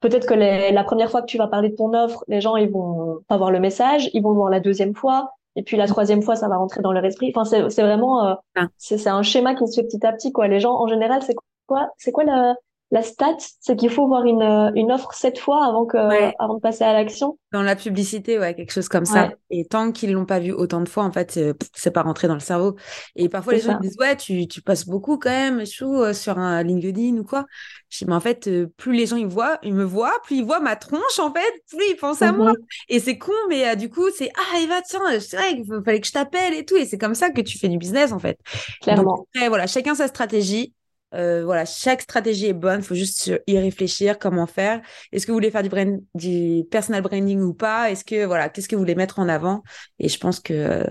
peut-être 0.00 0.26
que 0.26 0.34
la 0.34 0.84
première 0.84 1.10
fois 1.10 1.20
que 1.20 1.26
tu 1.26 1.38
vas 1.38 1.48
parler 1.48 1.70
de 1.70 1.76
ton 1.76 1.92
offre, 1.92 2.24
les 2.28 2.40
gens 2.40 2.56
ils 2.56 2.70
vont 2.70 3.18
pas 3.28 3.36
voir 3.36 3.50
le 3.50 3.60
message, 3.60 4.10
ils 4.14 4.22
vont 4.22 4.30
le 4.30 4.36
voir 4.36 4.50
la 4.50 4.60
deuxième 4.60 4.94
fois, 4.94 5.32
et 5.58 5.62
puis 5.62 5.76
la 5.76 5.84
mm. 5.84 5.88
troisième 5.88 6.22
fois, 6.22 6.36
ça 6.36 6.48
va 6.48 6.56
rentrer 6.56 6.82
dans 6.82 6.92
leur 6.92 7.04
esprit. 7.04 7.32
Enfin, 7.34 7.44
c'est 7.44 7.82
vraiment, 7.82 8.26
euh, 8.26 8.34
ah. 8.56 8.68
c'est 8.76 9.08
un 9.08 9.22
schéma 9.22 9.54
qui 9.54 9.66
se 9.66 9.80
fait 9.80 9.86
petit 9.86 10.06
à 10.06 10.12
petit, 10.12 10.32
quoi. 10.32 10.46
Les 10.46 10.60
gens, 10.60 10.74
en 10.74 10.86
général, 10.86 11.20
c'est 11.22 11.34
quoi, 11.66 11.88
c'est 11.96 12.12
quoi 12.12 12.22
la, 12.24 12.54
la 12.90 13.02
stat, 13.02 13.36
c'est 13.60 13.76
qu'il 13.76 13.90
faut 13.90 14.06
voir 14.06 14.24
une, 14.24 14.42
euh, 14.42 14.70
une 14.74 14.90
offre 14.90 15.12
sept 15.12 15.38
fois 15.38 15.66
avant, 15.66 15.84
que, 15.84 15.98
avant 16.42 16.54
de 16.54 16.60
passer 16.60 16.84
à 16.84 16.94
l'action. 16.94 17.38
Dans 17.52 17.62
la 17.62 17.76
publicité, 17.76 18.38
ouais, 18.38 18.54
quelque 18.54 18.72
chose 18.72 18.88
comme 18.88 19.04
ça. 19.04 19.30
Et 19.50 19.66
tant 19.66 19.92
qu'ils 19.92 20.12
l'ont 20.12 20.24
pas 20.24 20.38
vu 20.38 20.52
autant 20.52 20.80
de 20.80 20.88
fois, 20.88 21.04
en 21.04 21.12
fait, 21.12 21.38
c'est 21.74 21.90
pas 21.90 22.02
rentré 22.02 22.28
dans 22.28 22.34
le 22.34 22.40
cerveau. 22.40 22.76
Et 23.14 23.28
parfois, 23.28 23.54
les 23.54 23.60
gens 23.60 23.78
disent, 23.78 23.96
ouais, 23.98 24.16
tu, 24.16 24.48
tu 24.48 24.62
passes 24.62 24.86
beaucoup 24.86 25.18
quand 25.18 25.30
même, 25.30 25.66
chou, 25.66 26.00
euh, 26.02 26.14
sur 26.14 26.38
un 26.38 26.62
LinkedIn 26.62 27.18
ou 27.18 27.24
quoi. 27.24 27.44
Je 27.90 27.98
dis, 27.98 28.04
mais 28.06 28.14
en 28.14 28.20
fait, 28.20 28.48
euh, 28.48 28.66
plus 28.78 28.94
les 28.94 29.06
gens 29.06 29.16
ils 29.16 29.26
voient, 29.26 29.58
ils 29.62 29.74
me 29.74 29.84
voient, 29.84 30.14
plus 30.24 30.36
ils 30.36 30.44
voient 30.44 30.60
ma 30.60 30.76
tronche, 30.76 31.18
en 31.18 31.32
fait, 31.32 31.62
plus 31.68 31.84
ils 31.90 31.96
pensent 31.96 32.22
à 32.22 32.32
moi. 32.32 32.52
Mhm. 32.52 32.64
Et 32.88 33.00
c'est 33.00 33.18
con, 33.18 33.32
mais 33.50 33.76
du 33.76 33.90
coup, 33.90 34.08
c'est, 34.16 34.30
ah, 34.34 34.60
Eva, 34.60 34.80
tiens, 34.80 35.00
c'est 35.20 35.36
vrai 35.36 35.56
qu'il 35.56 35.66
fallait 35.84 36.00
que 36.00 36.06
je 36.06 36.12
t'appelle 36.12 36.54
et 36.54 36.64
tout. 36.64 36.76
Et 36.76 36.86
c'est 36.86 36.98
comme 36.98 37.14
ça 37.14 37.30
que 37.30 37.42
tu 37.42 37.58
fais 37.58 37.68
du 37.68 37.76
business, 37.76 38.12
en 38.12 38.18
fait. 38.18 38.38
Clairement. 38.80 39.26
Donc, 39.34 39.48
voilà, 39.48 39.66
chacun 39.66 39.94
sa 39.94 40.08
stratégie. 40.08 40.72
Euh, 41.14 41.44
voilà, 41.44 41.64
chaque 41.64 42.02
stratégie 42.02 42.46
est 42.46 42.52
bonne, 42.52 42.80
il 42.80 42.84
faut 42.84 42.94
juste 42.94 43.32
y 43.46 43.58
réfléchir, 43.58 44.18
comment 44.18 44.46
faire. 44.46 44.82
Est-ce 45.12 45.26
que 45.26 45.32
vous 45.32 45.36
voulez 45.36 45.50
faire 45.50 45.62
du, 45.62 45.68
brand, 45.68 46.02
du 46.14 46.64
personal 46.70 47.02
branding 47.02 47.40
ou 47.40 47.54
pas? 47.54 47.90
Est-ce 47.90 48.04
que 48.04 48.26
voilà, 48.26 48.48
qu'est-ce 48.48 48.68
que 48.68 48.76
vous 48.76 48.82
voulez 48.82 48.94
mettre 48.94 49.18
en 49.18 49.28
avant? 49.28 49.62
Et 49.98 50.08
je 50.08 50.18
pense 50.18 50.40
que 50.40 50.52
euh, 50.52 50.84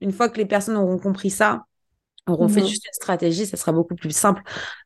une 0.00 0.12
fois 0.12 0.28
que 0.28 0.36
les 0.36 0.44
personnes 0.44 0.76
auront 0.76 0.98
compris 0.98 1.30
ça, 1.30 1.64
auront 2.26 2.48
fait 2.48 2.60
mhm. 2.60 2.66
juste 2.66 2.86
une 2.86 2.92
stratégie, 2.92 3.46
ça 3.46 3.56
sera 3.56 3.72
beaucoup 3.72 3.94
plus 3.94 4.10
simple 4.10 4.42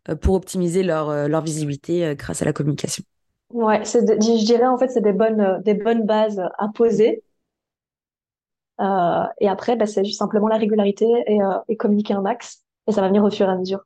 euh, 0.08 0.14
pour 0.14 0.34
optimiser 0.34 0.84
leur, 0.84 1.28
leur 1.28 1.42
visibilité 1.42 2.14
grâce 2.16 2.40
à 2.40 2.44
la 2.44 2.52
communication. 2.52 3.02
Ouais, 3.50 3.84
je 3.84 4.44
dirais 4.44 4.66
en 4.66 4.78
fait 4.78 4.88
c'est 4.88 5.02
des 5.02 5.12
bonnes 5.12 5.60
des 5.62 5.74
bonnes 5.74 6.06
bases 6.06 6.40
à 6.58 6.68
poser. 6.72 7.22
et 8.78 9.48
après, 9.48 9.76
bah, 9.76 9.86
c'est 9.86 10.04
juste 10.04 10.18
simplement 10.18 10.46
la 10.46 10.56
régularité 10.56 11.04
et, 11.26 11.38
et 11.68 11.76
communiquer 11.76 12.14
un 12.14 12.22
max. 12.22 12.62
Et 12.86 12.92
ça 12.92 13.00
va 13.00 13.08
venir 13.08 13.22
au 13.24 13.30
fur 13.30 13.46
et 13.46 13.52
à 13.52 13.56
mesure. 13.56 13.84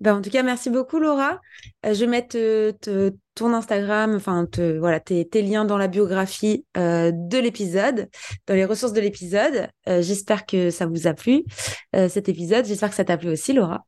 Ben, 0.00 0.16
en 0.16 0.22
tout 0.22 0.30
cas, 0.30 0.42
merci 0.42 0.70
beaucoup, 0.70 0.98
Laura. 0.98 1.40
Euh, 1.84 1.92
je 1.92 2.00
vais 2.00 2.06
mettre 2.06 2.36
euh, 2.36 3.10
ton 3.34 3.52
Instagram, 3.52 4.14
enfin, 4.14 4.46
voilà, 4.78 5.00
tes, 5.00 5.26
liens 5.42 5.64
dans 5.64 5.76
la 5.76 5.88
biographie 5.88 6.64
euh, 6.76 7.10
de 7.12 7.38
l'épisode, 7.38 8.08
dans 8.46 8.54
les 8.54 8.64
ressources 8.64 8.92
de 8.92 9.00
l'épisode. 9.00 9.68
J'espère 9.86 10.46
que 10.46 10.70
ça 10.70 10.86
vous 10.86 11.06
a 11.06 11.14
plu, 11.14 11.44
cet 11.92 12.28
épisode. 12.28 12.64
J'espère 12.64 12.90
que 12.90 12.96
ça 12.96 13.04
t'a 13.04 13.16
plu 13.16 13.30
aussi, 13.30 13.52
Laura. 13.52 13.84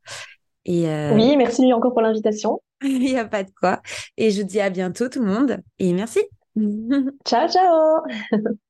Et, 0.65 0.87
Oui, 1.13 1.37
merci 1.37 1.73
encore 1.73 1.93
pour 1.93 2.03
l'invitation. 2.03 2.61
Il 2.83 3.01
n'y 3.01 3.19
a 3.19 3.25
pas 3.25 3.45
de 3.45 3.51
quoi. 3.59 3.81
Et 4.17 4.31
je 4.31 4.41
vous 4.41 4.47
dis 4.47 4.61
à 4.61 4.71
bientôt, 4.71 5.09
tout 5.09 5.21
le 5.21 5.27
monde. 5.27 5.59
Et 5.79 5.93
merci. 5.93 6.21
ciao, 7.25 7.49
ciao 7.49 8.03